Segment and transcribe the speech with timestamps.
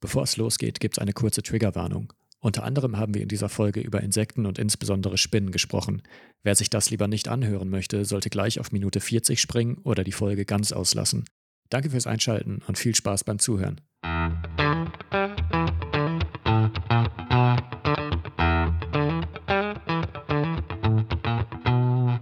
[0.00, 2.12] Bevor es losgeht, gibt es eine kurze Triggerwarnung.
[2.38, 6.02] Unter anderem haben wir in dieser Folge über Insekten und insbesondere Spinnen gesprochen.
[6.44, 10.12] Wer sich das lieber nicht anhören möchte, sollte gleich auf Minute 40 springen oder die
[10.12, 11.24] Folge ganz auslassen.
[11.68, 13.80] Danke fürs Einschalten und viel Spaß beim Zuhören.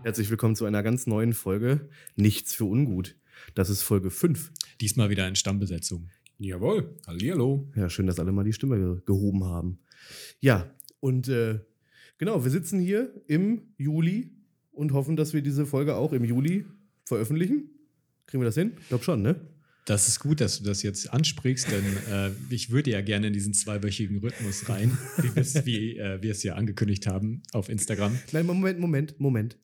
[0.02, 3.16] Herzlich willkommen zu einer ganz neuen Folge Nichts für ungut.
[3.54, 4.50] Das ist Folge 5.
[4.80, 6.08] Diesmal wieder in Stammbesetzung.
[6.38, 7.66] Jawohl, hallihallo.
[7.74, 9.78] Ja, schön, dass alle mal die Stimme ge gehoben haben.
[10.40, 11.60] Ja, und äh,
[12.18, 14.32] genau, wir sitzen hier im Juli
[14.70, 16.66] und hoffen, dass wir diese Folge auch im Juli
[17.04, 17.70] veröffentlichen.
[18.26, 18.72] Kriegen wir das hin?
[18.80, 19.40] Ich glaube schon, ne?
[19.86, 23.32] Das ist gut, dass du das jetzt ansprichst, denn äh, ich würde ja gerne in
[23.32, 28.18] diesen zweiwöchigen Rhythmus rein, wie, wie äh, wir es ja angekündigt haben auf Instagram.
[28.32, 29.56] Nein, Moment, Moment, Moment.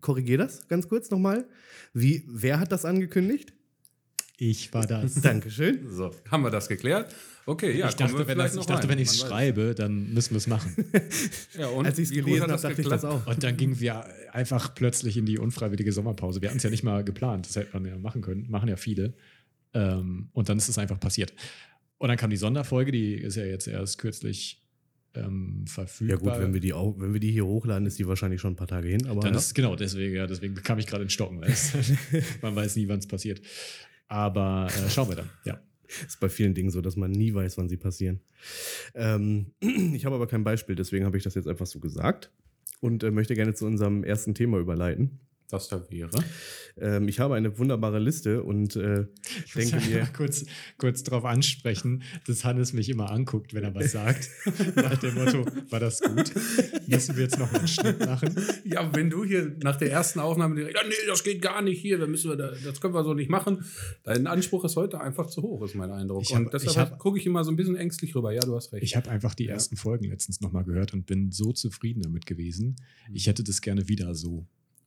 [0.00, 1.46] Korrigier das ganz kurz nochmal.
[1.92, 3.52] Wie, wer hat das angekündigt?
[4.38, 5.14] Ich war das.
[5.14, 5.88] Dankeschön.
[5.90, 7.14] So, haben wir das geklärt?
[7.48, 10.38] Okay, ja, ich dachte, wenn, das, ich dachte, wenn ich es schreibe, dann müssen wir
[10.38, 10.74] es machen.
[11.56, 13.24] Ja, und Als ich es gelesen habe, dachte ich das auch.
[13.24, 16.42] Und dann gingen wir einfach plötzlich in die unfreiwillige Sommerpause.
[16.42, 18.76] Wir hatten es ja nicht mal geplant, das hätte man ja machen können, machen ja
[18.76, 19.14] viele.
[19.74, 21.32] Ähm, und dann ist es einfach passiert.
[21.98, 24.66] Und dann kam die Sonderfolge, die ist ja jetzt erst kürzlich
[25.14, 26.18] ähm, Ja verfügbar.
[26.18, 28.56] gut, wenn wir, die auch, wenn wir die hier hochladen, ist die wahrscheinlich schon ein
[28.56, 29.06] paar Tage hin.
[29.06, 29.38] Aber Dann ja.
[29.38, 31.40] ist genau deswegen, ja, deswegen kam ich gerade in Stocken.
[32.42, 33.40] Man weiß nie, wann es passiert.
[34.08, 35.30] Aber äh, schauen wir dann.
[35.44, 35.60] Ja.
[36.06, 38.20] ist bei vielen Dingen so, dass man nie weiß, wann sie passieren.
[38.94, 42.30] Ähm, ich habe aber kein Beispiel, deswegen habe ich das jetzt einfach so gesagt
[42.80, 45.20] und äh, möchte gerne zu unserem ersten Thema überleiten.
[45.48, 46.10] Das da wäre.
[46.78, 49.06] Ähm, ich habe eine wunderbare Liste und äh,
[49.44, 50.44] Ich denke muss mir, kurz,
[50.76, 54.28] kurz darauf ansprechen, dass Hannes mich immer anguckt, wenn er was sagt.
[54.76, 56.32] Nach dem Motto, war das gut?
[56.86, 58.34] Müssen wir jetzt noch einen Schnitt machen?
[58.64, 61.80] Ja, wenn du hier nach der ersten Aufnahme direkt, ja, nee, das geht gar nicht
[61.80, 63.64] hier, dann müssen wir da, das können wir so nicht machen.
[64.02, 66.24] Dein Anspruch ist heute einfach zu hoch, ist mein Eindruck.
[66.26, 68.32] Hab- und deshalb gucke ich immer so ein bisschen ängstlich rüber.
[68.32, 68.82] Ja, du hast recht.
[68.82, 69.52] Ich habe einfach die Ja.
[69.52, 72.76] ersten Folgen letztens nochmal gehört und bin so zufrieden damit gewesen.
[73.12, 74.46] Ich hätte das gerne wieder so.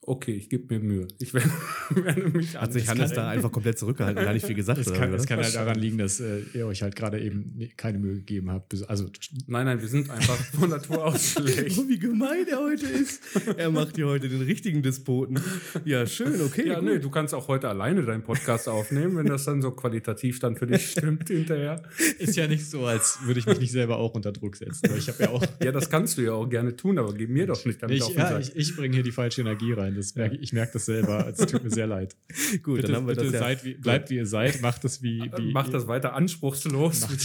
[0.09, 1.08] Okay, ich gebe mir Mühe.
[1.20, 1.50] Ich werde,
[1.92, 4.80] werde mich hat sich an- Hannes da einfach komplett zurückgehalten und gar nicht viel gesagt.
[4.80, 8.00] Es kann, es kann halt daran liegen, dass äh, ihr euch halt gerade eben keine
[8.00, 8.74] Mühe gegeben habt.
[8.90, 9.09] Also,
[9.47, 11.78] Nein, nein, wir sind einfach von Natur aus schlecht.
[11.78, 13.22] Oh, wie gemein er heute ist.
[13.58, 15.40] Er macht hier heute den richtigen Despoten.
[15.86, 16.68] Ja, schön, okay.
[16.68, 16.90] Ja, gut.
[16.90, 20.56] nee, du kannst auch heute alleine deinen Podcast aufnehmen, wenn das dann so qualitativ dann
[20.56, 21.84] für dich stimmt hinterher.
[22.18, 24.90] ist ja nicht so, als würde ich mich nicht selber auch unter Druck setzen.
[24.97, 25.44] Ich habe ja auch.
[25.64, 28.03] Ja, das kannst du ja auch gerne tun, aber gib mir doch nicht damit Ich,
[28.03, 28.41] auf den ja, Sack.
[28.41, 29.96] ich, ich bringe hier die falsche Energie rein.
[29.99, 31.27] Das merke, ich ich merke das selber.
[31.27, 32.15] Es tut mir sehr leid.
[32.63, 33.39] Gut, bitte dann haben wir bitte das ja.
[33.39, 34.61] seid, wie, bleibt wie ihr seid.
[34.61, 35.31] Macht das wie.
[35.37, 37.07] wie Mach das weiter anspruchslos.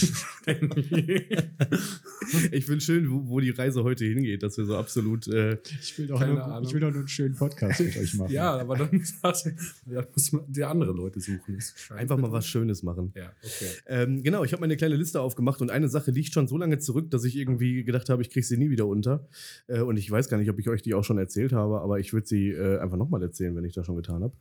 [2.51, 5.27] Ich will schön, wo, wo die Reise heute hingeht, dass wir so absolut.
[5.27, 8.15] Äh, Ich will, doch Keine nur, ich will doch nur einen schönen Podcast mit euch
[8.15, 8.31] machen.
[8.33, 11.59] ja, aber dann muss man die andere Leute suchen.
[11.95, 13.11] Einfach mal was Schönes machen.
[13.15, 13.69] Ja, okay.
[13.87, 16.79] Ähm, genau, ich habe meine kleine Liste aufgemacht und eine Sache liegt schon so lange
[16.79, 19.27] zurück, dass ich irgendwie gedacht habe, ich kriege sie nie wieder unter.
[19.67, 21.99] Äh, und ich weiß gar nicht, ob ich euch die auch schon erzählt habe, aber
[21.99, 24.35] ich würde sie äh, einfach nochmal erzählen, wenn ich das schon getan habe.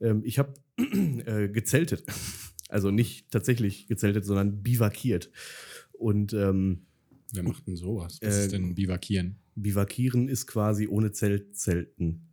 [0.00, 0.54] Ähm, ich habe
[1.26, 2.04] äh, gezeltet.
[2.68, 5.30] Also nicht tatsächlich gezeltet, sondern bivakiert.
[5.92, 6.86] Und ähm,
[7.32, 8.18] Wer macht denn sowas?
[8.22, 9.36] Was Äh, ist denn Bivakieren?
[9.54, 12.28] bivakieren ist quasi ohne Zelt zelten.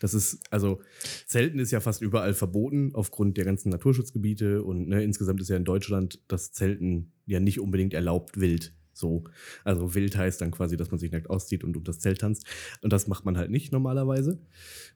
[0.00, 0.80] Das ist, also,
[1.26, 5.56] Zelten ist ja fast überall verboten aufgrund der ganzen Naturschutzgebiete und ne, insgesamt ist ja
[5.56, 8.74] in Deutschland das Zelten ja nicht unbedingt erlaubt wild.
[8.94, 9.24] So.
[9.64, 12.46] Also wild heißt dann quasi, dass man sich nackt auszieht und um das Zelt tanzt.
[12.82, 14.38] Und das macht man halt nicht normalerweise.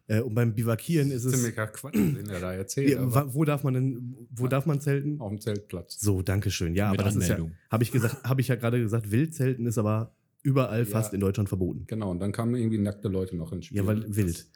[0.08, 1.32] Äh, und beim Bivakieren ist es.
[1.34, 2.90] Ziemlicher Quatsch, den er da erzählt.
[2.90, 5.20] Ja, wo darf man denn, wo darf man zelten?
[5.20, 5.98] auf dem Zeltplatz.
[6.00, 6.74] So, danke schön.
[6.74, 7.56] Ja, Mit aber das ist ja, Anmeldung.
[7.70, 10.84] habe ich gesagt, habe ich ja gerade gesagt, Wildzelten ist aber überall Ja.
[10.84, 11.84] fast in Deutschland verboten.
[11.88, 13.78] Genau, und dann kamen irgendwie nackte Leute noch ins Spiel.
[13.78, 14.46] Ja, weil wild.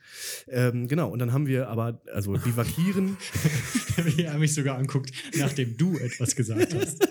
[0.47, 3.17] Ähm, genau, und dann haben wir aber, also bivakieren.
[4.05, 7.09] Wie er mich sogar anguckt, nachdem du etwas gesagt hast.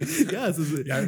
[0.32, 1.02] ja, es ist, Ja,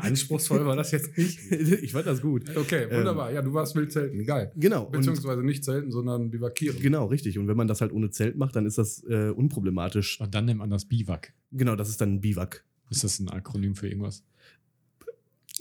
[0.00, 1.40] anspruchsvoll war das jetzt nicht.
[1.50, 2.56] ich fand das gut.
[2.56, 3.32] Okay, Ähm, wunderbar.
[3.32, 4.24] Ja, du warst wild zelten.
[4.24, 4.52] Geil.
[4.56, 4.84] Genau.
[4.84, 6.78] Und, Beziehungsweise nicht zelten, sondern bivakieren.
[6.80, 7.38] genau, richtig.
[7.38, 10.20] Und wenn man das halt ohne Zelt macht, dann ist das äh, unproblematisch.
[10.20, 11.32] Und dann nennt man das Biwak.
[11.52, 12.64] Genau, das ist dann ein Biwak.
[12.90, 14.22] Ist das ein Akronym für irgendwas?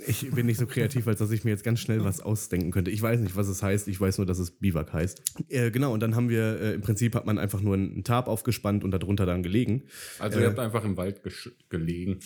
[0.07, 2.91] Ich bin nicht so kreativ, als dass ich mir jetzt ganz schnell was ausdenken könnte.
[2.91, 3.87] Ich weiß nicht, was es heißt.
[3.87, 5.21] Ich weiß nur, dass es Biwak heißt.
[5.49, 8.27] Äh, genau, und dann haben wir, äh, im Prinzip hat man einfach nur einen Tarp
[8.27, 9.83] aufgespannt und darunter dann gelegen.
[10.19, 11.21] Also Äh, ihr habt einfach im Wald
[11.69, 12.19] gelegen.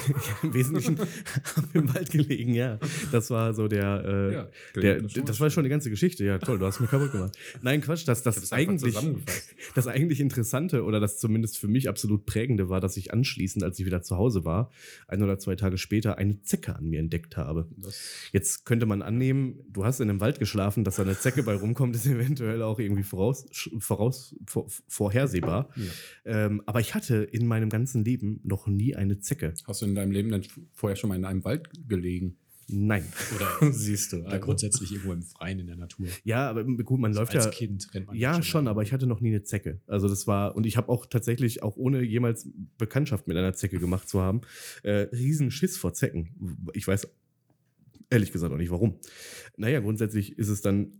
[0.42, 2.78] Im Wesentlichen haben wir im Wald gelegen, ja.
[3.12, 6.24] Das war so der, äh, Ja, der das mal war schon die ganze Geschichte.
[6.24, 7.36] Ja, toll, du hast mich kaputt gemacht.
[7.62, 8.96] Nein, Quatsch, das, das, eigentlich,
[9.74, 13.78] das eigentlich Interessante oder das zumindest für mich absolut prägende war, dass ich anschließend, als
[13.78, 14.70] ich wieder zu Hause war,
[15.08, 17.68] ein oder zwei Tage später eine Zecke an mir entdeckt entdeckt habe.
[17.76, 21.42] Das, Jetzt könnte man annehmen, du hast in einem Wald geschlafen, dass da eine Zecke
[21.42, 23.46] bei rumkommt, ist eventuell auch irgendwie voraus,
[23.78, 25.70] voraus, vor, vorhersehbar.
[25.76, 26.46] Ja.
[26.46, 29.54] Ähm, aber ich hatte in meinem ganzen Leben noch nie eine Zecke.
[29.66, 32.36] hast du in deinem Leben denn vorher schon mal in einem Wald gelegen?
[32.68, 33.04] Nein.
[33.34, 34.24] Oder, Siehst du.
[34.24, 36.06] oder grundsätzlich irgendwo im Freien in der Natur.
[36.24, 37.50] Ja, aber gut, man läuft Als ja.
[37.50, 39.80] Kind rennt man Ja, schon, mal aber ich hatte noch nie eine Zecke.
[39.86, 43.78] Also das war, und ich habe auch tatsächlich, auch ohne jemals Bekanntschaft mit einer Zecke
[43.78, 44.40] gemacht zu haben,
[44.82, 46.64] äh, riesen Schiss vor Zecken.
[46.72, 47.08] Ich weiß
[48.10, 48.98] ehrlich gesagt auch nicht warum.
[49.56, 50.92] Naja, grundsätzlich ist es dann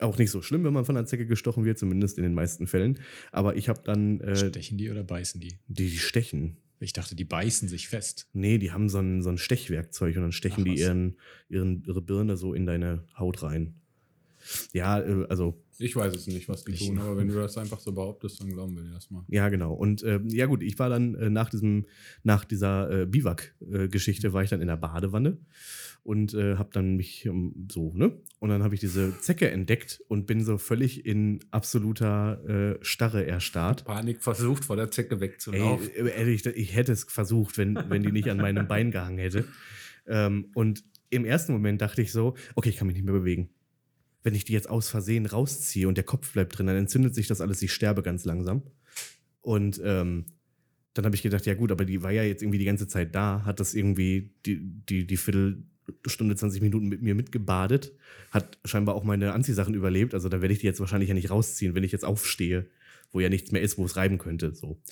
[0.00, 2.66] auch nicht so schlimm, wenn man von einer Zecke gestochen wird, zumindest in den meisten
[2.66, 2.98] Fällen.
[3.32, 5.58] Aber ich habe dann, äh, Stechen die oder beißen die?
[5.68, 6.58] die, die stechen.
[6.78, 8.28] Ich dachte, die beißen sich fest.
[8.32, 11.16] Nee, die haben so ein, so ein Stechwerkzeug und dann stechen Ach, die ihren,
[11.48, 13.74] ihren, ihre Birne so in deine Haut rein.
[14.72, 17.56] Ja, äh, also Ich weiß es nicht, was die Ich- tun, aber wenn du das
[17.58, 19.24] einfach so behauptest, dann glauben wir dir das mal.
[19.28, 19.74] Ja, genau.
[19.74, 21.84] Und ähm, ja gut, ich war dann äh, nach diesem,
[22.22, 25.38] nach dieser äh, Biwak-Geschichte war ich dann in der Badewanne
[26.02, 28.12] und äh, habe dann mich ähm, so, ne?
[28.38, 33.26] Und dann habe ich diese Zecke entdeckt und bin so völlig in absoluter äh, Starre
[33.26, 33.84] erstarrt.
[33.84, 35.88] Panik versucht, vor der Zecke Ey, wegzulaufen.
[35.94, 39.44] äh, ehrlich, ich hätte es versucht, wenn, wenn die nicht an meinem Bein gehangen hätte.
[40.06, 43.48] Ähm, und im ersten Moment dachte ich so, okay, ich kann mich nicht mehr bewegen.
[44.26, 47.28] Wenn ich die jetzt aus Versehen rausziehe und der Kopf bleibt drin, dann entzündet sich
[47.28, 48.62] das alles, ich sterbe ganz langsam.
[49.40, 50.24] Und ähm,
[50.94, 53.14] dann habe ich gedacht, ja gut, aber die war ja jetzt irgendwie die ganze Zeit
[53.14, 57.92] da, hat das irgendwie die, die, die Viertelstunde, 20 Minuten mit mir mitgebadet,
[58.32, 61.30] hat scheinbar auch meine Anziehsachen überlebt, also da werde ich die jetzt wahrscheinlich ja nicht
[61.30, 62.66] rausziehen, wenn ich jetzt aufstehe,
[63.12, 64.56] wo ja nichts mehr ist, wo es reiben könnte.
[64.56, 64.82] So.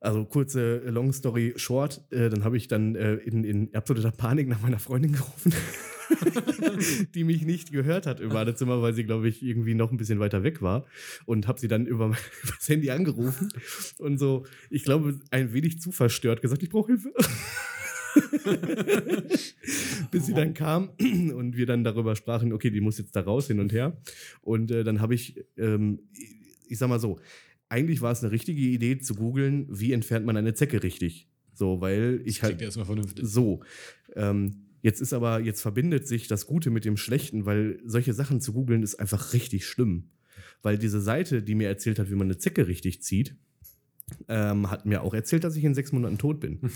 [0.00, 4.48] Also kurze Long Story Short, äh, dann habe ich dann äh, in, in absoluter Panik
[4.48, 5.54] nach meiner Freundin gerufen,
[7.14, 10.20] die mich nicht gehört hat im Badezimmer, weil sie, glaube ich, irgendwie noch ein bisschen
[10.20, 10.86] weiter weg war.
[11.26, 13.48] Und habe sie dann über mein, übers Handy angerufen
[13.98, 17.12] und so, ich glaube, ein wenig zu verstört gesagt, ich brauche Hilfe.
[20.10, 20.90] Bis sie dann kam
[21.34, 23.96] und wir dann darüber sprachen, okay, die muss jetzt da raus, hin und her.
[24.42, 26.00] Und äh, dann habe ich, ähm,
[26.68, 27.18] ich sag mal so,
[27.68, 31.26] eigentlich war es eine richtige Idee zu googeln, wie entfernt man eine Zecke richtig.
[31.54, 33.26] So, weil ich Klingt halt erstmal vernünftig.
[33.26, 33.62] so.
[34.14, 38.40] Ähm, jetzt ist aber, jetzt verbindet sich das Gute mit dem Schlechten, weil solche Sachen
[38.40, 40.10] zu googeln ist einfach richtig schlimm.
[40.62, 43.36] Weil diese Seite, die mir erzählt hat, wie man eine Zecke richtig zieht,
[44.28, 46.60] ähm, hat mir auch erzählt, dass ich in sechs Monaten tot bin.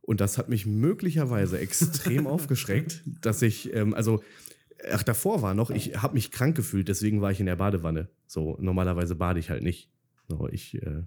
[0.00, 4.22] Und das hat mich möglicherweise extrem aufgeschreckt, dass ich, ähm, also,
[4.90, 8.08] ach, davor war noch, ich habe mich krank gefühlt, deswegen war ich in der Badewanne.
[8.26, 9.90] So, normalerweise bade ich halt nicht.
[10.28, 11.02] So, ich, äh,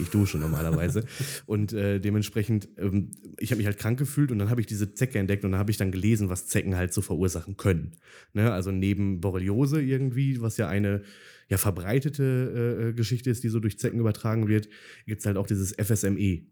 [0.00, 1.04] ich dusche normalerweise.
[1.46, 4.94] und äh, dementsprechend, ähm, ich habe mich halt krank gefühlt und dann habe ich diese
[4.94, 7.96] Zecke entdeckt und dann habe ich dann gelesen, was Zecken halt so verursachen können.
[8.32, 8.52] Ne?
[8.52, 11.02] Also neben Borreliose irgendwie, was ja eine
[11.48, 14.68] ja, verbreitete äh, äh, Geschichte ist, die so durch Zecken übertragen wird,
[15.06, 16.42] gibt es halt auch dieses FSME.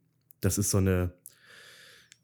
[0.40, 1.14] Das ist so eine,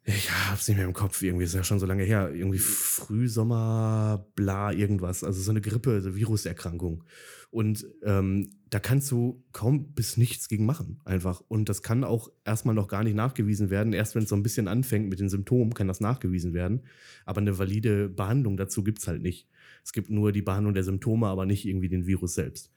[0.07, 4.27] ich hab's nicht mehr im Kopf, irgendwie ist ja schon so lange her, irgendwie Frühsommer,
[4.35, 5.25] bla, irgendwas.
[5.25, 7.05] Also so eine Grippe, so Viruserkrankung.
[7.51, 11.41] Und ähm, da kannst du kaum bis nichts gegen machen, einfach.
[11.49, 13.95] Und das kann auch erstmal noch gar nicht nachgewiesen werden.
[13.95, 16.83] Erst wenn es so ein bisschen anfängt mit den Symptomen, kann das nachgewiesen werden.
[17.25, 19.49] Aber eine valide Behandlung dazu gibt's halt nicht.
[19.85, 22.73] Es gibt nur die Behandlung der Symptome, aber nicht irgendwie den Virus selbst.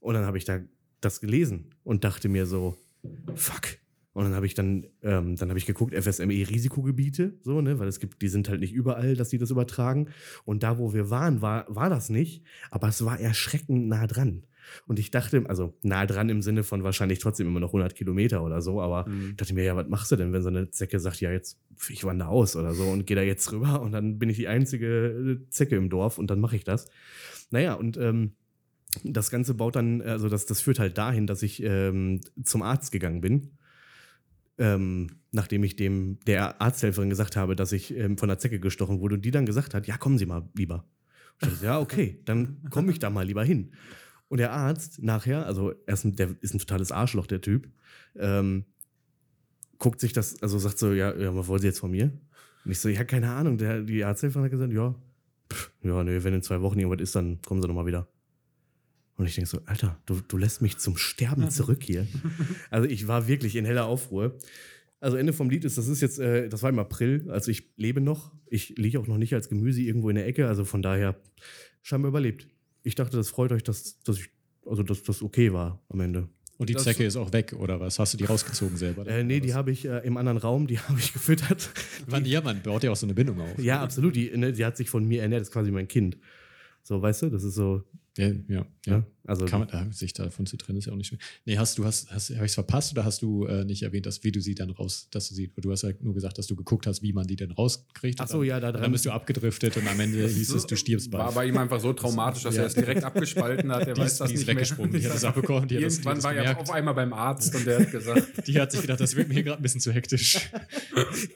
[0.00, 0.60] Und dann habe ich da
[1.02, 2.78] das gelesen und dachte mir so,
[3.34, 3.83] fuck.
[4.14, 7.98] Und dann habe ich dann, ähm, dann habe ich geguckt, FSME-Risikogebiete, so, ne, weil es
[8.00, 10.08] gibt, die sind halt nicht überall, dass die das übertragen.
[10.44, 14.44] Und da, wo wir waren, war, war das nicht, aber es war erschreckend nah dran.
[14.86, 18.42] Und ich dachte, also nah dran im Sinne von wahrscheinlich trotzdem immer noch 100 Kilometer
[18.42, 19.30] oder so, aber Mhm.
[19.30, 21.58] ich dachte mir, ja, was machst du denn, wenn so eine Zecke sagt, ja, jetzt,
[21.90, 24.48] ich wandere aus oder so und gehe da jetzt rüber und dann bin ich die
[24.48, 24.86] einzige
[25.44, 26.86] äh, Zecke im Dorf und dann mache ich das.
[27.50, 28.32] Naja, und ähm,
[29.02, 32.90] das Ganze baut dann, also das, das führt halt dahin, dass ich ähm, zum Arzt
[32.92, 33.50] gegangen bin.
[34.56, 39.00] Ähm, nachdem ich dem der Arzthelferin gesagt habe, dass ich ähm, von der Zecke gestochen
[39.00, 40.84] wurde und die dann gesagt hat, ja, kommen Sie mal lieber.
[41.40, 43.72] Und ich dachte, ja, okay, dann komme ich da mal lieber hin.
[44.28, 47.68] Und der Arzt nachher, also er ist ein, der ist ein totales Arschloch, der Typ,
[48.16, 48.64] ähm,
[49.78, 52.12] guckt sich das, also sagt so, ja, ja, was wollen Sie jetzt von mir?
[52.64, 53.58] Und ich so, ja, keine Ahnung.
[53.58, 54.94] Der, die Arzthelferin hat gesagt, ja,
[55.52, 58.08] pff, ja, nee, wenn in zwei Wochen irgendwas ist, dann kommen Sie noch mal wieder.
[59.16, 62.06] Und ich denke so, Alter, du, du lässt mich zum Sterben zurück hier.
[62.70, 64.36] Also ich war wirklich in heller Aufruhr.
[65.00, 67.68] Also Ende vom Lied ist, das ist jetzt, äh, das war im April, also ich
[67.76, 68.32] lebe noch.
[68.46, 71.14] Ich liege auch noch nicht als Gemüse irgendwo in der Ecke, also von daher
[71.82, 72.48] scheinbar überlebt.
[72.82, 74.30] Ich dachte, das freut euch, dass, dass ich,
[74.66, 76.28] also dass das okay war am Ende.
[76.56, 77.98] Und die Das- Zecke ist auch weg, oder was?
[77.98, 79.06] Hast du die rausgezogen selber?
[79.06, 81.70] Äh, nee, die habe ich äh, im anderen Raum, die habe ich gefüttert.
[82.08, 83.58] Man, ja, man baut ja auch so eine Bindung auf.
[83.58, 84.16] Ja, absolut.
[84.16, 86.16] Die, ne, die hat sich von mir ernährt, das ist quasi mein Kind.
[86.82, 87.82] So, weißt du, das ist so,
[88.16, 89.02] Ja, ja, ja.
[89.26, 91.18] Also Kann man da, sich davon zu trennen, ist ja auch nicht schwer.
[91.46, 94.04] Nee, hast du, hast, hast, habe ich es verpasst oder hast du äh, nicht erwähnt,
[94.06, 96.46] dass, wie du sie dann raus, dass du sie, du hast ja nur gesagt, dass
[96.46, 98.20] du geguckt hast, wie man die denn rauskriegt.
[98.20, 100.66] Ach so, ja, da dann, dran- dann bist du abgedriftet und am Ende hieß es,
[100.66, 101.34] du stirbst War bald.
[101.36, 102.62] bei ihm einfach so traumatisch, dass Ja.
[102.62, 103.86] er es direkt abgespalten hat.
[103.86, 104.56] Der Die weiß ist- das die ist nicht mehr.
[104.56, 106.70] weggesprungen, die hat das abbekommen, die hat das- die hat Irgendwann das war er auf
[106.70, 109.42] einmal beim Arzt und der hat gesagt, Die hat sich gedacht, das wird mir hier
[109.44, 110.50] gerade ein bisschen zu hektisch.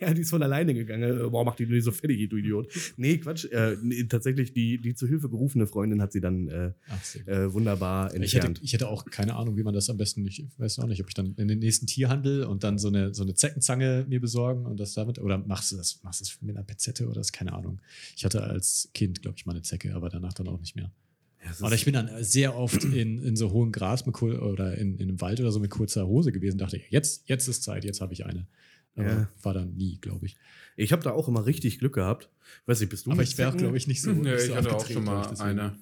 [0.01, 1.03] Ja, die ist von alleine gegangen.
[1.27, 2.69] Äh, Boah, mach die nur nicht so fertig, du Idiot.
[2.97, 3.45] Nee, Quatsch.
[3.47, 7.27] Äh, nee, tatsächlich, die, die zu Hilfe gerufene Freundin hat sie dann äh, Ach, sehr
[7.81, 8.61] wunderbar Ich hätte, entfernt.
[8.63, 11.09] ich hätte auch keine Ahnung, wie man das am besten, ich weiß auch nicht, ob
[11.09, 14.67] ich dann in den nächsten Tierhandel und dann so eine, so eine Zeckenzange mir besorgen
[14.67, 17.33] und das damit, oder machst du das, machst du das mit einer Pezette oder das,
[17.33, 17.81] keine Ahnung.
[18.17, 20.91] Ich hatte als Kind, glaube ich, mal eine Zecke, aber danach dann auch nicht mehr.
[21.45, 24.97] Ja, Oder ich bin dann sehr oft in, in so hohem Gras mit oder in,
[24.97, 27.85] in einem Wald oder so mit kurzer Hose gewesen, dachte ich, jetzt, jetzt ist Zeit,
[27.85, 28.47] jetzt habe ich eine.
[28.97, 29.29] Aber Ja.
[29.43, 30.37] war dann nie, glaube ich.
[30.77, 32.29] ich habe da auch immer richtig Glück gehabt.
[32.67, 34.11] Weiß nicht, bist du Aber ich wäre, glaube ich, nicht so.
[34.13, 35.79] nee, nicht so ich hatte auch schon mal eine.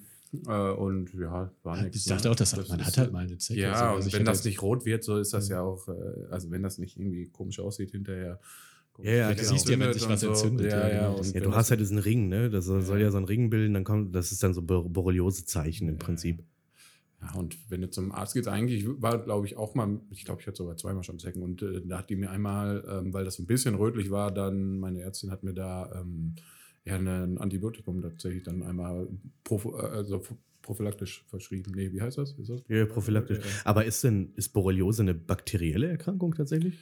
[0.47, 1.97] Äh, und ja, war nichts.
[1.97, 3.59] Ich dachte auch, dass man ist- hat halt mal eine Zecke.
[3.61, 3.83] Ja, so.
[3.85, 5.57] Also und wenn hätte das nicht rot wird, so ist das Ja.
[5.57, 5.93] ja auch, äh,
[6.31, 8.39] also wenn das nicht irgendwie komisch aussieht hinterher.
[8.99, 9.49] Ja, ja, genau.
[9.49, 11.21] Siehst ja, wenn sich was entzündet, Ja, ja, ja, genau.
[11.21, 12.49] du das- hast ja diesen Ring, ne?
[12.49, 12.85] Das soll, Ja.
[12.85, 15.95] soll ja so ein Ring bilden, dann kommt, das ist dann so Bor- Borreliose-Zeichen im
[15.99, 16.43] Ja, Prinzip.
[17.21, 20.41] Ja, und wenn du zum Arzt gehst, eigentlich war, glaube ich, auch mal, ich glaube,
[20.41, 23.23] ich hatte sogar zweimal schon Zecken und äh, da hat die mir einmal, ähm, weil
[23.25, 26.35] das so ein bisschen rötlich war, dann meine Ärztin hat mir da ähm,
[26.87, 29.07] ja ein Antibiotikum tatsächlich dann einmal
[29.43, 30.21] proph äh, also
[30.61, 31.71] prophylaktisch verschrieben.
[31.75, 32.33] Nee, wie heißt das?
[32.33, 32.61] Ist das?
[32.67, 33.39] Ja, prophylaktisch.
[33.63, 36.77] Aber ist denn, ist Borreliose eine bakterielle Erkrankung tatsächlich?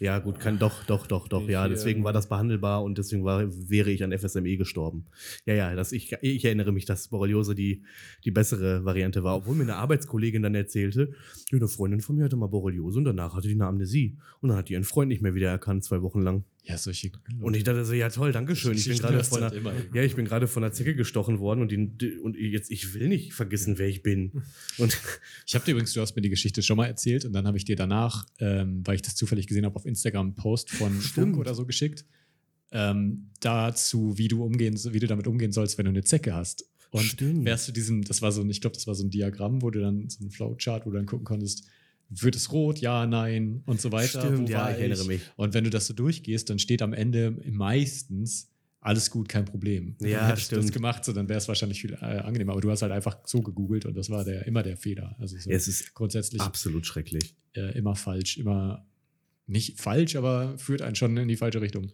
[0.00, 1.42] Ja, gut, kann doch, doch, doch, doch.
[1.42, 5.06] Ich, Ja, deswegen ähm, war das behandelbar und deswegen war, wäre ich an FSME gestorben.
[5.46, 7.84] Ja, ja, das, ich, ich erinnere mich, dass Borreliose die,
[8.24, 9.36] die bessere Variante war.
[9.36, 11.12] Obwohl mir eine Arbeitskollegin dann erzählte,
[11.52, 14.18] eine Freundin von mir hatte mal Borreliose und danach hatte die eine Amnesie.
[14.40, 16.44] Und dann hat die ihren Freund nicht mehr wiedererkannt, zwei Wochen lang.
[16.66, 17.12] Ja, solche.
[17.40, 18.74] Und ich dachte so, ja toll, danke schön.
[18.74, 19.74] Ich bin gerade von einer, Immer.
[19.92, 23.08] ja, ich bin gerade von einer Zecke gestochen worden und, die, und jetzt, ich will
[23.08, 24.42] nicht vergessen, wer ich bin.
[24.78, 24.98] Und
[25.46, 27.58] Ich habe dir übrigens, du hast mir die Geschichte schon mal erzählt und dann habe
[27.58, 30.92] ich dir danach, ähm, weil ich das zufällig gesehen habe, auf Instagram einen Post von.
[31.00, 32.06] Funk oder so geschickt,
[32.72, 36.64] ähm, dazu, wie du umgehen, wie du damit umgehen sollst, wenn du eine Zecke hast.
[36.90, 37.44] Und Stimmt.
[37.44, 39.70] wärst du diesem, das war so ein, ich glaube, das war so ein Diagramm, wo
[39.70, 41.68] du dann so ein Flowchart, wo du dann gucken konntest,
[42.22, 44.20] wird es rot, ja, nein und so weiter.
[44.20, 45.22] Stimmt, ja, ich erinnere mich.
[45.36, 49.96] Und wenn du das so durchgehst, dann steht am Ende meistens alles gut, kein Problem.
[50.02, 50.74] Ja, hättest du das stimmt.
[50.74, 52.52] gemacht, so, dann wäre es wahrscheinlich viel äh, angenehmer.
[52.52, 55.16] Aber du hast halt einfach so gegoogelt und das war der, immer der Fehler.
[55.18, 57.34] Also so Ja, es ist grundsätzlich absolut schrecklich.
[57.54, 58.86] äh, immer falsch, immer
[59.46, 61.90] nicht falsch, aber führt einen schon in die falsche Richtung.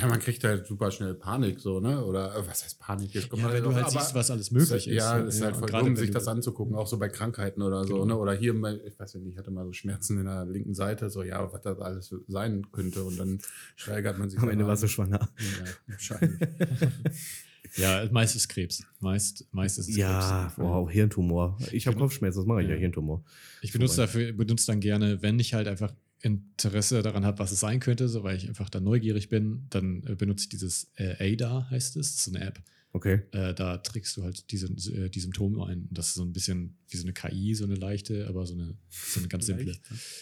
[0.00, 2.02] Ja, man kriegt halt super schnell Panik, so, ne?
[2.02, 3.12] Oder äh, was heißt Panik?
[3.12, 4.94] Jetzt kommt Ja, man wenn du halt siehst, was alles möglich ist.
[4.94, 7.84] Ja, es ist halt und voll dumm, sich das anzugucken, auch so bei Krankheiten oder
[7.84, 8.04] so, Genau.
[8.06, 8.16] ne?
[8.16, 8.54] Oder hier,
[8.86, 11.60] ich weiß nicht, ich hatte mal so Schmerzen in der linken Seite, so, ja, was
[11.60, 13.04] das alles sein könnte.
[13.04, 13.38] Und dann
[13.74, 14.40] steigert man sich.
[14.40, 15.18] Am Ende warst du schwanger.
[15.38, 16.40] Ja, wahrscheinlich.
[17.76, 18.82] Ja, meist ist Krebs.
[19.00, 20.58] Meist, meist ist es Ja, Krebs.
[20.58, 21.58] wow, Hirntumor.
[21.72, 22.80] Ich habe Kopfschmerzen, das mache ich ja, Ja.
[22.80, 23.22] Hirntumor.
[23.60, 27.60] Ich benutze dafür, benutze dann gerne, wenn ich halt einfach Interesse daran habe, was es
[27.60, 31.32] sein könnte, so weil ich einfach dann neugierig bin, dann äh, benutze ich dieses äh,
[31.34, 32.62] ADA, heißt es, das ist so eine App.
[32.96, 33.20] Okay.
[33.32, 35.86] Äh, da trägst du halt diese, äh, die Symptome ein.
[35.90, 38.74] Das ist so ein bisschen wie so eine KI, so eine leichte, aber so eine,
[38.88, 39.76] so eine ganz simple.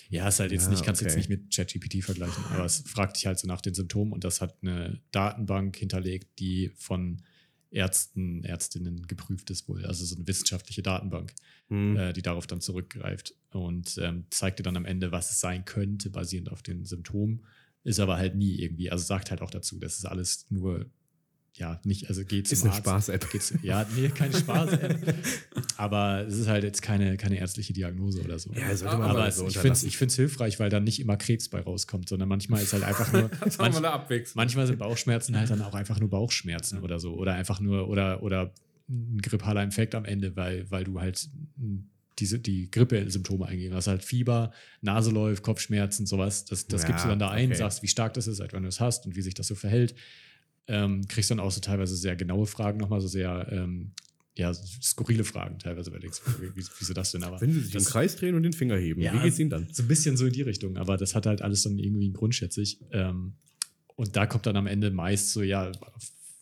[0.09, 1.09] Ja, ist halt jetzt Ja, nicht, kannst okay.
[1.09, 4.25] jetzt nicht mit ChatGPT vergleichen, aber es fragt dich halt so nach den Symptomen und
[4.25, 7.23] das hat eine Datenbank hinterlegt, die von
[7.71, 9.85] Ärzten, Ärztinnen geprüft ist wohl.
[9.87, 11.33] Also so eine wissenschaftliche Datenbank
[11.69, 11.97] Hm.
[11.97, 15.65] äh, die darauf dann zurückgreift und ähm, zeigt dir dann am Ende, was es sein
[15.65, 17.45] könnte, basierend auf den Symptomen.
[17.85, 20.87] Ist aber halt nie irgendwie, also sagt halt auch dazu, das ist alles nur,
[21.55, 22.75] ja, nicht, also geht zum Ist eine.
[22.75, 23.29] Spaß-App.
[23.63, 25.15] Ja, nee, keine Spaß-App.
[25.77, 28.53] aber es ist halt jetzt keine, keine ärztliche Diagnose oder so.
[28.53, 29.89] Ja, sollte man aber mal es, so ich finde es unterlassen.
[29.89, 33.13] ich find's hilfreich, weil dann nicht immer Krebs bei rauskommt, sondern manchmal ist halt einfach
[33.13, 33.31] nur.
[33.41, 34.41] Das manch, eine Abwechslung.
[34.41, 37.15] manchmal sind Bauchschmerzen halt dann auch einfach nur Bauchschmerzen oder so.
[37.15, 38.53] Oder einfach nur, oder, oder
[38.89, 41.29] ein grippaler Infekt am Ende, weil, weil du halt
[41.65, 43.71] m, diese, die Grippe-Symptome eingehen.
[43.73, 44.53] Du hast halt Fieber,
[44.83, 46.45] Nase läuft, Kopfschmerzen, sowas.
[46.45, 47.59] Das, das Ja, gibst du dann da ein, okay.
[47.59, 49.55] sagst, wie stark das ist, seit wann du es hast und wie sich das so
[49.57, 49.95] verhält.
[50.67, 53.91] Ähm, kriegst dann auch so teilweise sehr genaue Fragen, nochmal so sehr ähm,
[54.37, 56.03] ja, skurrile Fragen teilweise, wie,
[56.57, 57.23] wie, wieso das denn?
[57.23, 59.39] Aber Wenn sie sich das, im Kreis drehen und den Finger heben, Ja, wie geht's
[59.39, 59.69] ihnen dann?
[59.73, 62.15] so ein bisschen so in die Richtung, aber das hat halt alles dann irgendwie einen
[62.15, 62.81] Grund, schätze ich.
[62.93, 63.35] Ähm,
[63.97, 65.71] und da kommt dann am Ende meist so, ja,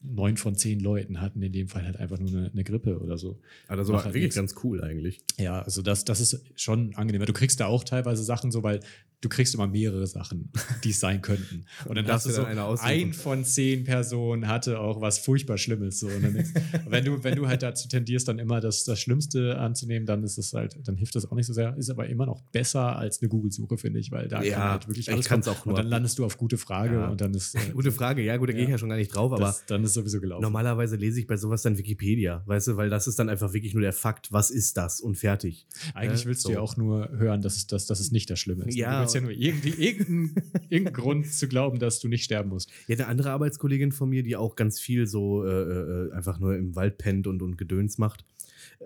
[0.03, 3.19] neun von zehn Leuten hatten in dem Fall halt einfach nur eine, eine Grippe oder
[3.19, 3.39] so.
[3.69, 4.37] Also Macht halt wirklich nichts.
[4.37, 5.21] ganz cool eigentlich.
[5.39, 7.21] Ja, also das, das ist schon angenehm.
[7.21, 8.81] weil Du kriegst da auch teilweise Sachen so, weil
[9.21, 10.51] du kriegst immer mehrere Sachen,
[10.83, 11.65] die es sein könnten.
[11.85, 16.01] Und dann hast du so, eine ein von zehn Personen hatte auch was furchtbar Schlimmes.
[16.01, 16.09] So.
[16.09, 16.23] Und
[16.89, 20.39] wenn, du, wenn du halt dazu tendierst, dann immer das, das Schlimmste anzunehmen, dann ist
[20.39, 21.77] es halt, dann hilft das auch nicht so sehr.
[21.77, 24.89] Ist aber immer noch besser als eine Google-Suche, finde ich, weil da Ja, kann halt
[24.89, 25.57] wirklich ich alles kann's kommen.
[25.57, 27.09] auch Und nur- dann landest du auf gute Frage Ja.
[27.09, 27.55] und dann ist.
[27.55, 28.73] äh, Gute Frage, ja, gut, da gehe ich Ja.
[28.75, 30.43] ja schon gar nicht drauf, aber das, dann ist ist sowieso gelaufen.
[30.43, 33.75] Normalerweise lese ich bei sowas dann Wikipedia, weißt du, weil das ist dann einfach wirklich
[33.75, 35.67] nur der Fakt, was ist das und fertig.
[35.95, 36.49] Eigentlich Äh, willst so.
[36.49, 38.75] du ja auch nur hören, dass es, dass, dass es nicht das Schlimme ist.
[38.75, 38.95] Ja.
[38.97, 40.35] Du willst ja nur irgendwie irgendeinen
[40.69, 42.71] irgendeinen Grund zu glauben, dass du nicht sterben musst.
[42.89, 46.57] Ja, eine andere Arbeitskollegin von mir, die auch ganz viel so äh, äh, einfach nur
[46.57, 48.25] im Wald pennt und, und Gedöns macht,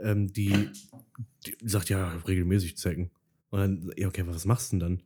[0.03, 0.53] ähm, die,
[1.47, 3.11] die sagt ja regelmäßig Zecken.
[3.51, 5.03] Und dann, ja, okay, was machst du denn dann?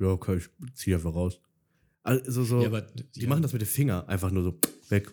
[0.00, 1.40] Ja, okay, ich zieh einfach raus.
[2.02, 4.58] Also so, Ja, aber, die ja, machen das mit dem Finger einfach nur so
[4.90, 5.12] weg.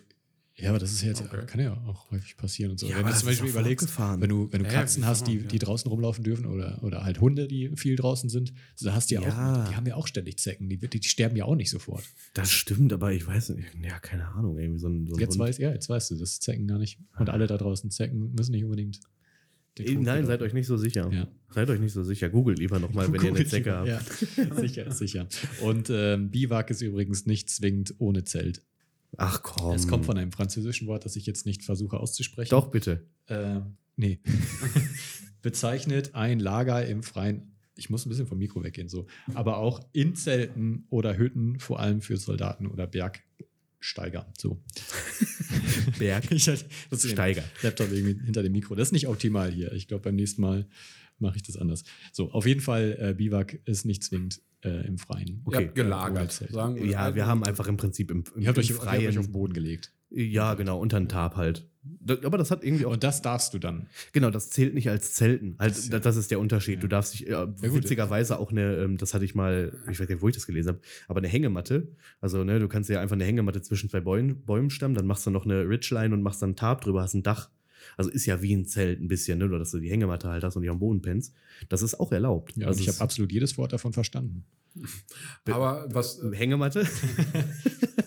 [0.62, 1.44] Ja, aber das ist ja jetzt, Okay.
[1.46, 2.86] kann ja auch häufig passieren und so.
[2.86, 5.38] Ja, wenn du zum das Beispiel überlegst, wenn du, wenn du Katzen ja, hast, die,
[5.38, 9.16] die draußen rumlaufen dürfen oder, oder halt Hunde, die viel draußen sind, da hast du
[9.16, 9.64] ja, Ja.
[9.64, 12.04] auch, die haben ja auch ständig Zecken, die, die, die sterben ja auch nicht sofort.
[12.34, 15.30] Das stimmt, aber ich weiß nicht, ja, keine Ahnung, irgendwie so ein, so ein Jetzt
[15.32, 15.40] Hund.
[15.40, 16.98] weiß, ja, jetzt weißt du, dass Zecken gar nicht.
[17.18, 19.00] Und alle da draußen Zecken müssen nicht unbedingt.
[19.74, 21.10] Tod Nein, seid euch nicht so sicher.
[21.10, 21.26] Ja.
[21.48, 22.28] Seid euch nicht so sicher.
[22.28, 23.88] Googelt lieber nochmal, wenn ihr eine Zecke habt.
[23.88, 24.00] Ja,
[24.60, 25.26] sicher, sicher.
[25.62, 28.62] Und ähm, Biwak ist übrigens nicht zwingend ohne Zelt.
[29.16, 29.74] Ach komm.
[29.74, 32.50] Es kommt von einem französischen Wort, das ich jetzt nicht versuche auszusprechen.
[32.50, 33.06] Doch, bitte.
[33.26, 33.60] Äh,
[33.96, 34.20] nee.
[35.42, 37.56] Bezeichnet ein Lager im Freien.
[37.74, 39.06] Ich muss ein bisschen vom Mikro weggehen, so.
[39.34, 44.32] Aber auch in Zelten oder Hütten, vor allem für Soldaten oder Bergsteiger.
[44.38, 44.62] So.
[45.98, 46.30] Berg.
[46.30, 46.64] Ich halt.
[47.62, 48.74] Laptop irgendwie hinter dem Mikro.
[48.74, 49.72] Das ist nicht optimal hier.
[49.72, 50.66] Ich glaube, beim nächsten Mal
[51.18, 51.84] mache ich das anders.
[52.12, 55.28] So, auf jeden Fall, äh, Biwak ist nicht zwingend äh, im Freien.
[55.28, 55.64] Ihr Okay.
[55.66, 56.32] habt gelagert.
[56.32, 58.76] Sagen wir Ja, wir haben einfach im Prinzip im, im, Ihr habt im euch, ihr
[58.76, 59.32] habt euch auf den Freien.
[59.32, 59.92] Boden gelegt.
[60.10, 61.66] Ja, genau, unter den Tarp halt.
[61.84, 62.92] Da- Aber das hat irgendwie auch.
[62.92, 63.88] Und das darfst du dann.
[64.12, 65.56] Genau, das zählt nicht als Zelten.
[65.58, 66.74] Halt, Das das, ist ja- das ist der Unterschied.
[66.76, 66.80] Ja.
[66.82, 67.60] Du darfst dich, ja, gut.
[67.74, 70.46] witzigerweise auch eine, ähm, das hatte ich mal, ich weiß gar nicht, wo ich das
[70.46, 71.88] gelesen habe, aber eine Hängematte.
[72.20, 75.26] Also, ne, du kannst ja einfach eine Hängematte zwischen zwei Bäumen, Bäumen stemmen, dann machst
[75.26, 77.48] du noch eine Ridgeline und machst dann einen Tarp drüber, hast ein Dach.
[77.96, 79.46] Also ist ja wie ein Zelt ein bisschen, ne?
[79.46, 81.34] Nur dass du die Hängematte halt hast und nicht am Boden pennst.
[81.68, 82.56] Das ist auch erlaubt.
[82.56, 84.44] Ja, also ich habe absolut jedes Wort davon verstanden.
[85.50, 86.86] Aber was, äh, Hängematte?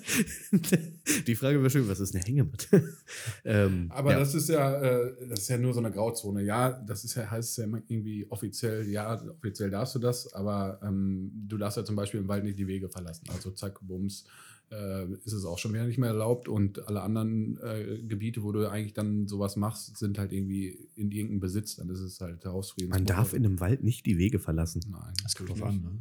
[1.27, 2.96] die Frage wäre schön, was ist eine Hängematte?
[3.46, 4.20] ähm, aber ja.
[4.20, 6.44] das ist ja, äh, das ist ja nur so eine Grauzone.
[6.44, 10.34] Ja, das ist ja, heißt es ja immer irgendwie offiziell, ja, offiziell darfst du das,
[10.34, 13.25] aber ähm, du darfst ja zum Beispiel im Wald nicht die Wege verlassen.
[13.30, 14.25] Also zack, bums,
[14.72, 18.51] äh, ist es auch schon wieder nicht mehr erlaubt und alle anderen äh, Gebiete, wo
[18.51, 21.75] du eigentlich dann sowas machst, sind halt irgendwie in irgendeinem Besitz.
[21.75, 22.89] Dann ist es halt Hausfrieden.
[22.89, 24.81] Man darf in einem Wald nicht die Wege verlassen.
[24.89, 25.75] Nein, Das kommt drauf an.
[25.75, 25.84] nicht.
[25.84, 26.00] Ne?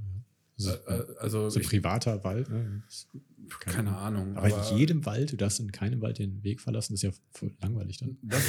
[0.57, 2.49] So, Äh, äh, also, so ich, privater Wald.
[2.49, 2.83] Ne?
[3.61, 4.37] keine Ahnung.
[4.37, 7.53] Aber, in jedem Wald, du darfst in keinem Wald den Weg verlassen, ist ja voll
[7.61, 8.17] langweilig dann.
[8.23, 8.43] Das,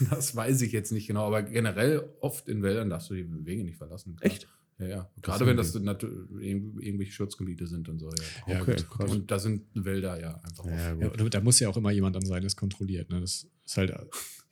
[0.10, 3.64] das weiß ich jetzt nicht genau, aber generell oft in Wäldern darfst du die Wege
[3.64, 4.16] nicht verlassen.
[4.16, 4.32] klar.
[4.32, 4.48] Echt?
[4.78, 5.10] Ja, ja.
[5.16, 8.10] Das Gerade wenn das irgendwelche Schutzgebiete sind und so.
[8.46, 8.54] Ja.
[8.54, 9.10] Ja, Okay, gut.
[9.10, 10.66] Und da sind Wälder ja einfach.
[10.66, 13.10] Ja, Ja, da muss ja auch immer jemand an sein, das kontrolliert.
[13.10, 13.20] Ne?
[13.20, 13.94] Das ist halt.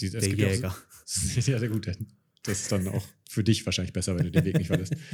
[0.01, 0.77] Die, Der gibt ja auch Jäger.
[1.05, 1.87] So, ja, sehr gut.
[2.43, 4.95] Das ist dann auch für dich wahrscheinlich besser, wenn du den Weg nicht verlässt.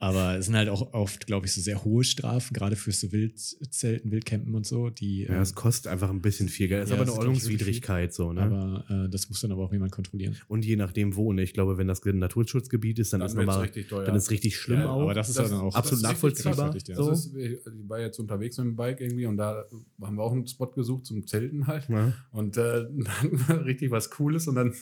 [0.00, 3.10] Aber es sind halt auch oft, glaube ich, so sehr hohe Strafen, gerade für so
[3.10, 5.24] Wildzelten, Wildcampen und so, die.
[5.24, 6.84] Ja, ähm, es kostet einfach ein bisschen viel Geld.
[6.84, 8.42] Es ist Ja, aber das eine ist, Ordnungswidrigkeit so, ne?
[8.42, 10.36] aber äh, das muss dann aber auch jemand kontrollieren.
[10.46, 11.42] Und je nachdem wo, ne?
[11.42, 14.04] Ich glaube, wenn das ein Naturschutzgebiet ist, dann, ist wird's nochmal, richtig teuer.
[14.04, 15.02] dann ist richtig schlimm Ja, auch.
[15.02, 16.74] Aber das ist Das ja dann auch absolut ist richtig nachvollziehbar.
[16.86, 16.94] ja.
[16.94, 17.10] so.
[17.10, 17.58] Das ist, ich
[17.88, 19.64] war jetzt unterwegs mit dem Bike irgendwie und da
[20.00, 21.88] haben wir auch einen Spot gesucht zum Zelten halt.
[21.88, 22.12] ja.
[22.30, 24.74] Und äh, dann war richtig was Cooles und dann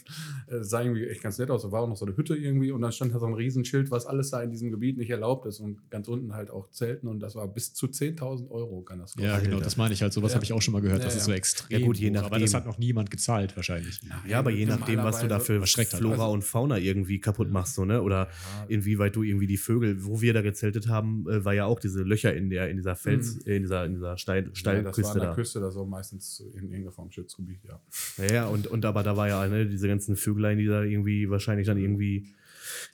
[0.48, 1.62] äh, sah irgendwie echt ganz nett aus.
[1.62, 3.90] Da war auch noch so eine Hütte irgendwie und dann stand da so ein Riesenschild,
[3.90, 7.08] was alles da in diesem Gebiet nicht erlaubt ist und ganz unten halt auch Zelten
[7.08, 10.12] und das war bis zu 10.000 Euro kann das Ja, genau, das meine ich halt.
[10.12, 10.36] Sowas Ja.
[10.36, 10.98] habe ich auch schon mal gehört.
[11.04, 11.32] Das Ja, ist ja.
[11.32, 11.78] so extrem.
[11.80, 12.40] Ja, gut, je hoch, Aber nachdem.
[12.42, 14.00] das hat noch niemand gezahlt, wahrscheinlich.
[14.26, 16.00] ja, aber je nachdem, was du da für erschreckt halt.
[16.02, 18.02] Flora Also- und Fauna irgendwie kaputt machst, so, ne?
[18.02, 21.64] Oder Ja, inwieweit du irgendwie die Vögel, wo wir da gezeltet haben, äh, war ja
[21.66, 24.50] auch diese Löcher in der, in dieser Fels, äh, in dieser, in dieser Stein, ja,
[24.50, 25.34] das war Steilküste an der da.
[25.34, 27.80] Küste, das war meistens in irgendeiner Form Schutzgebiet, ja.
[28.18, 31.28] Ja, ja, und, und aber da war ja, ne, diese ganzen Vöglein, die da irgendwie
[31.30, 32.26] wahrscheinlich dann irgendwie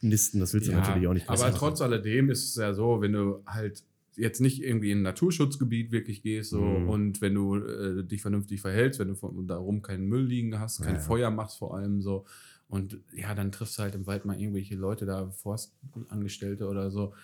[0.00, 0.40] nisten.
[0.40, 1.54] Das willst du Ja, natürlich auch nicht Aber machen.
[1.56, 5.90] trotz alledem ist es ja so, wenn du halt jetzt nicht irgendwie in ein Naturschutzgebiet
[5.90, 6.88] wirklich gehst so, Mhm.
[6.88, 10.82] und wenn du äh, dich vernünftig verhältst, wenn du von, darum keinen Müll liegen hast,
[10.82, 11.00] kein Ja.
[11.00, 12.26] Feuer machst vor allem so
[12.68, 17.14] und ja, dann triffst du halt im Wald mal irgendwelche Leute da, Forstangestellte oder so,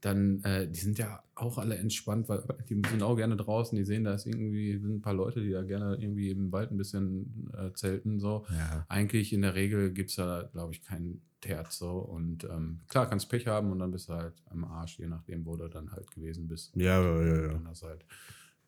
[0.00, 3.84] dann, äh, die sind ja auch alle entspannt, weil die sind auch gerne draußen, die
[3.84, 6.76] sehen, da ist irgendwie, sind ein paar Leute, die da gerne irgendwie im Wald ein
[6.76, 8.84] bisschen äh, zelten so Ja.
[8.88, 11.90] eigentlich in der Regel gibt es da, glaube ich, keinen Terz so.
[11.90, 15.44] Und ähm, klar, kannst Pech haben und dann bist du halt am Arsch, je nachdem,
[15.44, 16.74] wo du dann halt gewesen bist.
[16.74, 17.48] Ja, ja, ja, ja.
[17.48, 18.04] Dann hast du halt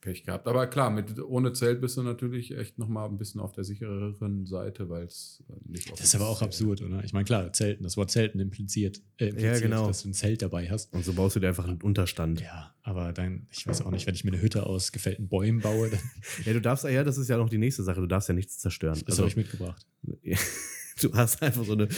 [0.02, 0.46] Pech gehabt.
[0.46, 4.44] Aber klar, mit, ohne Zelt bist du natürlich echt nochmal ein bisschen auf der sichereren
[4.46, 7.02] Seite, weil es nicht Das ist aber auch absurd, oder?
[7.02, 9.86] Ich meine, klar, Zelten, das Wort Zelten impliziert, äh, impliziert Ja, genau.
[9.86, 10.92] dass du ein Zelt dabei hast.
[10.92, 12.40] Und so baust du dir einfach einen Unterstand.
[12.42, 15.60] Ja, aber dann, ich weiß auch nicht, wenn ich mir eine Hütte aus gefällten Bäumen
[15.60, 16.00] baue, dann,
[16.44, 18.00] Ja, du darfst, ja, das ist ja noch die nächste Sache.
[18.00, 19.00] Du darfst ja nichts zerstören.
[19.06, 19.86] das habe ich mitgebracht.
[21.00, 21.88] du hast einfach so eine,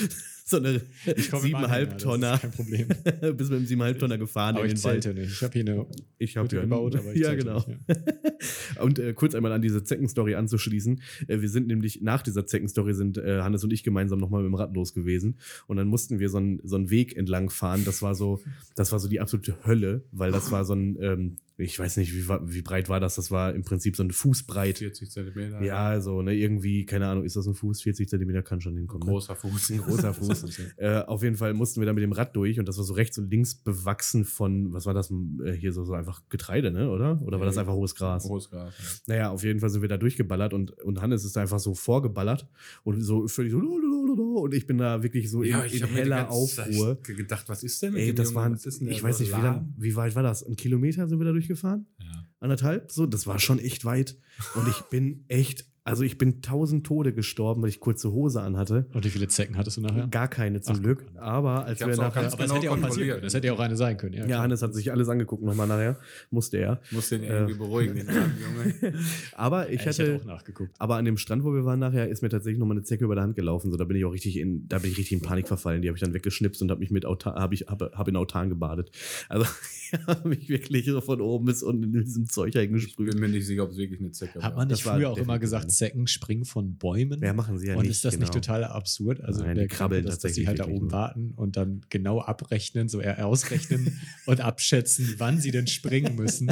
[0.48, 0.80] so eine
[1.16, 2.38] siebeneinhalb Tonner.
[2.38, 2.88] Kein Problem.
[3.37, 5.14] Bis mit dem siebeneinhalb Tonner gefahren Aber in ich den Wald.
[5.14, 5.32] nicht.
[5.32, 5.87] Ich habe hier eine
[6.18, 7.56] Ich habe Hütte ja gebaut, aber ich ja genau.
[7.56, 8.82] nicht, ja.
[8.82, 11.02] Und äh, kurz einmal an diese Zeckenstory anzuschließen.
[11.26, 14.50] Äh, wir sind nämlich nach dieser Zeckenstory sind äh, Hannes und ich gemeinsam nochmal mit
[14.50, 15.38] dem Rad los gewesen.
[15.66, 17.84] Und dann mussten wir so einen so einen Weg entlang fahren.
[17.84, 18.40] Das war so,
[18.74, 22.14] das war so die absolute Hölle, weil das war so ein, ähm, ich weiß nicht,
[22.14, 23.16] wie, wie breit war das?
[23.16, 24.79] Das war im Prinzip so ein Fußbreit.
[24.79, 25.61] 40 Zentimeter.
[25.62, 27.83] Ja, so, ne, irgendwie, keine Ahnung, ist das ein Fuß?
[27.83, 29.05] 40 Zentimeter kann schon hinkommen.
[29.07, 29.12] Ne?
[29.12, 29.71] Großer Fuß.
[29.73, 30.61] Ein großer Fuß.
[30.77, 32.94] Äh, auf jeden Fall mussten wir da mit dem Rad durch und das war so
[32.94, 35.11] rechts und links bewachsen von, was war das,
[35.44, 37.21] äh, hier so, so einfach Getreide, ne, oder?
[37.23, 38.25] Oder war das Ja, einfach hohes Gras?
[38.29, 39.03] Hohes Gras.
[39.09, 41.75] Naja, auf jeden Fall sind wir da durchgeballert und, und Hannes ist da einfach so
[41.75, 42.47] vorgeballert
[42.85, 46.31] und so völlig so und ich bin da wirklich so Ja, in, ich in heller
[46.31, 46.99] Aufruhr.
[47.03, 49.97] gedacht, was ist denn mit Ey, dem das waren, ich weiß nicht, wie, lang, wie
[49.97, 50.42] weit war das?
[50.47, 51.87] Ein Kilometer sind wir da durchgefahren?
[52.00, 52.26] Ja.
[52.40, 52.90] Anderthalb?
[52.90, 54.16] So, das war schon echt weit.
[54.54, 58.87] Und ich bin echt, also ich bin tausend Tode gestorben, weil ich kurze Hose anhatte.
[58.92, 60.06] Und wie viele Zecken hattest du nachher?
[60.06, 61.06] Gar keine zum Ach, Glück.
[61.16, 62.18] Aber als Ich wir nachher.
[62.20, 63.24] Aber es genau hätte ja auch passieren können.
[63.24, 64.12] Es hätte ja auch eine sein können.
[64.14, 64.38] Ja, Ja.
[64.42, 65.98] Hannes hat sich alles angeguckt nochmal nachher.
[66.30, 66.80] Musste er.
[66.92, 67.28] Muss den Äh.
[67.28, 68.34] irgendwie beruhigen, den armen
[68.82, 68.94] Junge.
[69.32, 70.22] Aber ich Ja, ich hätte hatte.
[70.22, 70.70] auch nachgeguckt.
[70.78, 73.16] Aber an dem Strand, wo wir waren nachher, ist mir tatsächlich nochmal eine Zecke über
[73.16, 73.70] der Hand gelaufen.
[73.72, 75.82] So, da bin ich auch richtig in, da bin ich richtig in Panik verfallen.
[75.82, 78.14] Die habe ich dann weggeschnipst und habe mich mit Autan, habe ich, habe hab in
[78.16, 78.90] Autan gebadet.
[79.28, 79.46] Also,
[79.92, 83.11] ich habe mich wirklich so von oben bis unten in diesem Zeug Ich eingesprüht.
[83.11, 84.59] bin mir nicht sicher, ob es wirklich eine Zecke Hat war.
[84.59, 85.70] man Das nicht war früher auch immer gesagt.
[85.70, 87.20] Zecken springen von Bäumen?
[87.22, 87.90] Ja, machen sie ja und nicht.
[87.92, 88.40] ist das nicht genau.
[88.40, 89.20] total absurd?
[89.22, 90.92] Also Nein, der die krabbeln Gedanke, dass, dass die tatsächlich halt da oben nur.
[90.92, 96.48] warten und dann genau abrechnen, so eher ausrechnen und abschätzen, wann sie denn springen müssen,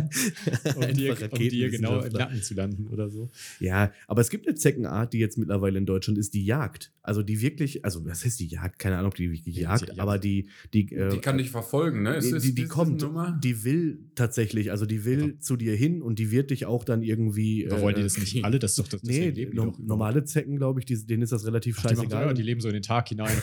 [0.75, 2.13] um dir, um dir genau im.
[2.13, 3.31] Nacken zu landen oder so.
[3.61, 6.93] Ja, aber es gibt eine Zeckenart, die jetzt mittlerweile in Deutschland ist, die Jagd.
[7.03, 8.79] Also die wirklich, also was heißt die Jagd?
[8.79, 11.51] Keine Ahnung, ob die wirklich Ja, jagt, die- aber die, die, äh, Die kann dich
[11.51, 12.17] verfolgen, ne?
[12.17, 13.41] Ist die, das- die, die ist das kommt, Nummer?
[13.41, 17.03] die will tatsächlich, also die will zu dir hin und die wird dich auch dann
[17.03, 17.67] irgendwie.
[17.71, 18.59] Aber wollen die das nicht alle?
[18.59, 21.33] Das ist doch das Nee, die no, doch normale Zecken, glaube ich, die, denen ist
[21.33, 22.27] das relativ Ach, die, machen scheißegal.
[22.29, 23.37] ja, die leben so in den Tag hinein.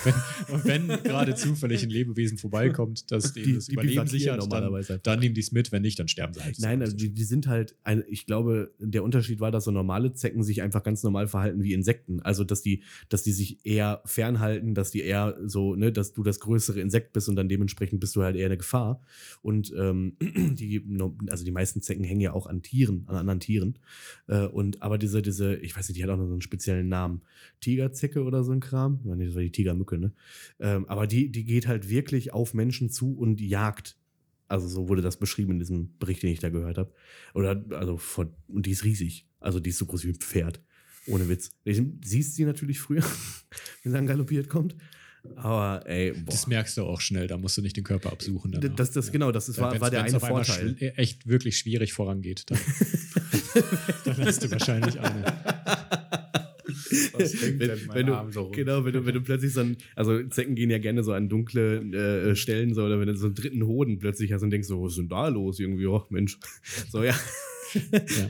[0.52, 4.42] Und wenn, wenn gerade zufällig ein Lebewesen vorbeikommt, das denen Die- das die Überleben sichert,
[4.42, 5.00] dann, normalerweise.
[5.04, 5.72] dann nehmen die es mit.
[5.72, 6.60] Wenn nicht, dann sterben sie halt.
[6.60, 10.14] Nein, also die, die sind halt, ein, ich glaube, der Unterschied war, dass so normale
[10.14, 12.20] Zecken sich einfach ganz normal verhalten wie Insekten.
[12.22, 16.24] Also, dass die, dass die sich eher fernhalten, dass die eher so, ne, dass du
[16.24, 19.02] das größere Insekt bist und dann dementsprechend bist du halt eher eine Gefahr.
[19.42, 20.84] Und ähm, die,
[21.30, 23.80] also die meisten Zecken hängen ja auch an Tieren, an anderen Tieren.
[24.28, 26.90] Äh, und aber diese, diese, ich weiß nicht, die hat auch noch so einen speziellen
[26.90, 27.22] Namen.
[27.60, 29.00] Tigerzecke oder so ein Kram.
[29.06, 30.14] Ja, nee, das war die Tigermücke, ne?
[30.60, 33.98] Ähm, aber die, die geht halt wirklich auf Menschen zu und jagt.
[34.48, 36.94] Also so wurde das beschrieben in diesem Bericht, den ich da gehört habe.
[37.34, 39.28] Oder also von, und die ist riesig.
[39.40, 40.62] Also die ist so groß wie ein Pferd.
[41.08, 41.52] Ohne Witz.
[41.66, 43.02] Ich, siehst sie natürlich früher,
[43.84, 44.76] wenn sie dann galoppiert kommt.
[45.36, 46.32] Aber ey, boah.
[46.32, 48.52] Das merkst du auch schnell, da musst du nicht den Körper absuchen.
[48.52, 48.76] danach.
[48.76, 50.76] Das, das, genau, das ist, war, war der eine auf Vorteil.
[50.80, 52.60] schl- echt wirklich schwierig vorangeht, dann,
[54.06, 55.24] dann hast du wahrscheinlich eine.
[57.14, 58.52] Was denkt wenn, denn mein wenn du, Arm so rum?
[58.52, 61.30] genau, wenn du, wenn du plötzlich so ein, also Zecken gehen ja gerne so an
[61.30, 64.68] dunkle äh, Stellen, so, oder wenn du so einen dritten Hoden plötzlich hast und denkst
[64.68, 65.60] so, was ist denn da los?
[65.60, 66.38] Irgendwie, oh Mensch.
[66.92, 67.16] So, ja.
[67.74, 68.30] Ja.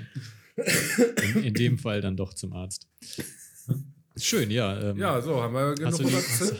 [1.35, 2.87] In, in dem Fall dann doch zum Arzt.
[4.15, 4.79] Schön, ja.
[4.91, 6.19] Ähm, Ja, so, haben wir genug über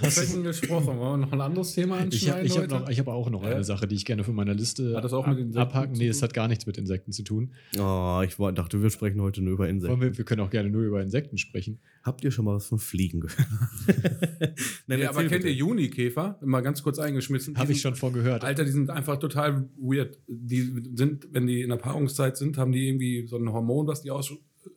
[0.09, 0.87] Zecken gesprochen.
[0.97, 2.73] Wollen wir noch ein anderes Thema Ich habe anschneiden ich hab heute?
[2.73, 3.49] noch, ich hab auch noch Ja?
[3.51, 5.93] eine Sache, die ich gerne von meiner Liste Hat das auch mit ab- Insekten abhaken.
[5.93, 7.51] Nee, es hat gar nichts mit Insekten zu tun.
[7.77, 10.01] Oh, ich war, dachte, wir sprechen heute nur über Insekten.
[10.01, 11.79] Wir, wir können auch gerne nur über Insekten sprechen.
[12.03, 13.37] Habt ihr schon mal was von Fliegen gehört?
[14.87, 15.49] Nein, Nee, aber erzähl kennt bitte.
[15.49, 16.39] ihr Junikäfer?
[16.43, 17.55] Mal ganz kurz eingeschmissen.
[17.57, 18.43] Habe ich schon von gehört.
[18.43, 20.17] Alter, die sind einfach total weird.
[20.27, 24.01] Die sind, wenn die in der Paarungszeit sind, haben die irgendwie so ein Hormon, was
[24.01, 24.33] die aus,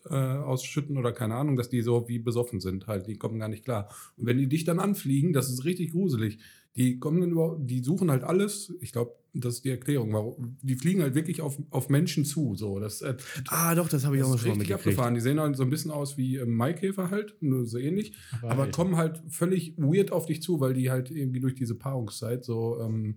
[0.09, 3.07] äh, ausschütten oder keine Ahnung, dass die so wie besoffen sind halt.
[3.07, 3.89] Die kommen gar nicht klar.
[4.17, 6.39] Und wenn die dich dann anfliegen, das ist richtig gruselig.
[6.77, 8.75] Die kommen dann über, die suchen halt alles.
[8.81, 10.13] Ich glaube, das ist die Erklärung.
[10.13, 12.55] Warum, die fliegen halt wirklich auf, auf Menschen zu.
[12.55, 13.17] So, das, äh,
[13.49, 14.87] Ah, doch, das habe ich das auch mal schon mal richtig mitgekriegt.
[14.99, 15.15] abgefahren.
[15.15, 18.13] Die sehen halt so ein bisschen aus wie ähm, Maikäfer halt, nur so ähnlich.
[18.43, 21.75] Aber Aber kommen halt völlig weird auf dich zu, weil die halt irgendwie durch diese
[21.77, 23.17] Paarungszeit so ähm,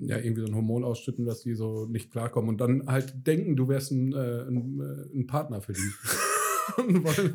[0.00, 3.56] ja, irgendwie so ein Hormon ausschütten, dass die so nicht klarkommen und dann halt denken,
[3.56, 5.80] du wärst ein, äh, ein, äh, ein Partner für die.
[6.76, 7.34] und wollen,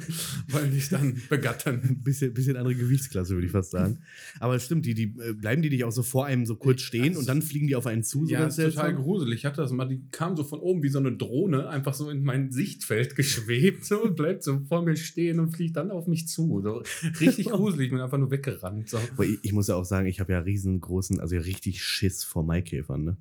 [0.50, 1.82] wollen dich dann begattern.
[1.84, 4.00] Ein bisschen, bisschen andere Gewichtsklasse, würde ich fast sagen.
[4.40, 6.82] Aber es stimmt, die, die äh, bleiben die nicht auch so vor einem so kurz
[6.82, 9.40] stehen und dann fliegen die auf einen zu, so Ja, ganz ist total gruselig.
[9.40, 12.10] Ich hatte das mal, die kam so von oben wie so eine Drohne, einfach so
[12.10, 16.08] in mein Sichtfeld geschwebt so, und bleibt so vor mir stehen und fliegt dann auf
[16.08, 16.62] mich zu.
[16.62, 16.84] So,
[17.20, 18.90] richtig gruselig, ich bin einfach nur weggerannt.
[18.90, 19.00] So.
[19.22, 23.04] Ich, ich muss ja auch sagen, ich habe ja riesengroßen, also richtig Schiss vor Maikäfern,
[23.04, 23.18] ne?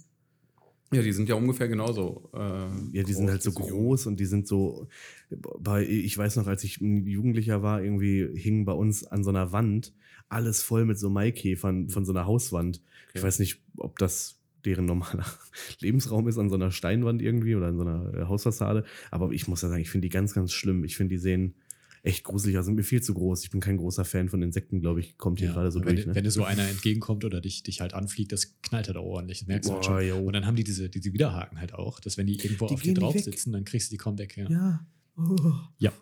[0.92, 2.30] Ja, die sind ja ungefähr genauso.
[2.34, 4.88] Äh, Ja, die sind halt so groß und die sind so.
[5.30, 9.30] Bei, ich weiß noch, als ich ein Jugendlicher war, irgendwie hing bei uns an so
[9.30, 9.92] einer Wand
[10.28, 12.82] alles voll mit so Maikäfern von so einer Hauswand.
[13.14, 13.26] Ich Okay.
[13.26, 15.26] weiß nicht, ob das deren normaler
[15.80, 18.84] Lebensraum ist an so einer Steinwand irgendwie oder an so einer äh, Hausfassade.
[19.10, 20.84] Aber ich muss ja sagen, ich finde die ganz, ganz schlimm.
[20.84, 21.54] Ich finde, die sehen,
[22.02, 23.42] echt gruselig, also sind mir viel zu groß.
[23.44, 25.86] Ich bin kein großer Fan von Insekten, glaube ich, kommt hier Ja, gerade so und
[25.86, 26.06] wenn, durch.
[26.06, 26.14] Ne?
[26.14, 29.40] wenn dir so einer entgegenkommt oder dich, dich halt anfliegt, das knallt halt auch ordentlich.
[29.40, 30.08] Das merkst du halt Boah, schon.
[30.08, 30.18] jo.
[30.18, 32.82] Und dann haben die diese, diese Widerhaken halt auch, dass wenn die irgendwo Die auf
[32.82, 34.36] dir drauf sitzen, dann kriegst du die kaum weg.
[34.36, 34.48] Ja.
[34.50, 34.86] ja.
[35.16, 35.52] Oh.
[35.78, 35.92] Ja.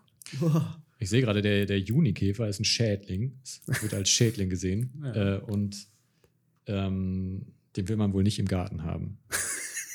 [0.40, 0.61] Oh.
[1.00, 3.38] Ich sehe gerade, der, der Junikäfer ist ein Schädling.
[3.44, 4.92] Es wird als Schädling gesehen.
[5.02, 5.37] Ja.
[5.37, 5.87] Äh, und
[6.66, 9.18] ähm, den will man wohl nicht im Garten haben.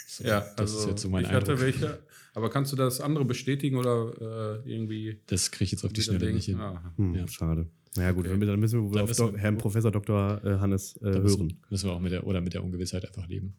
[0.08, 1.60] So, Ja, das also ist jetzt so mein ich hatte Eindruck.
[1.66, 2.04] welche.
[2.34, 6.02] Aber kannst du das andere bestätigen oder äh, irgendwie Das kriege ich jetzt auf die
[6.02, 6.60] Schnelle nicht hin.
[6.60, 6.94] Ah.
[6.98, 7.28] Hm, Ja.
[7.28, 7.68] Schade.
[7.96, 8.46] Naja, gut, Okay.
[8.46, 10.42] dann müssen wir wohl auf müssen Do wir- Herrn Professor Dr.
[10.44, 11.22] äh, Hannes äh, hören.
[11.24, 13.54] müssen, müssen wir auch mit der, oder mit der Ungewissheit einfach leben.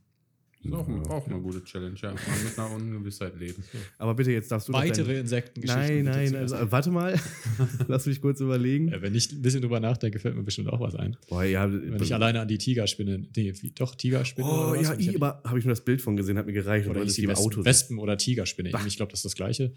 [0.64, 2.12] Ist auch, auch eine gute Challenge, ja.
[2.12, 3.62] Mal mit einer Ungewissheit leben.
[3.98, 6.04] Aber bitte, jetzt darfst du Weitere Insektengeschichten.
[6.04, 7.20] Nein, nein, also, äh, warte mal.
[7.88, 8.92] Lass mich kurz überlegen.
[8.92, 11.16] Äh, wenn ich ein bisschen drüber nachdenke, fällt mir bestimmt auch was ein.
[11.28, 14.88] Boah, ja, Wenn ich alleine an die Tigerspinne, nee, wie, doch Tigerspinne Oh, oder was?
[14.88, 16.88] ja, ich aber habe ich nur das Bild von gesehen, hat mir gereicht.
[16.88, 18.70] oder es die Wespen, Auto Wespen oder Tigerspinne.
[18.70, 18.80] Bah.
[18.86, 19.74] Ich glaube, das ist das Gleiche.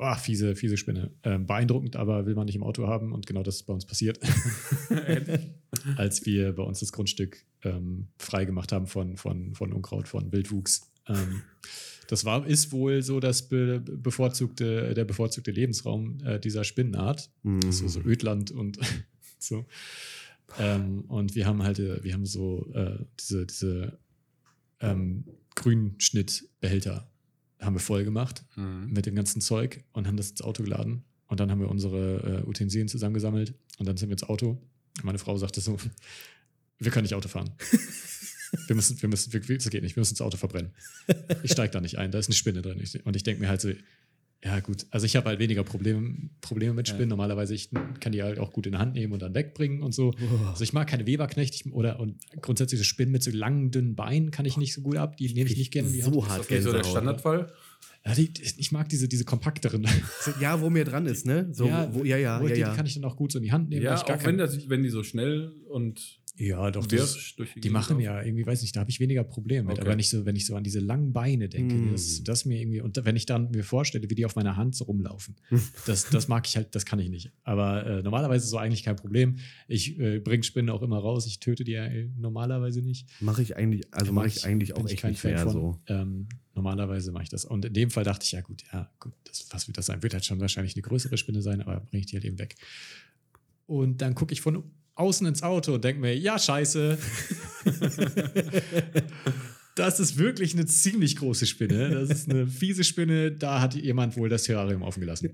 [0.00, 1.10] Oh, fiese, fiese Spinne.
[1.24, 3.84] Ähm, beeindruckend, aber will man nicht im Auto haben und genau das ist bei uns
[3.84, 4.20] passiert.
[5.96, 10.90] Als wir bei uns das Grundstück ähm, freigemacht haben von, von, von Unkraut, von Wildwuchs.
[11.06, 11.42] Ähm,
[12.08, 17.30] das war, ist wohl so das be bevorzugte, der bevorzugte Lebensraum äh, dieser Spinnenart.
[17.42, 17.70] Mhm.
[17.72, 18.78] so, so Ödland und
[19.38, 19.66] so.
[20.58, 23.98] Ähm, und wir haben halt, äh, wir haben so äh, diese, diese
[24.80, 27.10] ähm, Grünschnittbehälter
[27.60, 28.92] haben wir voll gemacht Mhm.
[28.92, 31.04] mit dem ganzen Zeug und haben das ins Auto geladen.
[31.26, 34.58] Und dann haben wir unsere äh, Utensilien zusammengesammelt und dann sind wir ins Auto.
[35.02, 35.78] Meine Frau sagte so,
[36.78, 37.50] wir können nicht Auto fahren.
[38.66, 40.72] Wir müssen, wir müssen, wir, das geht nicht, wir müssen das Auto verbrennen.
[41.42, 42.82] Ich steige da nicht ein, da ist eine Spinne drin.
[43.04, 43.70] Und ich denke mir halt so,
[44.42, 46.94] ja gut, also ich habe halt weniger Probleme, Probleme mit Ja.
[46.94, 47.08] Spinnen.
[47.10, 49.92] Normalerweise ich kann die halt auch gut in die Hand nehmen und dann wegbringen und
[49.92, 50.12] so.
[50.12, 50.50] Boah.
[50.50, 53.96] Also ich mag keine Weberknecht ich, oder und grundsätzlich so Spinnen mit so langen, dünnen
[53.96, 55.16] Beinen kann ich nicht so gut ab.
[55.16, 56.14] Die nehme ich nicht gerne in die Hand.
[56.14, 56.96] so Ist hart das nicht so der Gänsehaut.
[56.96, 57.52] Standardfall?
[58.04, 59.86] Ja, die, ich mag diese, diese kompakteren.
[60.40, 61.48] Ja, wo mir dran ist, ne?
[61.52, 62.74] So, ja, wo, ja, ja, wo ja, die ja.
[62.74, 63.82] kann ich dann auch gut so in die Hand nehmen.
[63.82, 67.44] Ja, ich gar auch wenn, das, wenn die so schnell und ja, doch, das, die
[67.60, 69.78] Gegend machen ja irgendwie, weiß nicht, da habe ich weniger Probleme mit.
[69.78, 69.86] Okay.
[69.86, 71.90] Aber nicht so, wenn ich so an diese langen Beine denke, Mm.
[71.90, 74.76] das, das mir irgendwie, und wenn ich dann mir vorstelle, wie die auf meiner Hand
[74.76, 75.34] so rumlaufen,
[75.86, 77.32] das, das mag ich halt, das kann ich nicht.
[77.42, 79.38] Aber äh, normalerweise ist so eigentlich kein Problem.
[79.66, 83.08] Ich äh, bringe Spinnen auch immer raus, ich töte die ja äh, normalerweise nicht.
[83.20, 85.42] Mache ich eigentlich, also mache ich eigentlich bin auch ich echt kein nicht Fan mehr
[85.42, 85.52] von.
[85.52, 85.80] so.
[85.88, 86.28] Ähm,
[86.58, 87.44] normalerweise mache ich das.
[87.44, 90.02] Und in dem Fall dachte ich, ja gut, ja, gut, das, was wird das sein?
[90.02, 92.56] Wird halt schon wahrscheinlich eine größere Spinne sein, aber bringe ich die halt eben weg.
[93.66, 96.98] Und dann gucke ich von außen ins Auto und denke mir, ja, scheiße.
[99.78, 101.90] Das ist wirklich eine ziemlich große Spinne.
[101.90, 103.30] Das ist eine fiese Spinne.
[103.30, 105.30] Da hat jemand wohl das Terrarium offen gelassen.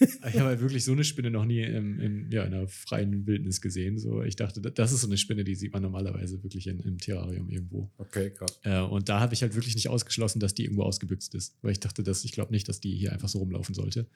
[0.00, 3.26] Ich habe halt wirklich so eine Spinne noch nie im, im, ja, in der freien
[3.26, 3.98] Wildnis gesehen.
[3.98, 6.98] So, ich dachte, das ist so eine Spinne, die sieht man normalerweise wirklich in, im
[6.98, 7.90] Terrarium irgendwo.
[7.98, 8.58] Okay, krass.
[8.62, 11.56] Äh, und da habe ich halt wirklich nicht ausgeschlossen, dass die irgendwo ausgebüxt ist.
[11.62, 14.06] Weil ich dachte, dass ich glaube nicht, dass die hier einfach so rumlaufen sollte.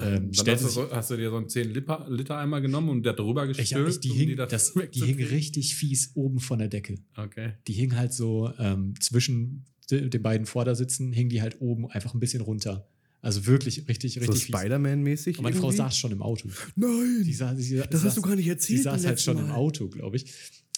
[0.00, 2.36] Ähm, Dann stellte hast, du sich, so, hast du dir so einen 10 Liter, Liter
[2.38, 5.22] Eimer genommen und der drüber ich gestülpt, nicht, die, um hing, da das, die hing
[5.24, 6.96] richtig fies oben von der Decke.
[7.16, 7.52] Okay.
[7.66, 12.14] Die hing halt so ähm, zwischen de- den beiden Vordersitzen, hing die halt oben einfach
[12.14, 12.86] ein bisschen runter.
[13.22, 14.56] Also wirklich richtig, So richtig fies.
[14.56, 15.36] Spider-Man-mäßig.
[15.38, 15.76] Und meine Frau irgendwie?
[15.76, 16.48] saß schon im Auto.
[16.76, 17.22] Nein!
[17.26, 18.78] Die saß, das saß, hast du gar nicht erzählt.
[18.78, 19.54] Sie saß halt schon im Mal.
[19.56, 20.32] Auto, glaube ich.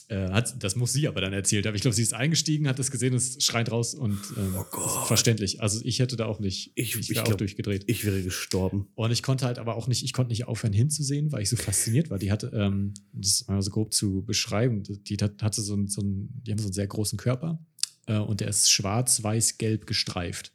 [0.08, 1.74] Äh, hat, das muss sie aber dann erzählt haben.
[1.74, 5.06] Ich glaube, sie ist eingestiegen, hat das gesehen, es schreit raus und ähm, Oh Gott.
[5.06, 5.60] verständlich.
[5.62, 7.84] Also ich hätte da auch nicht, Ich- ich, ich wäre auch glaub- durchgedreht.
[7.86, 8.88] Ich wäre gestorben.
[8.94, 11.56] Und ich konnte halt aber auch nicht, ich konnte nicht aufhören hinzusehen, weil ich so
[11.56, 12.18] fasziniert war.
[12.18, 16.00] Die hatte, ähm, das mal so grob zu beschreiben, die hat, hatte so einen, so
[16.02, 17.64] einen, die haben so einen sehr großen Körper
[18.06, 20.52] äh, und der ist schwarz, weiß, gelb gestreift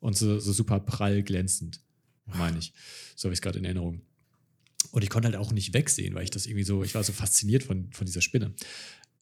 [0.00, 1.80] und so, so super prall glänzend,
[2.26, 2.72] meine ich.
[3.16, 4.02] So habe ich es gerade in Erinnerung.
[4.92, 7.12] Und ich konnte halt auch nicht wegsehen, weil ich das irgendwie so, ich war so
[7.12, 8.52] fasziniert von, von dieser Spinne.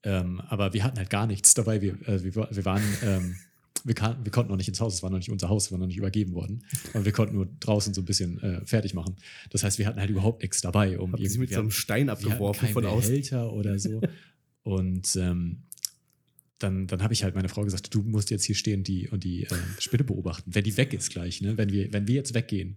[0.03, 1.81] Ähm, aber wir hatten halt gar nichts dabei.
[1.81, 3.37] Wir, äh, wir, wir waren, ähm,
[3.85, 5.73] wir, kan wir konnten noch nicht ins Haus, es war noch nicht unser Haus, es
[5.73, 6.65] war noch nicht übergeben worden.
[6.93, 9.17] Und wir konnten nur draußen so ein bisschen äh, fertig machen.
[9.51, 12.09] Das heißt, wir hatten halt überhaupt nichts dabei, um Hab sie mit so einem Stein
[12.09, 13.11] abgeworfen von außen.
[13.11, 14.01] Behälter oder so.
[14.65, 15.63] Und ähm,
[16.59, 19.25] dann, dann habe ich halt meine Frau gesagt, du musst jetzt hier stehen die, und
[19.25, 20.55] die äh, Spinne beobachten.
[20.55, 21.57] Wenn die weg ist gleich, ne?
[21.57, 22.77] wenn, wir, wenn wir jetzt weggehen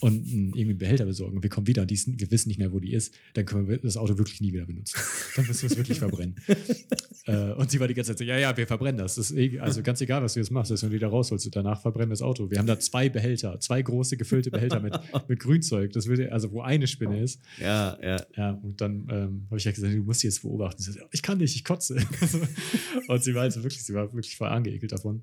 [0.00, 2.48] und einen, irgendwie einen Behälter besorgen und wir kommen wieder und die ist, wir wissen
[2.48, 4.98] nicht mehr, wo die ist, dann können wir das Auto wirklich nie wieder benutzen.
[5.36, 6.36] Dann müssen wir es wirklich verbrennen.
[7.26, 9.14] äh, und sie war die ganze Zeit so, ja, ja, wir verbrennen das.
[9.14, 11.08] das ist eh, also ganz egal, was du jetzt machst, dass wenn du die da
[11.08, 12.50] rausholst, danach verbrennen wir das Auto.
[12.50, 15.92] Wir haben da zwei Behälter, zwei große gefüllte Behälter mit, mit Grünzeug.
[15.92, 17.40] Das würde, also wo eine Spinne ist.
[17.60, 18.24] Ja, ja.
[18.36, 20.82] Ja, und dann ähm, habe ich ja gesagt, du musst die jetzt beobachten.
[20.82, 21.96] Sie sagt, ich kann nicht, ich kotze.
[23.08, 25.22] und sie war also wirklich, sie war wirklich voll angeekelt davon.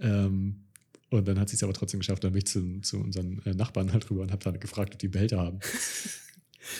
[0.00, 0.64] Ähm,
[1.18, 3.54] und dann hat sie es aber trotzdem geschafft, dann bin ich zu, zu unseren äh,
[3.54, 5.60] Nachbarn halt rüber und habe dann gefragt, ob die Behälter haben.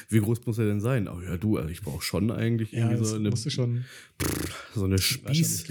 [0.08, 1.08] Wie groß muss er denn sein?
[1.08, 3.84] Oh ja, du, also ich brauche schon eigentlich Ja, so eine, musst du schon
[4.74, 5.66] so eine Spieß.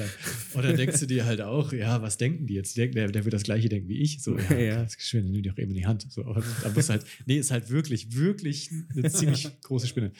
[0.54, 2.78] Oder denkst du dir halt auch, ja, was denken die jetzt?
[2.78, 4.21] Der, der wird das gleiche denken wie ich.
[4.21, 4.88] So, ja, Ja.
[4.99, 6.06] schön, nimm die doch eben in die Hand.
[6.12, 6.43] So, aber
[6.89, 10.12] halt, nee, ist halt wirklich, wirklich eine ziemlich große Spinne.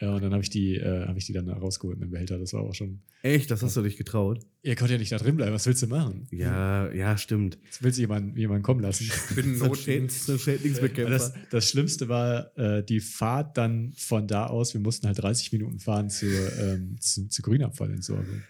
[0.00, 2.38] Ja, und dann habe ich, die, äh, hab ich die dann rausgeholt mit dem Behälter.
[2.38, 3.00] Das war auch schon.
[3.22, 4.46] Echt, das hast du dich getraut?
[4.62, 6.28] Ihr konntet ja nicht da drin bleiben, was willst du machen?
[6.30, 7.58] Ja, ja, stimmt.
[7.64, 9.10] Jetzt willst du jemanden, jemanden kommen lassen.
[9.34, 10.18] Binnennotdienst.
[10.28, 11.10] So Schädlingsbekämpfer.
[11.10, 14.74] Das, das Schlimmste war äh, die Fahrt dann von da aus.
[14.74, 16.30] Wir mussten halt 30 Minuten fahren zur,
[16.60, 18.42] ähm, zu, zur Grünabfallentsorgung.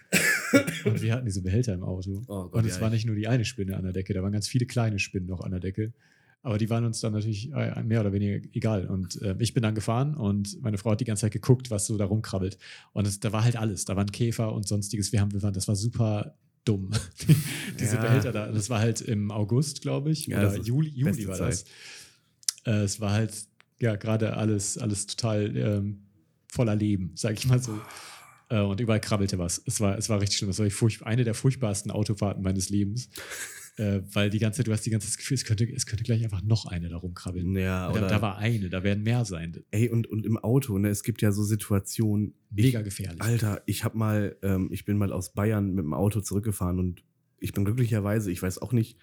[0.85, 2.23] Und wir hatten diese Behälter im Auto.
[2.27, 4.21] Oh Gott, Und es ja, war nicht nur die eine Spinne an der Decke, da
[4.21, 5.93] waren ganz viele kleine Spinnen noch an der Decke.
[6.41, 8.87] Aber die waren uns dann natürlich äh, mehr oder weniger egal.
[8.87, 11.85] Und äh, ich bin dann gefahren und meine Frau hat die ganze Zeit geguckt, was
[11.85, 12.57] so da rumkrabbelt.
[12.93, 13.85] Und es, da war halt alles.
[13.85, 15.11] Da waren Käfer und sonstiges.
[15.11, 16.91] Wir haben, wir waren, das war super dumm.
[17.79, 18.01] Diese Ja.
[18.01, 18.51] Behälter da.
[18.51, 20.27] Das war halt im August, glaube ich.
[20.27, 21.65] Ja, oder das Juli, Juli war das.
[22.65, 23.33] Äh, es war halt,
[23.79, 26.03] ja, gerade alles, alles total ähm,
[26.47, 27.77] voller Leben, sag ich mal so.
[28.49, 29.61] Äh, und überall krabbelte was.
[29.65, 30.49] Es war, es war richtig schlimm.
[30.49, 33.09] Das war eine der furchtbarsten Autofahrten meines Lebens.
[33.79, 35.85] Äh, weil die ganze Zeit, du hast die ganze Zeit das Gefühl, es könnte, es
[35.85, 37.55] könnte gleich einfach noch eine da rumkrabbeln.
[37.55, 39.63] Ja, da, oder, da war eine, da werden mehr sein.
[39.71, 42.33] ey, und, und im Auto, ne, es gibt ja so Situationen.
[42.49, 43.21] Mega gefährlich.
[43.21, 47.03] Alter, ich hab mal, ähm, ich bin mal aus Bayern mit dem Auto zurückgefahren und
[47.39, 48.97] ich bin glücklicherweise, ich weiß auch nicht,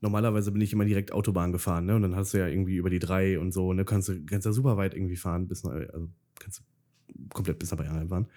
[0.00, 1.94] normalerweise bin ich immer direkt Autobahn gefahren, ne?
[1.94, 4.44] Und dann hast du ja irgendwie über die drei und so, ne, kannst du, kannst
[4.44, 6.64] ja super weit irgendwie fahren, bis also kannst du
[7.32, 8.28] komplett bis Bayern fahren.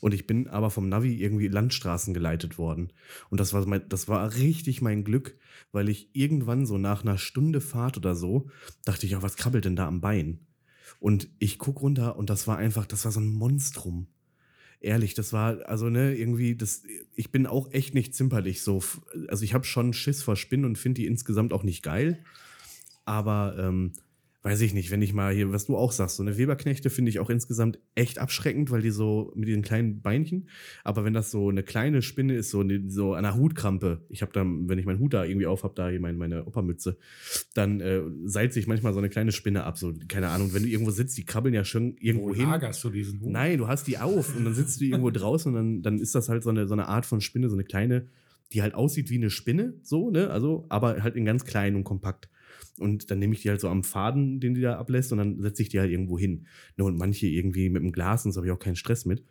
[0.00, 2.92] Und ich bin aber vom Navi irgendwie Landstraßen geleitet worden.
[3.30, 5.36] Und das war mein, das war richtig mein Glück,
[5.72, 8.48] weil ich irgendwann so nach einer Stunde Fahrt oder so,
[8.84, 10.40] dachte ich, ja, was krabbelt denn da am Bein?
[11.00, 14.06] Und ich guck runter und das war einfach, das war so ein Monstrum.
[14.80, 16.82] Ehrlich, das war, also ne, irgendwie, das,
[17.14, 18.82] ich bin auch echt nicht zimperlich so.
[19.28, 22.24] Also ich habe schon Schiss vor Spinnen und finde die insgesamt auch nicht geil.
[23.04, 23.92] Aber ähm,
[24.42, 27.10] weiß ich nicht, wenn ich mal hier, was du auch sagst, so eine Weberknechte finde
[27.10, 30.48] ich auch insgesamt echt abschreckend, weil die so mit ihren kleinen Beinchen,
[30.82, 34.20] aber wenn das so eine kleine Spinne ist, so, eine, so an einer Hutkrampe, ich
[34.22, 36.98] habe dann, wenn ich meinen Hut da irgendwie auf habe, da hier meine, meine Oppermütze,
[37.54, 40.68] dann äh, seilt sich manchmal so eine kleine Spinne ab, so, keine Ahnung, wenn du
[40.68, 42.48] irgendwo sitzt, die krabbeln ja schon irgendwo Wo hin.
[42.48, 43.30] lagerst du diesen Hut?
[43.30, 46.16] Nein, du hast die auf und dann sitzt du irgendwo draußen und dann, dann ist
[46.16, 48.08] das halt so eine, so eine Art von Spinne, so eine kleine,
[48.52, 50.30] die halt aussieht wie eine Spinne, so, ne?
[50.30, 52.28] Also, aber halt in ganz klein und kompakt.
[52.78, 55.40] Und dann nehme ich die halt so am Faden, den die da ablässt, und dann
[55.40, 56.46] setze ich die halt irgendwo hin.
[56.76, 59.24] Ne, und manche irgendwie mit dem Glas, und so habe ich auch keinen Stress mit.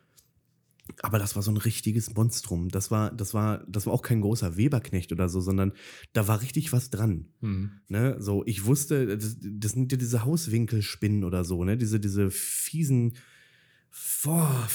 [1.01, 2.69] Aber das war so ein richtiges Monstrum.
[2.69, 5.73] Das war, das war, das war auch kein großer Weberknecht oder so, sondern
[6.13, 7.27] da war richtig was dran.
[7.39, 7.71] Mhm.
[7.88, 11.77] Ne, so, ich wusste, das, das sind ja diese Hauswinkelspinnen oder so, ne?
[11.77, 13.13] Diese, diese fiesen,
[14.23, 14.67] boah,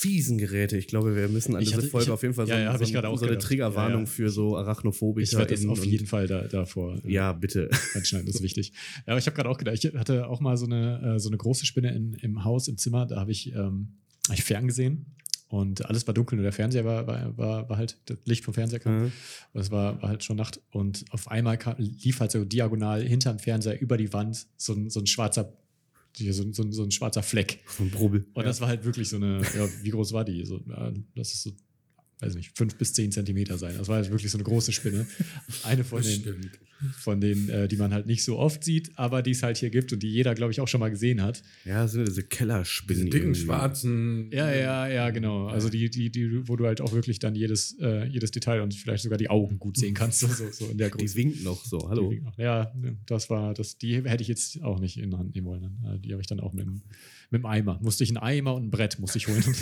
[0.00, 0.76] fiesen Geräte.
[0.76, 2.60] Ich glaube, wir müssen an Ich diese hatte- Folge ich- auf jeden Fall so, ja,
[2.60, 3.38] ja, so, ich gerade auch so eine.
[3.38, 4.06] Triggerwarnung Ja, ja.
[4.06, 5.22] für so Arachnophobiker.
[5.24, 7.68] Ich werde das auf jeden Fall da, davor äh, Ja, bitte.
[7.94, 8.72] Anschneiden, das ist wichtig.
[9.06, 11.28] Ja, aber ich habe gerade auch gedacht, ich hatte auch mal so eine, äh, so
[11.28, 13.88] eine große Spinne in, im Haus, im Zimmer, da habe ich, ähm,
[14.28, 15.06] hab ich ferngesehen
[15.48, 18.52] und alles war dunkel, nur der Fernseher war, war, war, war halt, das Licht vom
[18.54, 18.98] Fernseher kam.
[19.04, 19.12] Mhm.
[19.54, 23.02] Und es war, war halt schon Nacht und auf einmal kam, lief halt so diagonal
[23.02, 25.52] hinterm Fernseher über die Wand so ein, so ein schwarzer,
[26.16, 27.60] so, ein- so, ein- so ein schwarzer Fleck.
[27.76, 28.26] So ein Brubbel.
[28.34, 30.44] Und das war halt wirklich so eine, ja, wie groß war die?
[30.44, 31.50] So, ja, das ist so,
[32.20, 33.74] weiß nicht, fünf bis zehn Zentimeter sein.
[33.78, 35.06] Das war halt wirklich so eine große Spinne.
[35.64, 36.50] Eine von den,
[36.98, 39.70] von denen, äh, die man halt nicht so oft sieht, aber die es halt hier
[39.70, 41.42] gibt und die jeder, glaube ich, auch schon mal gesehen hat.
[41.64, 43.06] Ja, sind diese Kellerspinnen.
[43.06, 44.30] Diese dicken schwarzen.
[44.32, 45.46] Ja, ja, ja, genau.
[45.46, 48.74] Also die, die, die, wo du halt auch wirklich dann jedes, äh, jedes Detail und
[48.74, 51.14] vielleicht sogar die Augen gut sehen kannst, so, so, so in der Die Größe.
[51.16, 51.88] winken noch so.
[51.88, 52.10] Hallo.
[52.10, 52.72] Die- Ja,
[53.06, 55.64] das war, das, die hätte ich jetzt auch nicht in die Hand nehmen wollen.
[55.84, 56.82] Äh, Die habe ich dann auch mit, dem-
[57.30, 57.78] mit dem Eimer.
[57.82, 59.42] Musste ich einen Eimer und ein Brett musste ich holen.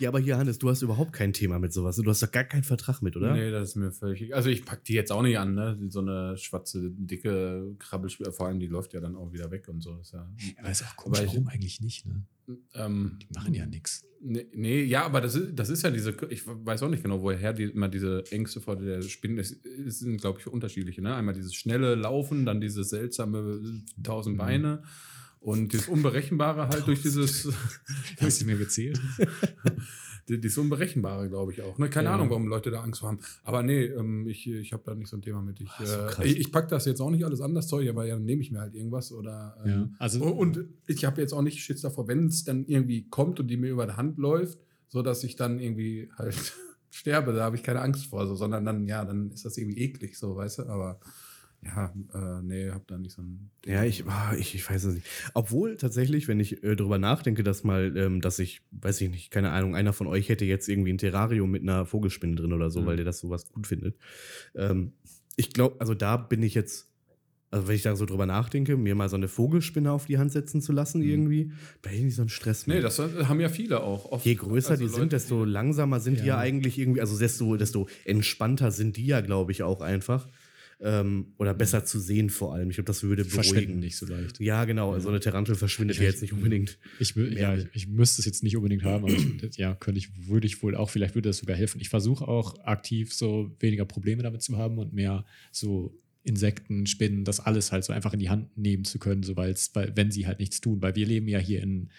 [0.00, 1.96] Ja, aber hier, Hannes, du hast überhaupt kein Thema mit sowas.
[1.96, 3.34] Du hast doch gar keinen Vertrag mit, oder?
[3.34, 4.34] Nee, das ist mir völlig.
[4.34, 5.78] Also ich pack die jetzt auch nicht an, ne?
[5.88, 8.32] So eine schwarze, dicke Krabbelspinne.
[8.32, 9.98] Vor allem, die läuft ja dann auch wieder weg und so.
[10.00, 10.26] Ist ja,
[10.58, 12.22] Aber ist auch komisch, Aber ich- warum eigentlich nicht, ne?
[12.74, 14.04] ähm, Die machen ja nichts.
[14.26, 17.20] Nee, nee, ja, aber das ist, das ist ja diese, ich weiß auch nicht genau,
[17.20, 19.58] woher die, immer diese Ängste vor der Spinne, es,
[19.98, 21.02] sind, glaube ich, unterschiedliche.
[21.02, 21.14] Ne?
[21.14, 23.60] Einmal dieses schnelle Laufen, dann dieses seltsame
[24.02, 24.82] tausend Beine
[25.44, 27.48] und dieses Unberechenbare halt durch dieses,
[28.20, 29.00] Hast du mir gezählt?
[30.28, 31.76] dieses Unberechenbare, glaube ich auch.
[31.78, 31.90] Ne?
[31.90, 32.14] Keine Ja.
[32.14, 33.18] Ahnung, warum Leute da Angst vor haben.
[33.42, 35.60] Aber nee, ähm, ich, ich habe da nicht so ein Thema mit.
[35.60, 35.84] Ich, Ach,
[36.16, 38.14] so äh, ich, ich packe das jetzt auch nicht alles an, das Zeug, aber ja,
[38.14, 39.56] dann nehme ich mir halt irgendwas oder.
[39.64, 43.06] Ähm, Ja, also- und ich habe jetzt auch nicht Schiss davor, wenn es dann irgendwie
[43.10, 46.34] kommt und die mir über die Hand läuft, so dass ich dann irgendwie halt
[46.90, 49.80] sterbe, da habe ich keine Angst vor, so, sondern dann, ja, dann ist das irgendwie
[49.82, 51.00] eklig, so, weißt du, aber
[51.64, 53.50] ja, äh, nee, hab da nicht so ein.
[53.64, 55.06] Ja, ich, ah, ich, ich weiß es nicht.
[55.34, 59.30] Obwohl tatsächlich, wenn ich äh, drüber nachdenke, dass mal, ähm, dass ich, weiß ich nicht,
[59.30, 62.70] keine Ahnung, einer von euch hätte jetzt irgendwie ein Terrarium mit einer Vogelspinne drin oder
[62.70, 62.86] so, Mhm.
[62.86, 63.96] weil der das sowas gut findet.
[64.54, 64.92] Ähm,
[65.36, 66.90] ich glaube, also da bin ich jetzt,
[67.50, 70.32] Also wenn ich da so drüber nachdenke, mir mal so eine Vogelspinne auf die Hand
[70.32, 72.82] setzen zu lassen irgendwie, da hätte ich nicht so einen Stress Nee, mit.
[72.84, 74.10] das haben ja viele auch.
[74.10, 74.26] Oft.
[74.26, 76.38] Je größer Also die sind, Leute, desto langsamer sind die ja Ja.
[76.38, 80.28] eigentlich irgendwie, also desto, desto entspannter sind die ja, glaube ich, auch einfach.
[80.80, 82.68] Ähm, oder besser zu sehen vor allem.
[82.68, 83.80] Ich glaube, das würde Verschwinden beruhigen.
[83.80, 84.40] nicht so leicht.
[84.40, 84.98] Ja, genau.
[84.98, 86.78] So eine Tarantel verschwindet Ich- ja jetzt nicht unbedingt.
[86.98, 89.98] Ich, will, ja, ich, ich müsste es jetzt nicht unbedingt haben, aber ich, ja, könnte
[89.98, 91.80] ich, würde ich wohl auch, vielleicht würde das sogar helfen.
[91.80, 97.24] Ich versuche auch aktiv so weniger Probleme damit zu haben und mehr so Insekten, Spinnen,
[97.24, 100.10] das alles halt so einfach in die Hand nehmen zu können, so weil's, weil, wenn
[100.10, 100.82] sie halt nichts tun.
[100.82, 101.90] Weil wir leben ja hier in,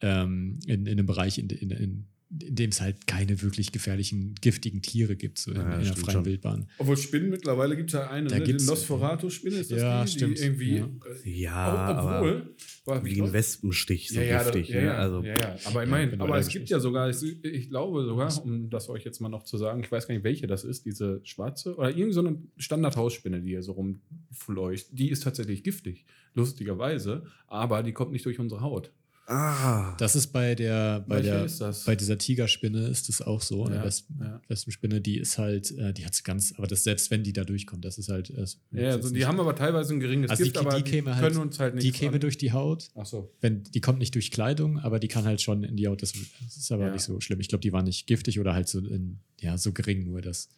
[0.00, 4.34] ähm, in, in einem Bereich, in, in, in, in dem es halt keine wirklich gefährlichen,
[4.40, 6.24] giftigen Tiere gibt, so in, Ja, in der freien schon.
[6.26, 6.68] Wildbahn.
[6.76, 8.44] Obwohl Spinnen mittlerweile gibt es ja eine, Da ne?
[8.44, 10.36] die gibt's- Nosferatu-Spinne ist das Ja, die, stimmt.
[10.38, 10.76] die irgendwie.
[10.76, 10.84] Ja.
[11.24, 12.54] äh, Ja, ob- aber obwohl.
[12.84, 14.68] war- wie ein Wespenstich, so ja, giftig.
[14.68, 14.86] ja, ne?
[14.86, 18.04] ja, Also, ja, ja, aber immerhin, genau, aber es gibt ja sogar, ich, ich glaube
[18.04, 20.64] sogar, um das euch jetzt mal noch zu sagen, ich weiß gar nicht, welche das
[20.64, 25.64] ist, diese schwarze oder irgend so eine Standardhausspinne, die hier so rumfleucht, die ist tatsächlich
[25.64, 26.04] giftig,
[26.34, 28.92] lustigerweise, aber die kommt nicht durch unsere Haut.
[29.28, 33.64] Ah, Das ist bei der, bei Welche der, bei dieser Tigerspinne ist das auch so.
[33.66, 34.40] Ja, Eine Wespen, ja.
[34.48, 37.44] Wespenspinne, die ist halt, äh, die hat so ganz, aber das selbst wenn die da
[37.44, 38.32] durchkommt, das ist halt.
[38.36, 41.14] Das, Ja, also die haben aber teilweise ein geringes also die, Gift, aber die käme
[41.14, 41.86] halt, können uns halt nicht.
[41.86, 42.90] die käme durch die Haut.
[42.94, 43.32] Ach so.
[43.40, 46.02] Wenn, die kommt nicht durch Kleidung, aber die kann halt schon in die Haut.
[46.02, 46.92] Das, das ist aber Ja.
[46.92, 47.40] nicht so schlimm.
[47.40, 50.48] Ich glaube, die war nicht giftig oder halt so, in, ja, so gering nur das.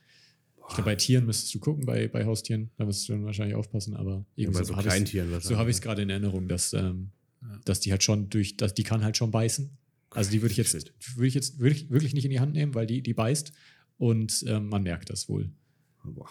[0.68, 3.56] Ich glaube, bei Tieren müsstest du gucken, bei, bei Haustieren, da müsstest du dann wahrscheinlich
[3.56, 5.58] aufpassen, aber bei irgendwie so hab ich's- Kleintieren so wahrscheinlich.
[5.58, 7.10] habe ich es gerade in Erinnerung, dass, ähm,
[7.42, 7.60] Ja.
[7.64, 9.70] dass die halt schon durch, dass die kann halt schon beißen.
[10.10, 10.74] Also die würde ich jetzt,
[11.16, 13.52] würde ich jetzt wirklich, wirklich nicht in die Hand nehmen, weil die, die beißt
[13.96, 15.50] und ähm, man merkt das wohl.
[16.04, 16.30] Boah.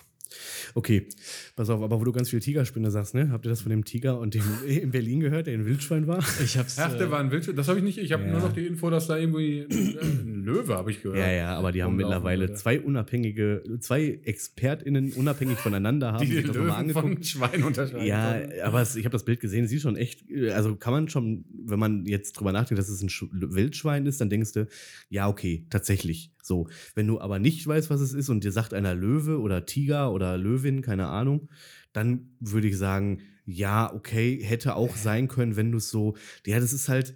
[0.75, 1.07] Okay,
[1.55, 3.29] pass auf, aber wo du ganz viel Tigerspinne sagst, ne?
[3.31, 6.23] Habt ihr das von dem Tiger und dem in Berlin gehört, der ein Wildschwein war?
[6.43, 6.77] Ich hab's.
[6.79, 7.55] Ach, der äh, war ein Wildschwein.
[7.55, 7.97] Das habe ich nicht.
[7.97, 8.31] Ich habe Ja.
[8.31, 11.19] nur noch die Info, dass da irgendwie äh, ein Löwe, habe ich gehört.
[11.19, 12.53] Ja, ja, aber die haben mittlerweile würde.
[12.55, 17.15] zwei unabhängige, zwei ExpertInnen unabhängig voneinander haben die sich den das nochmal Löwen angeguckt.
[17.15, 18.05] von Schwein unterscheiden.
[18.05, 18.53] Ja, können.
[18.63, 21.45] aber es, ich habe das Bild gesehen, sieht schon echt, äh, also kann man schon,
[21.65, 24.67] wenn man jetzt drüber nachdenkt, dass es ein Sch Wildschwein ist, dann denkst du,
[25.09, 26.31] ja, okay, tatsächlich.
[26.49, 29.67] So, wenn du aber nicht weißt, was es ist und dir sagt einer Löwe oder
[29.67, 31.47] Tiger oder Löwin, keine Ahnung,
[31.93, 36.15] dann würde ich sagen, ja, okay, hätte auch sein können, wenn du es so,
[36.47, 37.15] ja, das ist halt,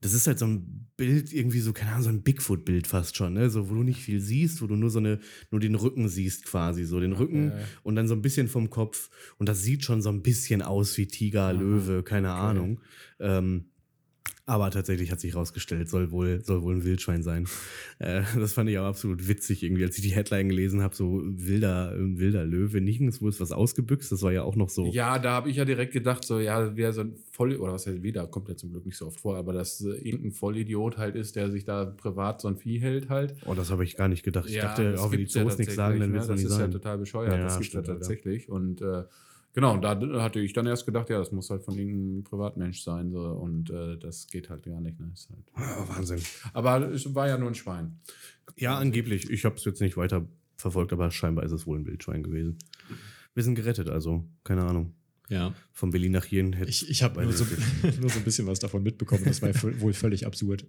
[0.00, 3.32] das ist halt so ein Bild, irgendwie so, keine Ahnung, so ein Bigfoot-Bild fast schon,
[3.32, 3.50] ne?
[3.50, 5.18] So, wo du nicht viel siehst, wo du nur so eine,
[5.50, 7.58] nur den Rücken siehst quasi, so den Rücken ja.
[7.82, 9.10] und dann so ein bisschen vom Kopf.
[9.38, 12.40] Und das sieht schon so ein bisschen aus wie Tiger, Aha, Löwe, keine okay.
[12.40, 12.80] Ahnung.
[13.18, 13.71] Ähm,
[14.44, 17.46] aber tatsächlich hat sich rausgestellt, soll wohl, soll wohl ein Wildschwein sein.
[18.00, 21.22] Äh, das fand ich auch absolut witzig, irgendwie, als ich die Headline gelesen habe, so
[21.24, 24.10] wilder, ein wilder Löwe, nirgendwo ist was ausgebüxt.
[24.10, 24.86] Das war ja auch noch so.
[24.86, 27.86] Ja, da habe ich ja direkt gedacht, so, ja, wer so ein Voll, oder was
[27.86, 30.98] heißt wieder, kommt ja zum Glück nicht so oft vor, aber dass äh, irgendein Vollidiot
[30.98, 33.34] halt ist, der sich da privat so ein Vieh hält halt.
[33.46, 34.48] Oh, das habe ich gar nicht gedacht.
[34.48, 36.34] Ich Ja, dachte, auch wenn die gibt's ja Zoos nichts sagen, dann wird es ne?
[36.34, 36.70] nicht Das ist sein.
[36.70, 38.48] ja total bescheuert, Ja, das gibt es ja tatsächlich.
[38.48, 39.04] Und äh,
[39.52, 43.10] genau, da hatte ich dann erst gedacht, ja, das muss halt von irgendeinem Privatmensch sein
[43.10, 44.98] so, und äh, das geht halt gar nicht.
[45.00, 45.10] Ne?
[45.12, 45.44] Ist halt.
[45.54, 46.20] Ah, Wahnsinn.
[46.52, 48.00] Aber es war ja nur ein Schwein.
[48.56, 49.30] Ja, angeblich.
[49.30, 50.26] Ich habe es jetzt nicht weiter
[50.56, 52.58] verfolgt, aber scheinbar ist es wohl ein Wildschwein gewesen.
[53.34, 54.94] Wir sind gerettet, also keine Ahnung.
[55.28, 55.54] ja.
[55.72, 57.44] Von Berlin nach Jen hätte Ich, ich habe nur, so,
[57.88, 59.24] ich nur so ein bisschen was davon mitbekommen.
[59.24, 59.50] Das war
[59.80, 60.66] wohl völlig absurd.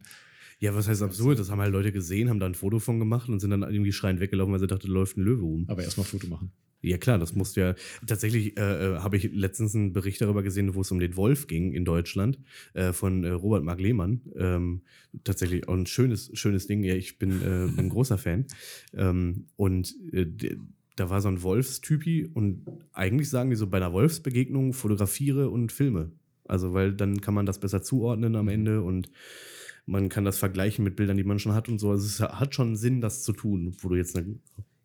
[0.59, 1.39] Ja, was heißt absurd?
[1.39, 3.91] Das haben halt Leute gesehen, haben da ein Foto von gemacht und sind dann irgendwie
[3.91, 5.65] schreiend weggelaufen, weil sie dachten, da läuft ein Löwe rum.
[5.67, 6.53] Aber erstmal Foto machen.
[6.83, 7.75] Ja, klar, das musste ja.
[8.05, 11.47] Tatsächlich äh, äh, habe ich letztens einen Bericht darüber gesehen, wo es um den Wolf
[11.47, 12.39] ging in Deutschland,
[12.73, 14.21] äh, von äh, Robert Mark Lehmann.
[14.35, 14.81] Ähm,
[15.23, 16.83] tatsächlich auch ein schönes, schönes Ding.
[16.83, 18.45] Ja, ich bin äh, ein großer Fan.
[18.93, 20.27] Ähm, und äh,
[20.97, 25.71] da war so ein Wolfstypi und eigentlich sagen die so bei einer Wolfsbegegnung fotografiere und
[25.71, 26.11] filme.
[26.45, 29.09] Also, weil dann kann man das besser zuordnen am Ende und
[29.85, 31.91] man kann das vergleichen mit Bildern, die man schon hat und so.
[31.91, 34.35] Also es hat schon Sinn, das zu tun, wo du jetzt eine,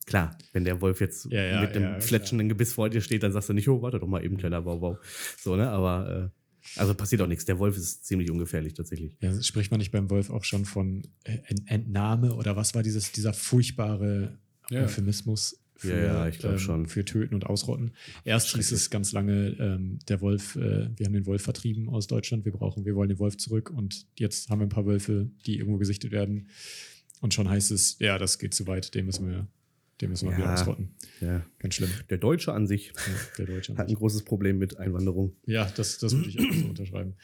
[0.08, 2.00] Klar, wenn der Wolf jetzt Ja, ja, mit dem ja, klar.
[2.00, 4.62] fletschenden Gebiss vor dir steht, dann sagst du nicht, oh, warte doch mal eben, kleiner
[4.62, 4.98] Bau, Bau.
[5.38, 5.68] So, ne?
[5.68, 7.44] Aber äh, also passiert auch nichts.
[7.44, 9.16] Der Wolf ist ziemlich ungefährlich tatsächlich.
[9.20, 12.82] Ja, spricht man nicht beim Wolf auch schon von äh, Ent- Entnahme oder was war
[12.82, 14.38] dieses, dieser furchtbare
[14.70, 14.82] Ja.
[14.84, 16.86] Euphemismus für, Ja, ja, ich glaub ähm, schon.
[16.86, 17.92] für Töten und Ausrotten?
[18.24, 22.06] Erst hieß es ganz lange, ähm, der Wolf, äh, wir haben den Wolf vertrieben aus
[22.06, 25.30] Deutschland, wir brauchen, wir wollen den Wolf zurück und jetzt haben wir ein paar Wölfe,
[25.46, 26.48] die irgendwo gesichtet werden.
[27.20, 29.46] Und schon heißt es, ja, das geht zu weit, den müssen wir,
[30.00, 30.38] den müssen wir Ja.
[30.38, 30.90] wieder ausrotten.
[31.20, 31.44] Ja.
[31.58, 31.90] Ganz schlimm.
[32.10, 33.76] Der Deutsche an sich Ja, der Deutsche.
[33.76, 35.32] hat ein großes Problem mit Einwanderung.
[35.46, 37.14] Ja, das, das würde ich auch so unterschreiben.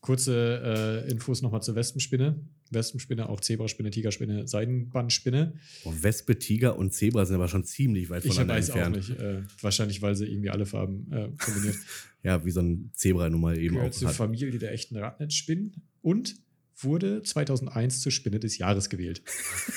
[0.00, 2.38] Kurze äh, Infos nochmal zur Wespenspinne.
[2.70, 5.54] Wespenspinne, auch Zebraspinne, Tigerspinne, Seidenbandspinne.
[5.84, 8.94] Oh, Wespe, Tiger und Zebra sind aber schon ziemlich weit Ich voneinander weiß entfernt.
[8.94, 9.18] auch nicht.
[9.18, 11.76] Äh, wahrscheinlich, weil sie irgendwie alle Farben äh, kombiniert.
[12.24, 14.16] Ja, wie so ein Zebra nun mal eben Gehört auch zur hat.
[14.16, 16.34] Familie der echten Radnetzspinnen und
[16.80, 19.22] wurde 2001 zur Spinne des Jahres gewählt.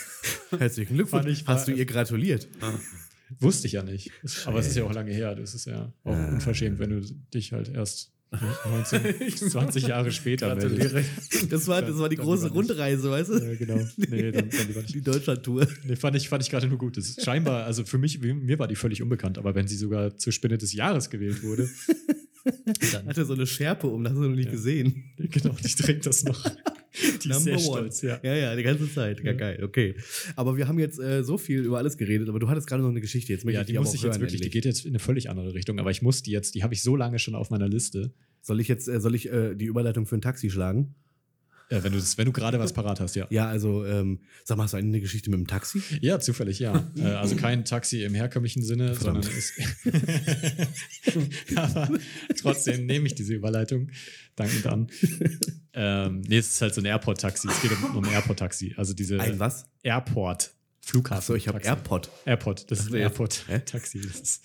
[0.57, 1.43] Herzlichen Glückwunsch.
[1.45, 2.47] Hast du ihr gratuliert?
[3.39, 4.11] Wusste ich ja nicht.
[4.45, 5.35] Aber es ist ja auch lange her.
[5.35, 6.27] Das ist ja auch Ja.
[6.29, 7.01] unverschämt, wenn du
[7.33, 8.11] dich halt erst
[8.65, 11.51] 19, 20 Jahre später meldest.
[11.51, 12.49] Das war, das war die Dann große.
[12.49, 13.37] Rundreise, weißt du?
[13.39, 13.79] Ja, genau.
[13.97, 14.49] Nee, dann.
[14.93, 15.67] Die Deutschland-Tour.
[15.85, 16.97] Nee, fand ich, fand ich gerade nur gut.
[16.97, 20.15] Das ist scheinbar, also für mich, mir war die völlig unbekannt, aber wenn sie sogar
[20.17, 21.69] zur Spinne des Jahres gewählt wurde,
[22.91, 24.51] dann, Hatte so eine Schärpe um, das hast du noch nicht Ja.
[24.51, 25.03] gesehen.
[25.17, 26.43] genau, ich trinke das noch.
[27.23, 28.19] Die ist sehr stolz, ja.
[28.21, 29.19] Ja, ja, die ganze Zeit.
[29.19, 29.33] Ja, Ja.
[29.33, 29.95] geil, okay.
[30.35, 32.89] Aber wir haben jetzt äh, so viel über alles geredet, aber du hattest gerade noch
[32.89, 33.31] eine Geschichte.
[33.31, 34.63] Jetzt möchte Ja, ich die aber muss ich jetzt hören, wirklich, die endlich.
[34.63, 36.81] geht jetzt in eine völlig andere Richtung, aber ich muss die jetzt, die habe ich
[36.83, 38.11] so lange schon auf meiner Liste.
[38.41, 40.95] Soll ich jetzt, äh, soll ich äh, die Überleitung für ein Taxi schlagen?
[41.71, 43.27] Äh, wenn du, wenn du gerade was parat hast, ja.
[43.29, 45.81] Ja, also, ähm, sag mal, hast du eine Geschichte mit dem Taxi?
[46.01, 46.71] Ja, zufällig, ja.
[46.97, 49.23] Äh, also kein Taxi im herkömmlichen Sinne, Verdammt.
[49.23, 49.53] sondern ist.
[51.55, 51.89] Aber
[52.39, 53.89] trotzdem nehme ich diese Überleitung.
[54.35, 54.87] Dankend an.
[55.73, 57.47] ähm, nee, es ist halt so ein Airport-Taxi.
[57.47, 58.73] Es geht um, um ein Airport-Taxi.
[58.77, 59.65] Also diese Ein was?
[59.83, 60.51] Airport.
[60.83, 61.17] Flughafen.
[61.19, 61.59] Achso, ich habe.
[61.63, 62.09] AirPod.
[62.25, 64.41] Airport, das ist ein ist-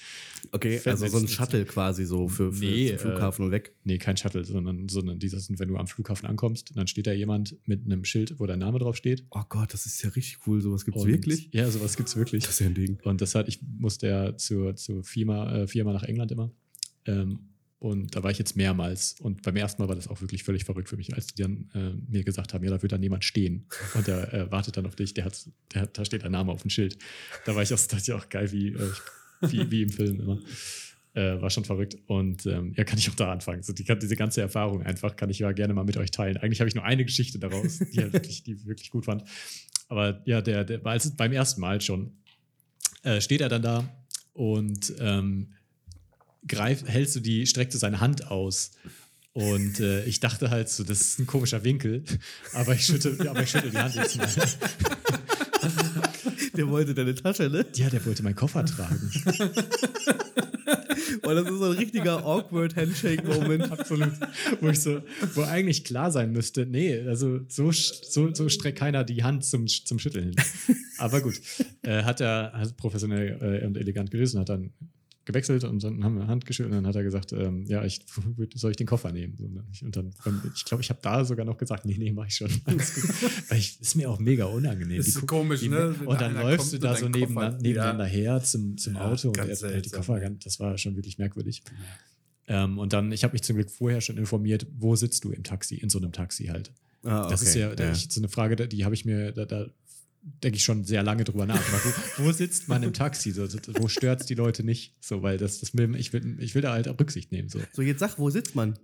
[0.53, 3.75] Okay, also so ein Shuttle quasi so für, für Nee, zum Flughafen und weg.
[3.85, 7.57] Nee, kein Shuttle, sondern, sondern dieses wenn du am Flughafen ankommst, dann steht da jemand
[7.67, 9.25] mit einem Schild, wo dein Name drauf steht.
[9.31, 10.61] Oh Gott, das ist ja richtig cool.
[10.61, 11.49] Sowas gibt's Und- wirklich?
[11.53, 12.45] Ja, sowas gibt's wirklich.
[12.45, 12.99] Das ist ja ein Ding.
[13.03, 16.53] Und das hat, ich musste ja zur, zur Firma, äh, Firma nach England immer.
[17.07, 17.41] Ähm,
[17.87, 19.15] und da war ich jetzt mehrmals.
[19.21, 21.71] Und beim ersten Mal war das auch wirklich völlig verrückt für mich, als die dann
[21.73, 23.69] äh, mir gesagt haben, ja, da wird dann jemand stehen.
[23.95, 26.51] Und der äh, wartet dann auf dich, der hat, der hat, da steht dein Name
[26.51, 26.99] auf dem Schild.
[27.45, 28.91] Da war ich auch, dachte ich auch geil, wie, äh,
[29.43, 30.41] wie, wie im Film immer.
[31.15, 31.97] Äh, war schon verrückt.
[32.07, 33.63] Und ähm, ja, kann ich auch da anfangen.
[33.63, 36.37] So die, diese ganze Erfahrung einfach kann ich ja gerne mal mit euch teilen.
[36.39, 39.23] Eigentlich habe ich nur eine Geschichte daraus, die, halt wirklich, die ich wirklich gut fand.
[39.89, 42.17] Aber ja, der, der als, beim ersten Mal schon
[43.05, 43.89] äh, steht er dann da
[44.33, 45.55] und ähm,
[46.49, 48.73] greift, hält so die, streckt so seine Hand aus.
[49.33, 52.05] Und äh, ich dachte halt so, das ist ein komischer Winkel,
[52.55, 54.29] aber ich schüttel, aber ich schüttel die Hand jetzt mal.
[56.57, 57.67] Der wollte deine Tasche, ne?
[57.75, 59.11] Ja, der wollte meinen Koffer tragen.
[61.23, 63.71] Weil das ist so ein richtiger awkward Handshake-Moment.
[63.71, 64.13] Absolut.
[64.61, 65.03] Wo ich so,
[65.35, 69.67] wo eigentlich klar sein müsste, nee, also so, so, so streckt keiner die Hand zum,
[69.67, 70.35] zum Schütteln.
[70.99, 71.41] Aber gut,
[71.83, 74.73] äh, hat er hat professionell äh, und elegant gelöst und hat dann
[75.27, 78.01] gewechselt und dann haben wir Hand geschüttelt und dann hat er gesagt, ähm, ja, ich,
[78.55, 79.35] soll ich den Koffer nehmen?
[79.39, 79.65] Ne?
[79.83, 80.13] Und dann,
[80.55, 82.49] ich glaube, ich habe da sogar noch gesagt, nee, nee, mach ich schon.
[82.65, 85.03] Weil ich, ist mir auch mega unangenehm.
[85.03, 85.95] Die ist guck- komisch, die- ne?
[85.99, 89.29] Wenn Und dann läufst du da so Koffer- nebeneinander, nebeneinander her zum, zum Ja, Auto
[89.29, 89.91] und er hält die.
[89.91, 91.63] Koffer, das war schon wirklich merkwürdig.
[92.49, 95.43] Ähm, und dann, ich habe mich zum Glück vorher schon informiert, wo sitzt du im
[95.43, 96.71] Taxi, in so einem Taxi halt.
[97.03, 99.67] Ah, Das ist ja, da Ich, so eine Frage, die habe ich mir, da, da
[100.43, 101.61] denke ich schon sehr lange drüber nach.
[102.19, 103.31] Wo, wo sitzt man im Taxi?
[103.31, 103.47] So,
[103.79, 104.95] wo stört es die Leute nicht?
[105.01, 107.49] So, weil das, das will, ich, will, ich will da halt auch Rücksicht nehmen.
[107.49, 107.61] So.
[107.73, 108.79] So, jetzt sag, wo sitzt man?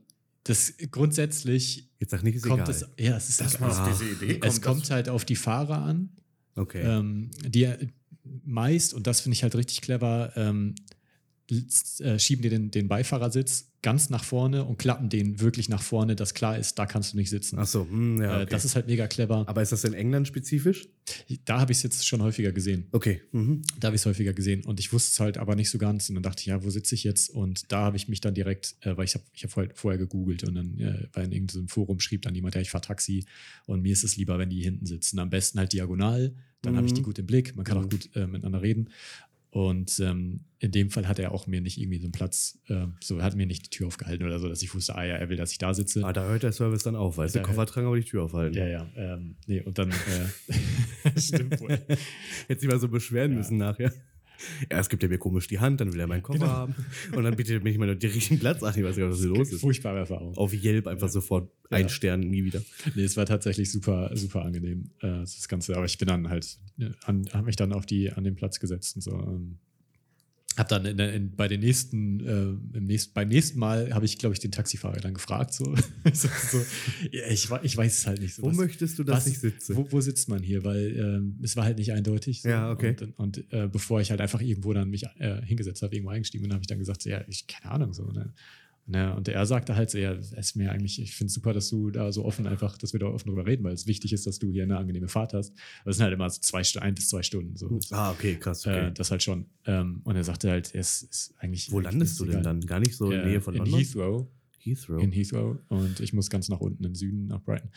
[0.44, 2.70] Das grundsätzlich Jetzt sag nicht, ist kommt egal.
[2.70, 3.68] es, ja, es ist Ah.
[3.68, 4.52] auf diese Idee kommt.
[4.52, 6.10] es kommt halt auf die Fahrer an.
[6.56, 6.82] okay.
[6.82, 7.68] Ähm, die
[8.44, 10.74] meist, und das finde ich halt richtig clever, ähm,
[12.00, 16.14] äh, schieben dir den, den Beifahrersitz ganz nach vorne und klappen den wirklich nach vorne,
[16.14, 17.58] dass klar ist, da kannst du nicht sitzen.
[17.58, 18.50] Ach so, hm, ja, äh, okay.
[18.50, 19.42] das ist halt mega clever.
[19.48, 20.88] Aber ist das in England spezifisch?
[21.44, 22.86] Da habe ich es jetzt schon häufiger gesehen.
[22.92, 23.22] Okay.
[23.32, 23.62] Mhm.
[23.80, 26.08] Da habe ich es häufiger gesehen und ich wusste es halt aber nicht so ganz.
[26.08, 27.28] Und dann dachte ich, ja, wo sitze ich jetzt?
[27.30, 29.98] Und da habe ich mich dann direkt, äh, weil ich habe ich hab vorher, vorher
[29.98, 33.24] gegoogelt und dann äh, bei in irgendeinem Forum schrieb dann jemand, ja, ich fahre Taxi
[33.66, 35.18] und mir ist es lieber, wenn die hinten sitzen.
[35.18, 37.06] Am besten halt diagonal, dann habe ich die Mhm.
[37.06, 37.84] gut im Blick, man kann Mhm.
[37.84, 38.90] auch gut äh, miteinander reden.
[39.52, 42.86] Und ähm, in dem Fall hat er auch mir nicht irgendwie so einen Platz, äh,
[43.00, 45.16] so er hat mir nicht die Tür aufgehalten oder so, dass ich wusste, ah ja,
[45.16, 46.02] er will, dass ich da sitze.
[46.06, 47.42] Ah, da hört der Service dann auf, weißt du?
[47.42, 48.56] Koffer tragen, aber die Tür aufhalten.
[48.56, 48.86] Ja, ja.
[48.96, 51.68] Ähm, nee, und dann äh, stimmt wohl.
[52.48, 53.36] Hätte sich mal so beschweren Ja.
[53.38, 53.92] müssen nachher.
[54.68, 56.50] Erst gibt er mir komisch die Hand, dann will er meinen Koffer Genau.
[56.50, 56.74] haben.
[57.14, 58.74] Und dann bietet er mir nicht mal den richtigen Platz an.
[58.76, 59.60] Ich weiß gar nicht, was hier los ist.
[59.60, 60.36] Furchtbare Erfahrung.
[60.36, 61.78] Auf Yelp einfach sofort Ja.
[61.78, 62.62] ein Stern, nie wieder.
[62.94, 65.76] Nee, es war tatsächlich super, super angenehm, äh, das Ganze.
[65.76, 68.60] Aber ich bin dann halt, äh, an, habe mich dann auf die, an den Platz
[68.60, 69.40] gesetzt und so.
[70.54, 74.04] Ähm, hab dann in, in, bei den nächsten, äh, im nächsten, beim nächsten Mal habe
[74.04, 75.54] ich, glaube ich, den Taxifahrer dann gefragt.
[75.54, 75.64] So,
[76.12, 76.64] so, so
[77.10, 78.42] ja, ich, ich weiß es halt nicht so.
[78.42, 79.76] Wo was- möchtest du, dass was- ich sitze?
[79.76, 80.64] Wo, wo sitzt man hier?
[80.64, 82.42] Weil ähm, es war halt nicht eindeutig.
[82.42, 82.96] Ja, okay.
[83.00, 86.42] Und, und äh, bevor ich halt einfach irgendwo dann mich äh, hingesetzt habe, irgendwo eingestiegen
[86.42, 88.04] bin, habe ich dann gesagt, so, ja, ich keine Ahnung so.
[88.10, 88.32] Ne?
[88.84, 91.90] Ne, und er sagte halt es ist mir eigentlich, ich finde es super, dass du
[91.90, 94.40] da so offen einfach, dass wir da offen drüber reden, weil es wichtig ist, dass
[94.40, 95.54] du hier eine angenehme Fahrt hast.
[95.84, 97.56] Das sind halt immer so zwei, ein bis zwei Stunden.
[97.56, 97.78] So.
[97.92, 98.66] Ah, okay, krass.
[98.66, 98.88] Okay.
[98.88, 99.46] Äh, das halt schon.
[99.66, 101.70] Ähm, und er sagte halt, es ist eigentlich.
[101.70, 102.60] Wo landest du denn dann?
[102.60, 103.78] Gar nicht so in Äh, Nähe von in London?
[103.78, 104.26] Heathrow.
[104.58, 105.00] Heathrow.
[105.02, 105.58] In Heathrow.
[105.68, 107.70] Und ich muss ganz nach unten im Süden, nach Brighton.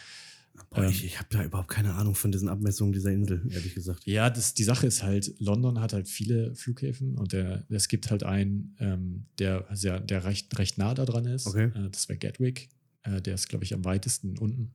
[0.70, 3.74] Boah, ähm, ich ich habe da überhaupt keine Ahnung von diesen Abmessungen dieser Insel, ehrlich
[3.74, 4.06] gesagt.
[4.06, 8.10] Ja, das, die Sache ist halt, London hat halt viele Flughäfen und der, es gibt
[8.12, 11.48] halt einen, ähm, der, sehr, der recht, recht nah da dran ist.
[11.48, 11.72] Okay.
[11.76, 12.70] Äh, das wäre Gatwick.
[13.04, 14.74] Äh, der ist, glaube ich, am weitesten unten.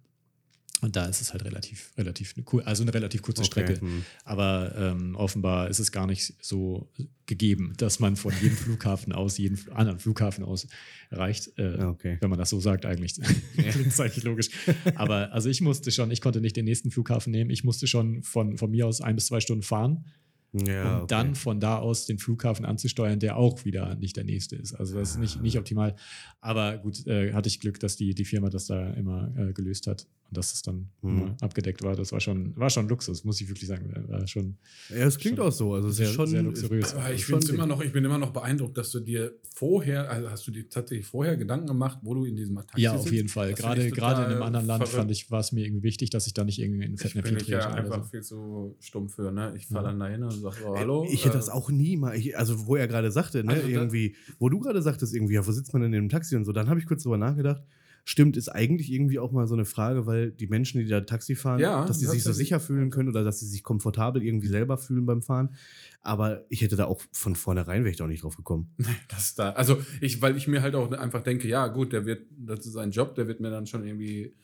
[0.83, 3.81] Und da ist es halt relativ, relativ cool, also eine relativ kurze Okay, Strecke.
[3.81, 4.03] hm.
[4.25, 6.89] Aber ähm, offenbar ist es gar nicht so
[7.27, 10.67] gegeben, dass man von jedem Flughafen aus, jeden Fl- anderen Flughafen aus
[11.11, 11.51] erreicht.
[11.59, 12.17] Äh, okay.
[12.21, 13.15] Wenn man das so sagt, eigentlich.
[13.57, 14.49] Klingt es eigentlich logisch.
[14.95, 17.51] Aber also ich musste schon, ich konnte nicht den nächsten Flughafen nehmen.
[17.51, 20.07] Ich musste schon von, von mir aus ein bis zwei Stunden fahren,
[20.53, 21.07] Ja, um okay.
[21.09, 24.73] dann von da aus den Flughafen anzusteuern, der auch wieder nicht der nächste ist.
[24.73, 25.95] Also das ist nicht, nicht optimal.
[26.41, 29.87] Aber gut, äh, hatte ich Glück, dass die, die Firma das da immer äh, gelöst
[29.87, 31.35] hat und dass es dann Mhm.
[31.41, 31.97] abgedeckt war.
[31.97, 33.93] Das war schon, war schon Luxus, muss ich wirklich sagen.
[34.09, 34.57] War schon
[34.89, 35.75] Ja, es klingt schon auch so.
[35.75, 36.95] Also es sehr- ist schon sehr luxuriös.
[36.95, 40.31] Aber ich, schon immer noch, ich bin immer noch beeindruckt, dass du dir vorher, also
[40.31, 43.13] hast du dir tatsächlich vorher Gedanken gemacht, wo du in diesem Taxi Ja, auf sitzt?
[43.15, 43.51] jeden Fall.
[43.51, 44.97] Das Gerade, gerade in einem anderen Land verrückt.
[44.97, 47.35] fand ich, war es mir irgendwie wichtig, dass ich da nicht irgendwie in Ich Fettnäpfchen
[47.35, 48.11] bin ich ja trete oder einfach so.
[48.11, 49.53] viel zu stumm für, ne?
[49.57, 49.91] Ich fahre Ja.
[49.91, 51.07] dann dahin und sage so, Ey, hallo.
[51.11, 52.15] Ich hätte äh, das auch nie mal.
[52.17, 55.47] Ich, also, wo er gerade sagte, ne, Also irgendwie, wo du gerade sagtest, irgendwie, ja,
[55.47, 57.63] wo sitzt man denn in dem Taxi und so, dann habe ich kurz drüber nachgedacht.
[58.05, 61.35] Stimmt, ist eigentlich irgendwie auch mal so eine Frage, weil die Menschen, die da Taxi
[61.35, 64.49] fahren, Ja, dass sie sich so sicher fühlen können oder dass sie sich komfortabel irgendwie
[64.49, 65.55] selber fühlen beim Fahren.
[66.03, 68.75] Aber ich hätte da auch von vornherein wäre ich da auch nicht drauf gekommen.
[69.09, 72.27] Das da, also ich, weil ich mir halt auch einfach denke, ja gut, der wird,
[72.39, 74.35] das ist sein Job, der wird mir dann schon irgendwie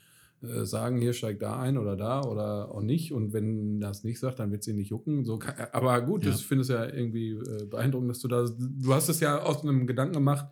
[0.42, 3.12] äh, sagen, hier steigt da ein oder da oder auch nicht.
[3.12, 5.24] Und wenn das nicht sagt, dann wird sie nicht jucken.
[5.24, 5.38] So,
[5.72, 6.30] aber gut, Ja.
[6.30, 9.62] ich finde es ja irgendwie äh, beeindruckend, dass du da, du hast es ja aus
[9.62, 10.46] einem Gedanken gemacht,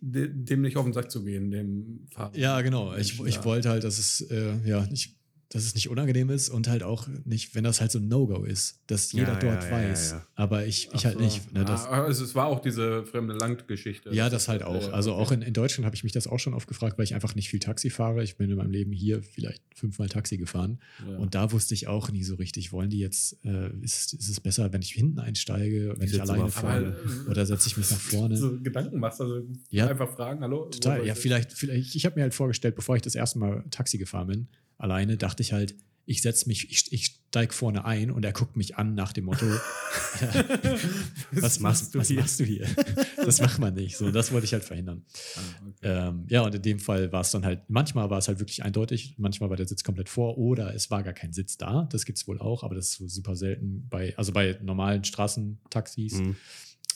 [0.00, 2.36] dem nicht auf den Sack zu gehen, dem Fahrer.
[2.36, 2.94] Ja, genau.
[2.96, 5.17] Ich, ich wollte halt, dass es, äh, ja, nicht,
[5.50, 8.44] dass es nicht unangenehm ist und halt auch nicht, wenn das halt so ein No-Go
[8.44, 10.10] ist, dass jeder Ja, dort ja, weiß.
[10.10, 10.26] ja, ja.
[10.34, 11.24] Aber ich, ich halt so.
[11.24, 11.54] nicht.
[11.54, 14.10] Ne, das, ja, also es war auch diese fremde Landgeschichte.
[14.14, 14.92] Ja, das halt auch.
[14.92, 17.14] Also auch in, in Deutschland habe ich mich das auch schon oft gefragt, weil ich
[17.14, 18.22] einfach nicht viel Taxi fahre.
[18.22, 20.80] Ich bin in meinem Leben hier vielleicht fünfmal Taxi gefahren.
[21.08, 21.16] Ja.
[21.16, 24.40] Und da wusste ich auch nie so richtig, wollen die jetzt, äh, ist, ist es
[24.40, 26.94] besser, wenn ich hinten einsteige, wenn ich, sitze alleine fahre?
[27.30, 28.36] Oder setze ich mich nach vorne?
[28.36, 29.40] so Gedanken machst, also
[29.70, 29.86] Ja.
[29.88, 30.66] einfach fragen, hallo?
[30.66, 33.64] Total, ja, ich- vielleicht, vielleicht, ich habe mir halt vorgestellt, bevor ich das erste Mal
[33.70, 34.48] Taxi gefahren bin,
[34.78, 35.74] alleine, dachte ich halt,
[36.06, 39.26] ich setze mich, ich, ich steige vorne ein und er guckt mich an nach dem
[39.26, 39.44] Motto,
[41.32, 42.66] was, machst, was machst du hier?
[43.16, 43.96] Das macht man nicht.
[43.98, 45.04] So, das wollte ich halt verhindern.
[45.36, 46.08] Ah, okay.
[46.08, 48.62] Ähm, ja, und in dem Fall war es dann halt, manchmal war es halt wirklich
[48.62, 51.86] eindeutig, manchmal war der Sitz komplett vor oder es war gar kein Sitz da.
[51.92, 55.04] Das gibt es wohl auch, aber das ist so super selten bei, also bei normalen
[55.04, 56.36] Straßentaxis Mhm.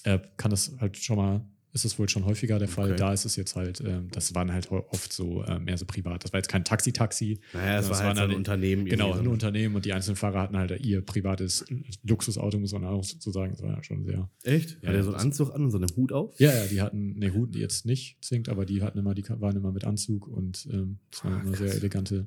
[0.04, 1.44] äh, kann das halt schon mal,
[1.74, 2.88] ist es wohl schon häufiger der Fall.
[2.90, 2.96] Okay.
[2.98, 6.22] Da ist es jetzt halt, ähm, das waren halt oft so äh, mehr so privat.
[6.22, 7.40] Das war jetzt kein Taxi-Taxi.
[7.54, 8.84] Naja, es war halt so ein Unternehmen.
[8.84, 9.26] Genau, ein.
[9.26, 11.64] Unternehmen und die einzelnen Fahrer hatten halt ihr privates
[12.02, 13.52] Luxusauto, muss man auch so sagen.
[13.52, 14.28] Das war ja schon sehr.
[14.42, 14.78] Echt?
[14.82, 16.38] Ja, Hat er so einen Anzug an und so einen Hut auf?
[16.38, 19.56] Ja, ja, die hatten, ne, Hut jetzt nicht zwingend, aber die hatten immer, die waren
[19.56, 21.76] immer mit Anzug und ähm, das waren Ah, immer sehr krass.
[21.78, 22.26] elegante.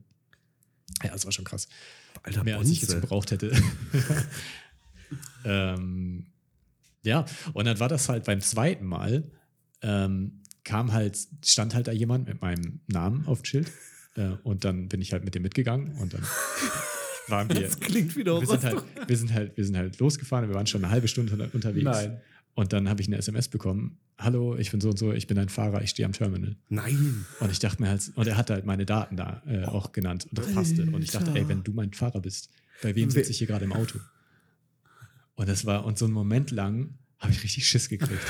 [1.04, 1.68] Ja, das war schon krass.
[2.24, 3.02] Alter, Mehr als ich jetzt Bonze.
[3.02, 3.52] gebraucht hätte.
[5.46, 6.26] ähm,
[7.06, 9.24] ja, und dann war das halt beim zweiten Mal,
[9.82, 13.72] ähm, kam halt, stand halt da jemand mit meinem Namen auf dem Schild
[14.16, 16.24] äh, und dann bin ich halt mit dem mitgegangen und dann
[17.28, 17.62] waren wir.
[17.62, 20.68] Das klingt wieder Wir sind, halt, wir, sind halt, wir sind halt losgefahren, wir waren
[20.68, 21.84] schon eine halbe Stunde unter- unterwegs.
[21.86, 22.22] Nein.
[22.56, 25.38] Und dann habe ich eine SMS bekommen: Hallo, ich bin so und so, ich bin
[25.38, 26.56] ein Fahrer, ich stehe am Terminal.
[26.70, 27.26] Nein.
[27.42, 30.26] Und ich dachte mir halt, und er hat halt meine Daten da äh, auch genannt
[30.30, 30.84] und das passte.
[30.84, 32.50] Und ich dachte, ey, wenn du mein Fahrer bist,
[32.82, 34.00] bei wem sitze ich hier gerade im Auto?
[35.36, 38.22] Und das war, und so einen Moment lang habe ich richtig Schiss gekriegt.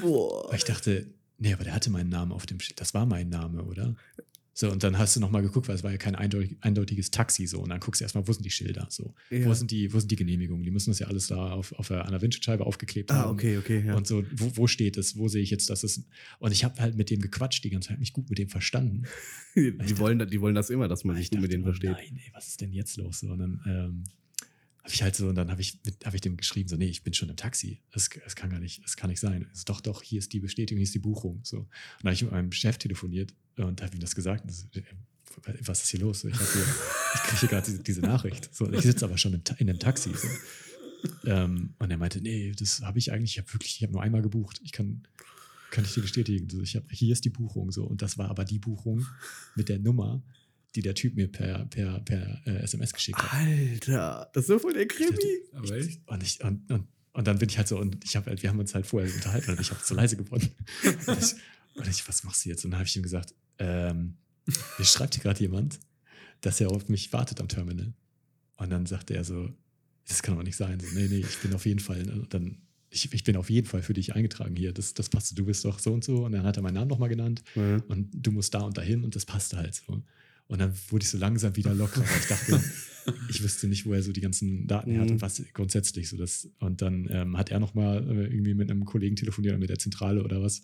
[0.00, 0.48] Boah.
[0.50, 1.06] Weil ich dachte,
[1.38, 2.80] nee, aber der hatte meinen Namen auf dem Schild.
[2.80, 3.96] Das war mein Name, oder?
[4.56, 7.44] So, und dann hast du nochmal geguckt, weil es war ja kein eindeutig, eindeutiges Taxi
[7.48, 7.60] so.
[7.60, 8.86] Und dann guckst du erstmal, wo sind die Schilder?
[8.88, 9.46] So, Ja.
[9.46, 10.62] wo, sind die, wo sind die Genehmigungen?
[10.62, 13.32] Die müssen das ja alles da auf, auf der Windschutzscheibe aufgeklebt Ah, haben.
[13.32, 13.96] okay, okay, ja.
[13.96, 15.18] Und so, wo, wo steht es?
[15.18, 16.04] Wo sehe ich jetzt, dass es.
[16.38, 19.02] Und ich habe halt mit dem gequatscht die ganze Zeit, mich gut mit dem verstanden.
[19.56, 21.90] die, wollen, die wollen das immer, dass man Ich sich gut mit denen oh versteht.
[21.90, 23.20] Nein, ey, was ist denn jetzt los?
[23.20, 24.04] So, und dann ähm,
[24.84, 27.02] habe ich halt so, und dann habe ich, hab ich dem geschrieben, so, nee, ich
[27.02, 27.80] bin schon im Taxi.
[27.90, 29.46] Das, das kann gar nicht, das kann nicht sein.
[29.48, 31.40] Also, doch, doch, hier ist die Bestätigung, hier ist die Buchung.
[31.42, 31.60] So.
[31.60, 31.68] Und
[32.02, 34.44] dann habe ich mit meinem Chef telefoniert und habe ihm das gesagt.
[34.52, 34.82] So, äh,
[35.64, 36.20] was ist hier los?
[36.20, 38.54] So, Ich, ich kriege gerade diese, Nachricht.
[38.54, 40.10] So, ich sitze aber schon Ta- in einem Taxi.
[40.14, 40.28] So.
[41.24, 44.02] Ähm, und er meinte, nee, das habe ich eigentlich, ich habe wirklich, ich habe nur
[44.02, 44.60] einmal gebucht.
[44.64, 45.02] Ich kann,
[45.70, 46.48] kann ich dir bestätigen.
[46.50, 47.72] So, ich hab, hier ist die Buchung.
[47.72, 47.84] So.
[47.84, 49.06] Und das war aber die Buchung
[49.54, 50.22] mit der Nummer,
[50.74, 53.32] die der Typ mir per, per, per äh, SMS geschickt hat.
[53.32, 55.40] Alter, das ist so voll der Krimi.
[55.52, 56.00] Aber echt?
[56.06, 58.50] Und, ich, und, und, und dann bin ich halt so, und ich habe halt, wir
[58.50, 60.50] haben uns halt vorher unterhalten und ich habe so leise geworden.
[61.06, 61.34] Und ich,
[61.76, 62.64] und ich, was machst du jetzt?
[62.64, 64.16] Und dann habe ich ihm gesagt, ähm,
[64.78, 65.80] mir schreibt hier gerade jemand,
[66.40, 67.92] dass er auf mich wartet am Terminal.
[68.56, 69.48] Und dann sagte er so,
[70.06, 70.78] das kann aber nicht sein.
[70.78, 72.12] So, nee, nee, ich bin auf jeden Fall, ne?
[72.12, 72.58] Und dann,
[72.90, 74.72] ich, ich bin auf jeden Fall für dich eingetragen hier.
[74.72, 76.24] Das, das passt, du bist doch so und so.
[76.26, 77.78] Und dann hat er meinen Namen nochmal genannt Ja.
[77.88, 80.02] und du musst da und dahin und das passte halt so.
[80.46, 82.60] Und dann wurde ich so langsam wieder locker, weil ich dachte,
[83.30, 85.14] ich wüsste nicht, wo er so die ganzen Daten her hat Mhm.
[85.14, 86.48] und was grundsätzlich so das.
[86.60, 90.22] Und dann ähm, hat er nochmal äh, irgendwie mit einem Kollegen telefoniert, mit der Zentrale
[90.22, 90.62] oder was.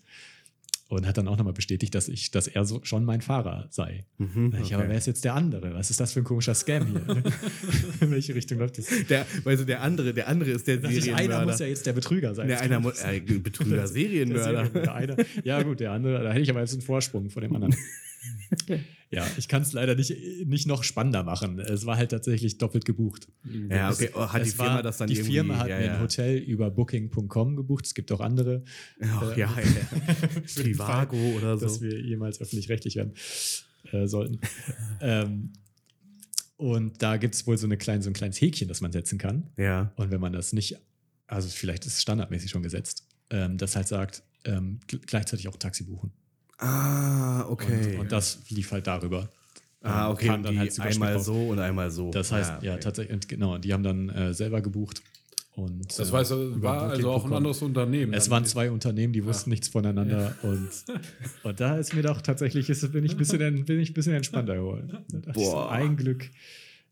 [0.88, 4.06] und hat dann auch nochmal bestätigt, dass ich, dass er so schon mein Fahrer sei.
[4.18, 5.72] Mhm, Ich, aber wer ist jetzt der andere?
[5.72, 7.22] Was ist das für ein komischer Scam hier?
[8.00, 8.86] In welche Richtung läuft das?
[9.08, 11.36] Der, du, der andere, der andere ist der ich, Serienmörder.
[11.38, 12.48] einer muss ja jetzt der Betrüger sein.
[12.48, 14.64] Das einer muss, äh, Betrüger, Der Serienmörder.
[14.66, 15.16] Serienmörder, einer.
[15.44, 17.74] Ja, gut, der andere, da hätte ich aber jetzt einen Vorsprung vor dem anderen.
[19.10, 20.14] Ja, ich kann es leider nicht,
[20.46, 21.58] nicht noch spannender machen.
[21.58, 23.28] Es war halt tatsächlich doppelt gebucht.
[23.68, 24.10] Ja, okay.
[24.14, 25.94] Oh, hat die Es Firma war, das dann Die irgendwie- Firma hat ja, mir ja.
[25.94, 27.86] ein Hotel über Booking.com gebucht.
[27.86, 28.62] Es gibt auch andere.
[29.00, 31.80] Ach, Äh, ja, ja, den Fall, Trivago oder dass so.
[31.82, 33.14] wir jemals öffentlich-rechtlich werden
[33.92, 34.38] äh, sollten.
[35.00, 35.52] ähm,
[36.56, 39.18] und da gibt es wohl so, eine kleine, so ein kleines Häkchen, das man setzen
[39.18, 39.48] kann.
[39.56, 39.92] Ja.
[39.96, 40.76] Und wenn man das nicht,
[41.26, 45.56] also vielleicht ist es standardmäßig schon gesetzt, ähm, das halt sagt, ähm, gl- gleichzeitig auch
[45.56, 46.12] Taxi buchen.
[46.60, 47.94] Ah, okay.
[47.94, 49.28] Und, und das lief halt darüber.
[49.82, 50.26] ah, Ähm, okay.
[50.26, 52.10] kam Und dann halt einmal so und einmal so.
[52.10, 52.80] Das heißt, ja, okay.
[52.80, 55.02] tatsächlich, und genau, die haben dann äh, selber gebucht.
[55.56, 58.14] Und, Das äh, war also auch ein anderes Unternehmen.
[58.14, 60.68] Es waren zwei Unternehmen, die wussten nichts voneinander und,
[61.42, 64.14] und da ist mir doch tatsächlich, ist, bin, ich ein bisschen, bin ich ein bisschen
[64.14, 65.04] entspannter geworden.
[65.10, 65.72] Da dachte ich so, Boah.
[65.72, 66.30] ein Glück.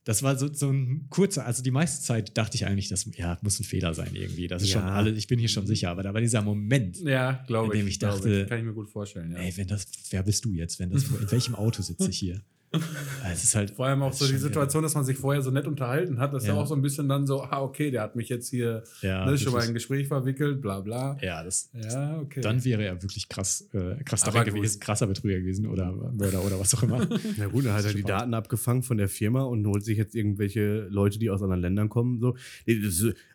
[0.08, 3.36] Das war so, so ein kurzer, also die meiste Zeit dachte ich eigentlich, das ja,
[3.42, 4.46] muss ein Fehler sein irgendwie.
[4.48, 4.80] Das ist Ja.
[4.80, 7.72] schon alles, ich bin hier schon sicher, aber da war dieser Moment, Ja, glaube in
[7.80, 7.84] ich.
[7.84, 9.32] dem ich dachte, kann ich mir gut vorstellen.
[9.32, 9.38] Ja.
[9.38, 10.78] ey, wenn das, wer bist du jetzt?
[10.78, 12.40] Wenn das, in welchem Auto sitze ich hier?
[13.30, 15.50] Es ist halt Vor allem auch das so die Situation, dass man sich vorher so
[15.50, 16.60] nett unterhalten hat, dass ja Ja.
[16.60, 19.36] auch so ein bisschen dann so, ah, okay, der hat mich jetzt hier Ja, ne,
[19.38, 21.16] schon mal in ein Gespräch verwickelt, bla bla.
[21.22, 22.40] Ja, das, Ja, okay.
[22.40, 26.58] dann wäre er wirklich krass, äh, krass darin gewesen, krasser Betrüger gewesen oder Mörder oder
[26.60, 27.06] was auch immer.
[27.36, 28.02] Na gut, dann hat er die.
[28.02, 31.88] Daten abgefangen von der Firma und holt sich jetzt irgendwelche Leute, die aus anderen Ländern
[31.90, 32.20] kommen.
[32.20, 32.36] So.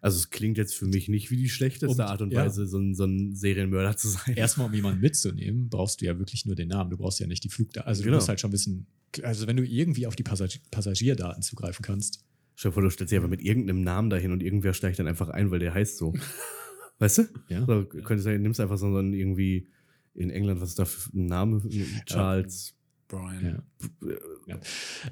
[0.02, 2.44] Also es klingt jetzt für mich nicht wie die schlechteste Und- Art und ja.
[2.46, 4.36] Weise, so ein, so ein Serienmörder zu sein.
[4.36, 6.90] Erstmal, um jemanden mitzunehmen, brauchst du ja wirklich nur den Namen.
[6.90, 7.88] Du brauchst ja nicht die Flugdaten.
[7.88, 8.14] Also Genau.
[8.14, 8.88] du musst halt schon wissen,
[9.24, 12.24] also wenn du irgendwie auf die Passag Passagierdaten zugreifen kannst.
[12.56, 15.08] Stell dir vor, du stellst dich einfach mit irgendeinem Namen dahin und irgendwer steigt dann
[15.08, 16.14] einfach ein, weil der heißt so.
[17.00, 17.24] weißt du?
[17.50, 17.66] Ja.
[17.66, 19.68] So, könntest du, nimmst einfach so einen irgendwie
[20.14, 21.62] in England, was ist da für ein Name?
[22.06, 22.76] Charles.
[23.08, 23.64] Brian.
[24.06, 24.16] Ja.
[24.48, 24.60] Ja.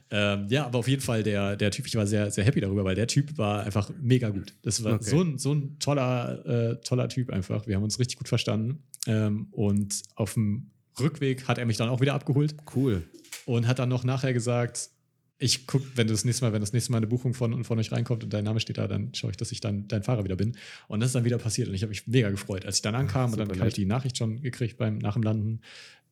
[0.10, 2.84] Ähm, ja, aber auf jeden Fall der, der Typ, ich war sehr, sehr happy darüber,
[2.84, 4.56] weil der Typ war einfach mega gut.
[4.64, 5.10] Das war Okay.
[5.10, 7.68] so, ein, so ein toller, äh, toller Typ einfach.
[7.68, 8.84] Wir haben uns richtig gut verstanden.
[9.08, 13.04] Ähm, und auf dem Rückweg hat er mich dann auch wieder abgeholt Cool.
[13.45, 14.89] Und hat dann noch nachher gesagt,
[15.41, 17.79] ich gucke, wenn du das nächste Mal, wenn das nächste Mal eine Buchung von, von
[17.79, 20.23] euch reinkommt und dein Name steht da, dann schaue ich, dass ich dann dein Fahrer
[20.23, 20.55] wieder bin.
[20.87, 22.93] Und das ist dann wieder passiert und ich habe mich mega gefreut, als ich dann
[22.93, 25.61] ankam und dann habe ich die Nachricht schon gekriegt beim nach dem Landen,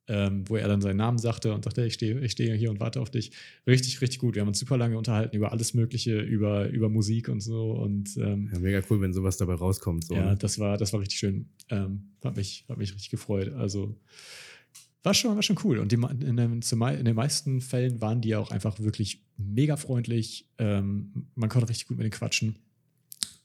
[0.07, 2.80] ähm, wo er dann seinen Namen sagte und sagte, ich stehe ich stehe hier und
[2.80, 3.32] warte auf dich.
[3.67, 4.34] Richtig, richtig gut.
[4.34, 8.17] Wir haben uns super lange unterhalten über alles Mögliche, über, über Musik und so und
[8.17, 10.05] ähm, Ja, mega cool, wenn sowas dabei rauskommt.
[10.05, 10.38] So, ja, ne?
[10.38, 11.49] das war, das war richtig schön.
[11.69, 13.53] Ähm, hat, mich, hat mich richtig gefreut.
[13.53, 13.95] Also
[15.04, 15.80] war schon, war schon cool.
[15.80, 20.50] Und die, in, den, in den meisten Fällen waren die auch einfach wirklich mega freundlich.
[20.58, 22.60] Ähm, man konnte richtig gut mit denen quatschen.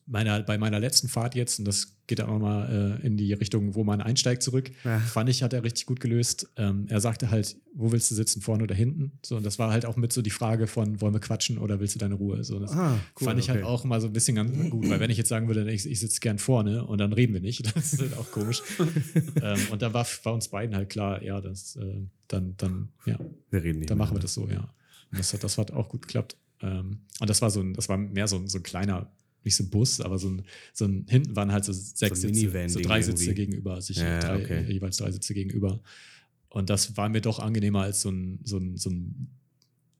[0.06, 3.32] Meiner, bei meiner letzten Fahrt jetzt, und das geht dann auch mal äh, in die
[3.32, 4.98] Richtung, wo man einsteigt zurück, Ja.
[5.00, 6.50] fand ich, hat er richtig gut gelöst.
[6.56, 9.12] Ähm, er sagte halt, wo willst du sitzen, vorne oder hinten?
[9.24, 11.80] So, und das war halt auch mit so die Frage von, wollen wir quatschen oder
[11.80, 12.44] willst du deine Ruhe?
[12.44, 13.68] So, das, Ah, cool, fand ich halt okay.
[13.72, 16.00] auch mal so ein bisschen ganz gut, weil wenn ich jetzt sagen würde, ich, ich
[16.00, 18.62] sitze gern vorne und dann reden wir nicht, das ist halt auch komisch.
[19.42, 23.18] ähm, und dann war bei uns beiden halt klar, ja, das, äh, dann, dann, ja,
[23.50, 24.68] Wir reden nicht dann machen wir das so, ja.
[25.10, 26.36] Und das hat, das hat auch gut geklappt.
[26.60, 29.10] Ähm, und das war so ein, das war mehr so ein, so ein kleiner,
[29.44, 30.42] nicht so ein Bus, aber so ein,
[30.72, 33.46] so ein, hinten waren halt so sechs So Sitze, so drei Sitze irgendwie.
[33.46, 34.64] gegenüber, sich Ja, drei, okay.
[34.68, 35.80] jeweils drei Sitze gegenüber.
[36.48, 39.28] Und das war mir doch angenehmer als so ein, so ein, so ein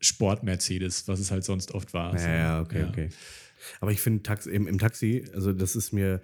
[0.01, 2.15] Sport-Mercedes, was es halt sonst oft war.
[2.15, 2.89] Ja, ja, okay, ja.
[2.89, 3.09] okay.
[3.81, 6.21] Aber ich finde im, im Taxi, also das ist mir,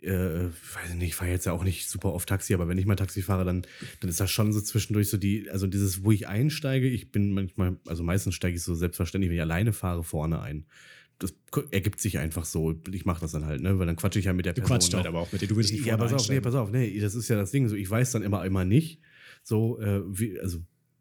[0.00, 2.86] äh, weiß nicht, ich fahre jetzt ja auch nicht super oft Taxi, aber wenn ich
[2.86, 3.62] mal Taxi fahre, dann,
[4.00, 7.32] dann ist das schon so zwischendurch so die, also dieses, wo ich einsteige, ich bin
[7.32, 10.66] manchmal, also meistens steige ich so selbstverständlich, wenn ich alleine fahre, vorne ein.
[11.18, 11.34] Das
[11.72, 12.80] ergibt sich einfach so.
[12.92, 13.78] Ich mache das dann halt, ne?
[13.78, 14.76] Weil dann quatsche ich ja mit der Du Person.
[14.78, 15.48] quatscht halt aber auch mit dir.
[15.48, 17.68] Du willst nicht Ja, pass auf, nee, pass auf, nee, das ist ja das Ding.
[17.68, 19.00] So, ich weiß dann immer, immer nicht.
[19.42, 20.60] So, äh, wie, also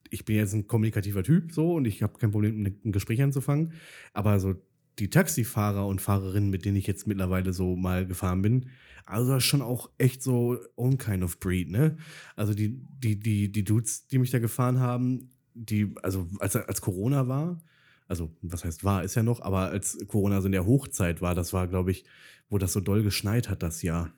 [0.10, 3.22] ich bin jetzt ein kommunikativer Typ so und ich habe kein Problem, ein ein Gespräch
[3.22, 3.74] anzufangen.
[4.14, 4.56] Aber so
[5.00, 8.70] die Taxifahrer und Fahrerinnen, mit denen ich jetzt mittlerweile so mal gefahren bin,
[9.06, 11.98] also schon auch echt so own kind of breed, ne?
[12.36, 16.82] Also die, die, die, die Dudes, die mich da gefahren haben, die, also als, als
[16.82, 17.62] Corona war,
[18.08, 21.36] also was heißt war, ist ja noch, aber als Corona so in der Hochzeit war,
[21.36, 22.06] das war, glaube ich,
[22.50, 24.12] wo das so doll geschneit hat das Jahr.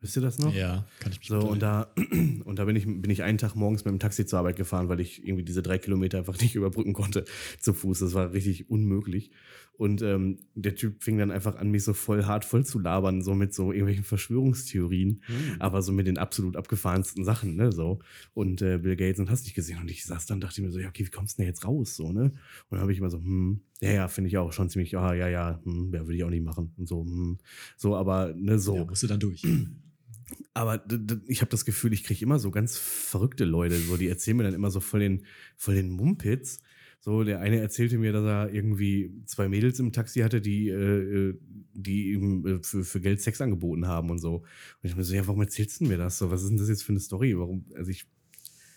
[0.00, 0.54] Wisst ihr das noch?
[0.54, 1.92] Ja, kann ich mich So, und da,
[2.44, 4.88] und da bin ich, bin ich einen Tag morgens mit dem Taxi zur Arbeit gefahren,
[4.88, 7.24] weil ich irgendwie diese drei Kilometer einfach nicht überbrücken konnte
[7.58, 8.00] zu Fuß.
[8.00, 9.30] Das war richtig unmöglich.
[9.76, 13.22] Und ähm, der Typ fing dann einfach an, mich so voll hart voll zu labern,
[13.22, 15.56] so mit so irgendwelchen Verschwörungstheorien, Hm.
[15.58, 17.98] aber so mit den absolut abgefahrensten Sachen, ne, so.
[18.32, 19.78] Und äh, Bill Gates und hast dich gesehen.
[19.80, 21.96] Und ich saß dann, dachte mir so, ja, okay, wie kommst du denn jetzt raus,
[21.96, 22.22] so, ne?
[22.22, 22.32] Und
[22.70, 25.28] dann habe ich immer so, hm, ja, ja, finde ich auch schon ziemlich, ah, ja,
[25.28, 26.72] ja, hm, ja, würde ich auch nicht machen.
[26.76, 27.38] Und so, hm,
[27.76, 28.76] so, aber, ne, so.
[28.76, 29.42] Ja, musst du dann durch.
[30.54, 30.84] aber
[31.26, 34.44] ich habe das Gefühl, ich kriege immer so ganz verrückte Leute, so die erzählen mir
[34.44, 35.24] dann immer so voll den,
[35.56, 36.60] voll den Mumpitz.
[37.00, 41.28] So, der eine erzählte mir, dass er irgendwie zwei Mädels im Taxi hatte, die, äh,
[41.28, 41.38] äh,
[41.72, 44.38] die ihm äh, für, für Geld Sex angeboten haben und so.
[44.38, 44.44] Und
[44.82, 46.30] ich mir so, ja, warum erzählst du mir das so?
[46.30, 47.38] Was ist denn das jetzt für eine Story?
[47.38, 47.64] Warum?
[47.76, 48.06] Also ich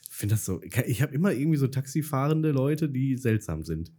[0.09, 0.61] finde das so.
[0.86, 3.91] Ich habe immer irgendwie so taxifahrende Leute, die seltsam sind.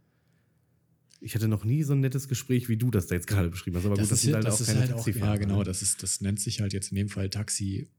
[1.19, 3.77] Ich hatte noch nie so ein nettes Gespräch, wie du das da jetzt gerade beschrieben
[3.77, 3.85] hast.
[3.85, 5.33] Aber das gut, das ist, sind halt das auch keine halt auch, Taxifahrer.
[5.33, 5.63] ja genau, ne?
[5.65, 7.89] das ist, das nennt sich halt jetzt in dem Fall Taxi,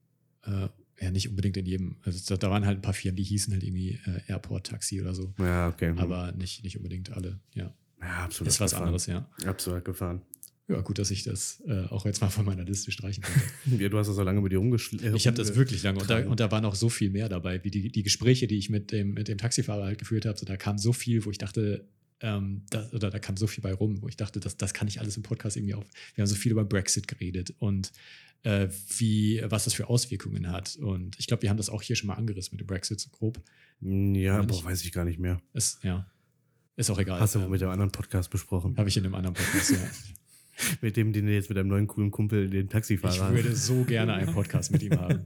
[0.45, 0.69] äh,
[1.03, 3.53] ja nicht unbedingt in jedem, also da, da waren halt ein paar Firmen, die hießen
[3.53, 5.93] halt irgendwie äh, Airport Taxi oder so, Ja, okay.
[5.97, 7.75] aber nicht, nicht unbedingt alle, ja.
[8.01, 8.87] ja, absolut Ist was abgefahren.
[8.89, 9.29] anderes, ja.
[9.49, 10.23] Absolut gefahren.
[10.69, 13.41] Ja, gut, dass ich das äh, auch jetzt mal von meiner Liste streichen konnte.
[13.83, 15.15] Ja, du hast das so lange mit dir rumgeschlichen.
[15.17, 17.63] Ich habe das wirklich lange und da, und da war noch so viel mehr dabei,
[17.65, 20.39] wie die, die Gespräche, die ich mit dem, mit dem Taxifahrer halt geführt habe.
[20.39, 21.85] So, da kam so viel, wo ich dachte,
[22.23, 24.89] ähm, da, oder da kam so viel bei rum, wo ich dachte, das, das kann
[24.89, 25.85] ich alles im Podcast irgendwie auf.
[26.15, 27.93] Wir haben so viel über Brexit geredet und
[28.45, 28.69] äh,
[28.99, 30.77] wie, was das für Auswirkungen hat.
[30.77, 33.11] Und ich glaube, wir haben das auch hier schon mal angerissen mit dem Brexit so
[33.11, 33.41] grob.
[33.81, 34.65] Ja, Oder boah, nicht?
[34.65, 35.41] weiß ich gar nicht mehr.
[35.53, 36.07] Ist, ja,
[36.77, 37.21] ist auch egal.
[37.21, 38.77] Hast du Ähm, mit dem anderen Podcast besprochen?
[38.77, 39.79] Habe ich in einem anderen Podcast, ja.
[40.81, 43.85] Mit dem, den du jetzt mit deinem neuen coolen Kumpel, den Taxifahrer Ich würde so
[43.85, 45.21] gerne einen Podcast mit ihm haben.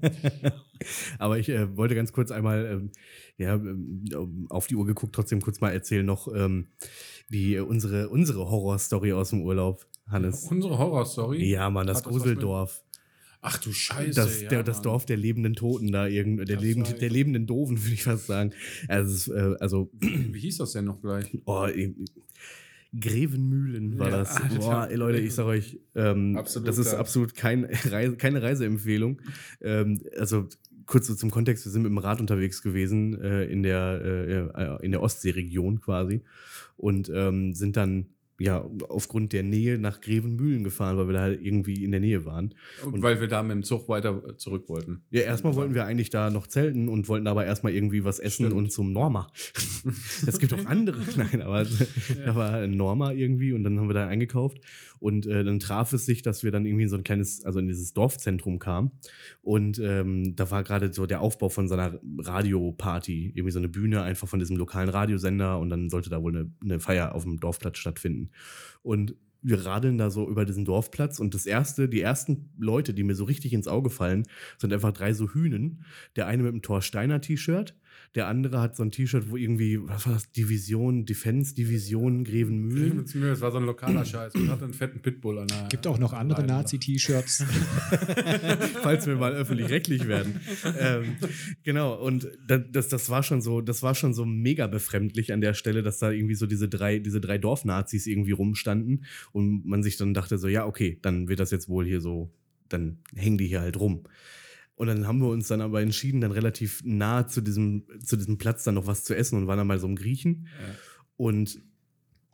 [1.18, 2.90] Aber ich äh, wollte ganz kurz einmal, ähm,
[3.36, 6.68] ja, ähm, auf die Uhr geguckt, trotzdem kurz mal erzählen noch ähm,
[7.28, 10.44] die, äh, unsere, unsere Horrorstory aus dem Urlaub, Hannes.
[10.44, 11.44] Unsere Horrorstory.
[11.44, 12.82] Ja, Mann, das Hat das was Gruseldorf.
[13.40, 14.14] Ach du Scheiße.
[14.14, 14.82] Das, ja, der, das.
[14.82, 18.52] Dorf der lebenden Toten da, irgend, der, lebend, der lebenden Doofen, würde ich fast sagen.
[18.88, 21.26] Also, äh, also Wie hieß das denn noch gleich?
[21.44, 21.68] Oh.
[23.00, 24.36] Grevenmühlen war Ja, das.
[24.36, 24.58] Alter.
[24.58, 26.98] Boah, ey, Leute, ich sag euch, ähm, Absolut, das ist ja.
[26.98, 29.20] absolut kein Reise, keine Reiseempfehlung.
[29.60, 30.48] Ähm, also
[30.86, 34.84] kurz so zum Kontext, wir sind mit dem Rad unterwegs gewesen äh, in, der, äh,
[34.84, 36.22] in der Ostseeregion quasi
[36.76, 38.06] und ähm, sind dann
[38.38, 42.24] ja aufgrund der Nähe nach Grevenmühlen gefahren, weil wir da halt irgendwie in der Nähe
[42.24, 42.54] waren.
[42.84, 45.02] Und weil wir da mit dem Zug weiter zurück wollten.
[45.10, 48.46] Ja, erstmal wollten wir eigentlich da noch zelten und wollten aber erstmal irgendwie was essen
[48.46, 48.52] Stimmt.
[48.58, 49.28] und zum Norma.
[50.26, 51.64] Es gibt auch andere, nein, aber
[52.24, 54.58] da war ein Norma irgendwie und dann haben wir da eingekauft
[54.98, 57.58] und äh, dann traf es sich, dass wir dann irgendwie in so ein kleines, also
[57.58, 58.90] in dieses Dorfzentrum kamen
[59.42, 63.68] und ähm, da war gerade so der Aufbau von so einer Radioparty, irgendwie so eine
[63.68, 67.24] Bühne einfach von diesem lokalen Radiosender und dann sollte da wohl eine, eine Feier auf
[67.24, 68.25] dem Dorfplatz stattfinden.
[68.82, 73.04] Und wir radeln da so über diesen Dorfplatz und das erste, die ersten Leute, die
[73.04, 74.24] mir so richtig ins Auge fallen,
[74.58, 75.84] sind einfach drei so Hühnen.
[76.16, 77.76] Der eine mit einem Thor Steiner T-Shirt,
[78.16, 83.04] der andere hat so ein T-Shirt, wo irgendwie, was war das, Division, Defense Division Grevenmühlen.
[83.04, 84.34] Das war so ein lokaler Scheiß.
[84.34, 85.68] Und hatte einen fetten Pitbull an der.
[85.68, 86.44] Gibt auch noch andere.
[86.44, 87.44] Nazi-T-Shirts.
[88.82, 90.40] falls wir mal öffentlich-rechtlich werden.
[90.78, 91.16] ähm,
[91.62, 95.40] genau, und da- das, das war schon so, das war schon so mega befremdlich an
[95.40, 99.82] der Stelle, dass da irgendwie so diese drei, diese drei Dorfnazis irgendwie rumstanden und man
[99.82, 102.30] sich dann dachte so, ja, okay, dann wird das jetzt wohl hier so,
[102.68, 104.04] dann hängen die hier halt rum.
[104.76, 108.38] Und dann haben wir uns dann aber entschieden, dann relativ nah zu diesem, zu diesem
[108.38, 110.46] Platz dann noch was zu essen und waren dann mal so im Griechen.
[110.60, 110.74] Ja.
[111.16, 111.60] Und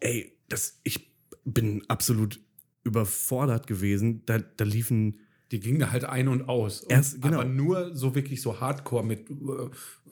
[0.01, 1.15] ey, das, ich
[1.45, 2.41] bin absolut
[2.85, 4.23] überfordert gewesen.
[4.27, 5.21] Da, da liefen
[5.53, 6.81] Die ging da halt ein und aus.
[6.83, 7.41] Und, Erst- genau.
[7.41, 9.29] Aber nur so wirklich so hardcore mit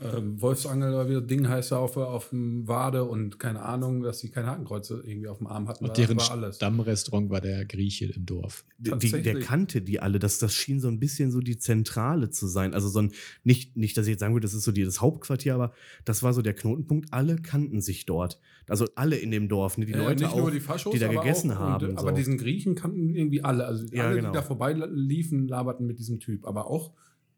[0.01, 4.03] äh, äh, Wolfsangel oder wie das Ding heißt, auf, auf dem Wade und keine Ahnung,
[4.03, 5.85] dass sie keine Hakenkreuze irgendwie auf dem Arm hatten.
[5.85, 6.57] Und deren das war alles.
[6.57, 8.65] Stammrestaurant war der Grieche im Dorf.
[8.79, 10.19] die, der kannte die alle.
[10.19, 12.75] Das, das schien so ein bisschen so die Zentrale zu sein.
[12.75, 13.13] Also so ein,
[13.45, 15.73] nicht, nicht, dass ich jetzt sagen würde, das ist so die, das Hauptquartier, aber
[16.05, 17.13] das war so der Knotenpunkt.
[17.13, 18.41] Alle kannten sich dort.
[18.69, 19.79] Also alle in dem Dorf.
[19.79, 19.87] Ne?
[19.87, 21.91] Die Ja, Leute nicht auch, nur die Faschos, die da gegessen auch, haben.
[21.91, 22.07] Und, so.
[22.07, 23.67] Aber diesen Griechen kannten irgendwie alle.
[23.67, 24.31] Also Ja, alle, genau.
[24.31, 26.47] die da vorbei liefen, laberten mit diesem Typ.
[26.47, 26.93] Aber auch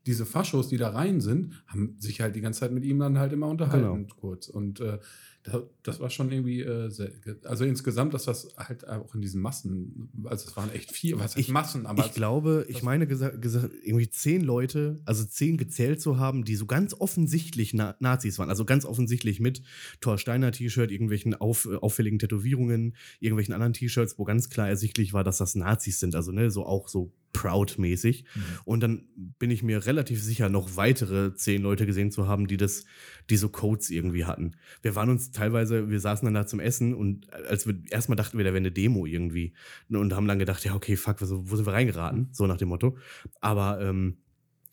[0.07, 3.19] diese Faschos, die da rein sind, haben sich halt die ganze Zeit mit ihm dann
[3.19, 4.15] halt immer unterhalten, Genau.
[4.21, 4.49] kurz.
[4.49, 4.99] Und äh,
[5.45, 7.11] da, das war schon irgendwie, äh, sehr,
[7.45, 11.37] also insgesamt, dass das halt auch in diesen Massen, also es waren echt vier, was
[11.37, 16.01] Ich- Massen, aber ich glaube, ich meine gesagt, gesagt, irgendwie zehn Leute, also zehn gezählt
[16.01, 18.51] zu haben, die so ganz offensichtlich Na Nazis waren.
[18.51, 19.63] Also ganz offensichtlich mit
[20.01, 25.25] Thor Steiner T-Shirt, irgendwelchen auf, auffälligen Tätowierungen, irgendwelchen anderen T-Shirts, wo ganz klar ersichtlich war,
[25.25, 26.15] dass das Nazis sind.
[26.15, 28.25] Also ne, so auch so Proud-mäßig.
[28.65, 29.05] Und dann
[29.39, 32.85] bin ich mir relativ sicher, noch weitere zehn Leute gesehen zu haben, die das,
[33.31, 34.57] die so Codes irgendwie hatten.
[34.83, 38.39] Wir waren uns teilweise, wir saßen dann da zum Essen und als wir erstmal dachten
[38.39, 39.55] wir, da wäre eine Demo irgendwie.
[39.89, 42.29] Und haben dann gedacht, ja, okay, fuck, wo wo sind wir reingeraten?
[42.33, 42.97] So nach dem Motto.
[43.41, 44.19] Aber ähm,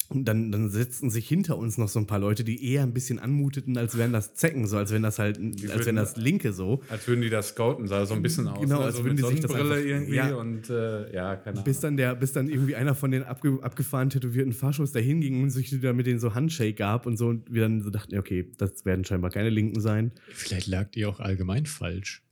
[0.10, 2.94] und dann, dann setzten sich hinter uns noch so ein paar Leute, die eher ein
[2.94, 6.18] bisschen anmuteten, als wären das Zecken, so als wenn das halt, als würden- wenn das
[6.18, 6.82] Linke so.
[6.90, 8.60] als würden die das scouten, sah so ein bisschen aus.
[8.60, 8.86] Genau, ne?
[8.86, 10.36] als so würden mit die sich das einfach- irgendwie ja.
[10.36, 11.64] und äh, ja, keine Ahnung.
[11.64, 15.44] Bis dann, der, bis dann irgendwie einer von den abge, abgefahren tätowierten Faschos da hinging
[15.44, 18.18] und sich wieder mit denen so Handshake gab und so und wir dann so dachten,
[18.18, 20.12] okay, das werden scheinbar keine Linken sein.
[20.34, 22.24] Vielleicht lag die auch allgemein falsch.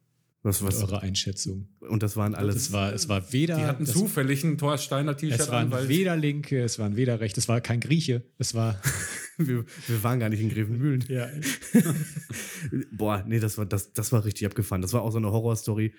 [0.47, 0.81] Was, was?
[0.81, 1.67] Eure Einschätzung.
[1.81, 2.55] Und das waren alles.
[2.55, 3.57] Das war, es war weder.
[3.57, 6.79] Die hatten das, zufällig ein Thor Steiner es T-Shirt waren an, weil weder Linke, es
[6.79, 8.23] waren weder Rechte, es war kein Grieche.
[8.37, 8.81] Es war.
[9.37, 11.03] wir, wir waren gar nicht in Grevenmühlen.
[11.09, 11.27] ja.
[12.91, 14.81] Boah, nee, das war, das, das war richtig abgefahren.
[14.81, 15.93] Das war auch so eine Horrorstory.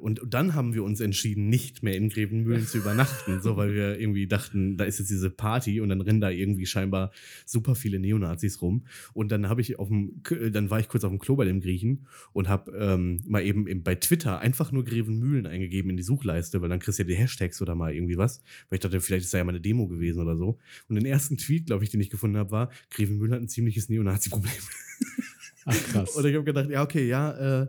[0.00, 3.98] Und dann haben wir uns entschieden, nicht mehr in Grevenmühlen zu übernachten, so weil wir
[4.00, 7.10] irgendwie dachten, da ist jetzt diese Party und dann rennen da irgendwie scheinbar
[7.44, 8.86] super viele Neonazis rum.
[9.12, 11.44] Und dann habe ich auf dem, K- dann war ich kurz auf dem Klo bei
[11.44, 16.02] dem Griechen und habe ähm, mal eben bei Twitter einfach nur Grevenmühlen eingegeben in die
[16.02, 18.42] Suchleiste, weil dann kriegst du ja die Hashtags oder mal irgendwie was.
[18.68, 20.58] Weil ich dachte, vielleicht ist da ja mal eine Demo gewesen oder so.
[20.88, 23.88] Und den ersten Tweet, glaube ich, den ich gefunden habe, war, Grevenmühlen hat ein ziemliches
[23.88, 24.52] Neonazi-Problem.
[25.66, 26.10] Ach krass.
[26.16, 27.66] Und ich habe gedacht, ja, okay, ja, äh,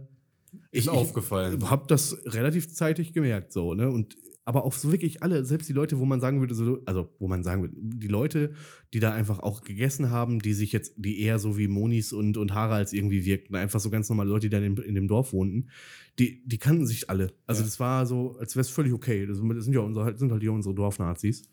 [0.72, 1.70] ist aufgefallen.
[1.70, 3.89] habe das relativ zeitig gemerkt, so, ne?
[3.89, 7.10] Und aber auch so wirklich alle, selbst die Leute, wo man sagen würde, so, also
[7.20, 8.54] wo man sagen würde, die Leute,
[8.93, 12.38] die da einfach auch gegessen haben, die sich jetzt, die eher so wie Monis und,
[12.38, 15.08] und Haralds irgendwie wirkten, einfach so ganz normale Leute, die da in dem, in dem
[15.08, 15.70] Dorf wohnten,
[16.18, 17.32] die, die kannten sich alle.
[17.45, 17.66] Also Ja.
[17.68, 19.28] das war so, als wäre es völlig okay.
[19.28, 21.43] Das sind ja unsere, sind halt hier unsere Dorfnazis.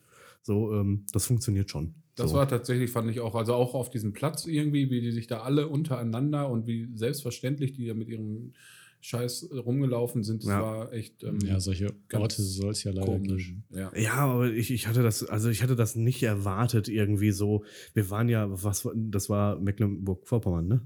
[0.42, 1.94] So, ähm, das funktioniert schon.
[2.14, 2.36] Das so.
[2.36, 5.40] war tatsächlich, fand ich auch, also auch auf diesem Platz irgendwie, wie die sich da
[5.40, 8.54] alle untereinander und wie selbstverständlich die da mit ihrem
[9.00, 10.62] Scheiß rumgelaufen sind, das Ja.
[10.62, 13.48] war echt ähm, ja, solche Orte soll es ja leider komisch.
[13.48, 13.64] geben.
[13.70, 13.92] Ja.
[13.96, 17.64] Ja, aber ich, ich hatte das, also ich hatte das nicht erwartet irgendwie so.
[17.94, 20.80] Wir waren ja, was, war- das war Mecklenburg-Vorpommern, ne?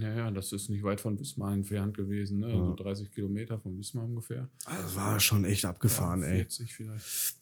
[0.00, 2.48] ja, ja, das ist nicht weit von Wismar entfernt gewesen, ne?
[2.48, 2.54] Ja.
[2.54, 4.48] also 30 Kilometer von Wismar ungefähr.
[4.64, 6.36] Das war schon echt abgefahren, ey.
[6.36, 7.36] 40 vielleicht.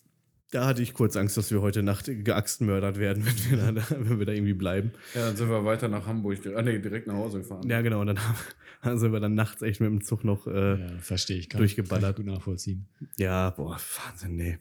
[0.53, 4.19] Da hatte ich kurz Angst, dass wir heute Nacht geaxtmördert werden, wenn wir, da, wenn
[4.19, 4.93] wir da irgendwie bleiben.
[5.15, 7.69] Ja, dann sind wir weiter nach Hamburg, ah, nee, direkt nach Hause gefahren.
[7.69, 8.01] Ja, genau.
[8.01, 8.37] Und dann haben,
[8.83, 10.47] dann sind wir dann nachts echt mit dem Zug noch.
[10.47, 11.49] Äh, Ja, verstehe ich.
[11.49, 12.19] Kann, durchgeballert.
[12.19, 12.87] Ich gut nachvollziehen.
[13.17, 13.77] ja, boah,
[14.07, 14.59] Wahnsinn, nee.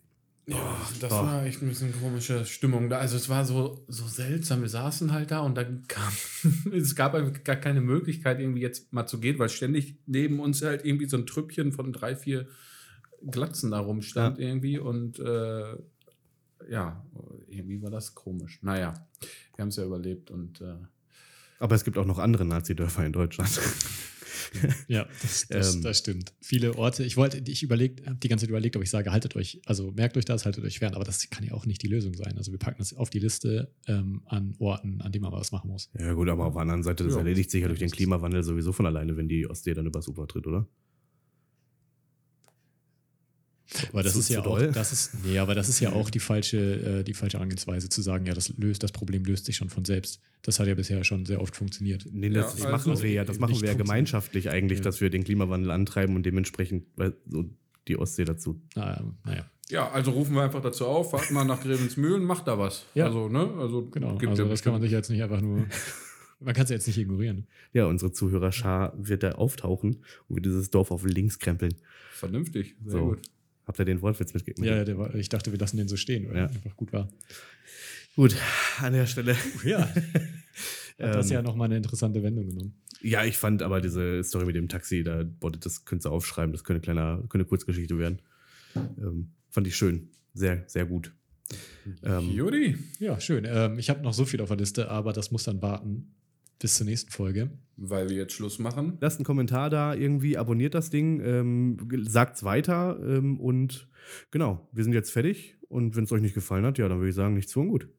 [0.47, 1.23] Ja, das Boah.
[1.25, 2.99] war echt ein bisschen komische Stimmung da.
[2.99, 4.61] Also es war so, so seltsam.
[4.61, 6.13] Wir saßen halt da und dann kam,
[6.71, 10.61] es gab einfach gar keine Möglichkeit, irgendwie jetzt mal zu gehen, weil ständig neben uns
[10.61, 12.47] halt irgendwie so ein Trüppchen von drei, vier
[13.31, 15.75] Glatzen da rumstand irgendwie und äh,
[16.69, 17.05] ja,
[17.47, 18.59] irgendwie war das komisch.
[18.61, 18.93] Naja,
[19.55, 20.75] wir haben es ja überlebt und äh,
[21.59, 23.59] Aber es gibt auch noch andere Nazi-Dörfer in Deutschland.
[24.87, 25.81] Ja, das, das, Ähm.
[25.81, 26.33] das stimmt.
[26.39, 27.03] Viele Orte.
[27.03, 29.91] Ich wollte, ich überlegt, habe die ganze Zeit überlegt, ob ich sage, haltet euch, also
[29.91, 30.93] merkt euch das, haltet euch fern.
[30.93, 32.37] Aber das kann ja auch nicht die Lösung sein.
[32.37, 35.69] Also wir packen das auf die Liste ähm, an Orten, an denen man was machen
[35.71, 35.89] muss.
[35.99, 37.19] ja, gut, aber auf der anderen Seite, das Ja.
[37.19, 40.25] erledigt sich ja durch den Klimawandel sowieso von alleine, wenn die Ostsee dann übers Ufer
[40.27, 40.65] tritt, oder?
[43.91, 44.71] Aber das Zu- ist ja zu auch, doll?
[44.71, 48.01] das ist, nee, aber das ist ja auch die falsche, äh, die falsche Herangehensweise zu
[48.01, 50.21] sagen, ja, das löst, das Problem löst sich schon von selbst.
[50.43, 52.05] Das hat ja bisher schon sehr oft funktioniert.
[52.11, 54.83] Nee, Ja, das also machen wir ja, das machen wir ja gemeinschaftlich eigentlich, Ja.
[54.83, 56.85] dass wir den Klimawandel antreiben und dementsprechend
[57.27, 57.45] so
[57.87, 58.61] die Ostsee dazu.
[58.75, 62.59] Na, naja, ja, also rufen wir einfach dazu auf, warten mal nach Grevensmühlen, macht da
[62.59, 62.85] was.
[62.93, 63.05] Ja.
[63.07, 63.49] Also, ne?
[63.57, 64.15] Also, genau.
[64.17, 65.65] gibt Also ja das kann man sich jetzt nicht einfach nur,
[66.39, 67.47] man kann es jetzt nicht ignorieren.
[67.73, 71.73] Ja, unsere Zuhörerschar wird da auftauchen und wird dieses Dorf auf links krempeln.
[72.13, 73.05] Vernünftig, sehr So.
[73.07, 73.19] gut.
[73.67, 74.63] Habt ihr den Wortwitz mitgegeben?
[74.67, 76.43] Ja, ja der war, ich dachte, wir lassen den so stehen, weil Ja.
[76.43, 77.09] er einfach gut war.
[78.15, 78.35] Gut,
[78.81, 79.35] an der Stelle.
[79.63, 79.79] Ja.
[80.97, 82.73] Hat das Ähm, ja nochmal eine interessante Wendung genommen.
[83.01, 86.53] Ja, ich fand aber diese Story mit dem Taxi, da boah, das könntest du aufschreiben,
[86.53, 88.19] das könnte, kleiner, könnte Kurzgeschichte werden.
[88.75, 90.07] Ähm, fand ich schön.
[90.33, 91.11] Sehr, sehr gut.
[92.03, 93.45] Ähm, Judy, Ja, schön.
[93.47, 96.14] Ähm, ich habe noch so viel auf der Liste, aber das muss dann warten
[96.59, 97.49] bis zur nächsten Folge.
[97.77, 98.97] Weil wir jetzt Schluss machen.
[99.01, 103.87] Lasst einen Kommentar da, irgendwie abonniert das Ding, ähm, es weiter ähm, und
[104.31, 107.09] genau, wir sind jetzt fertig und wenn es euch nicht gefallen hat, ja, dann würde
[107.09, 107.89] ich sagen, nichts tun gut.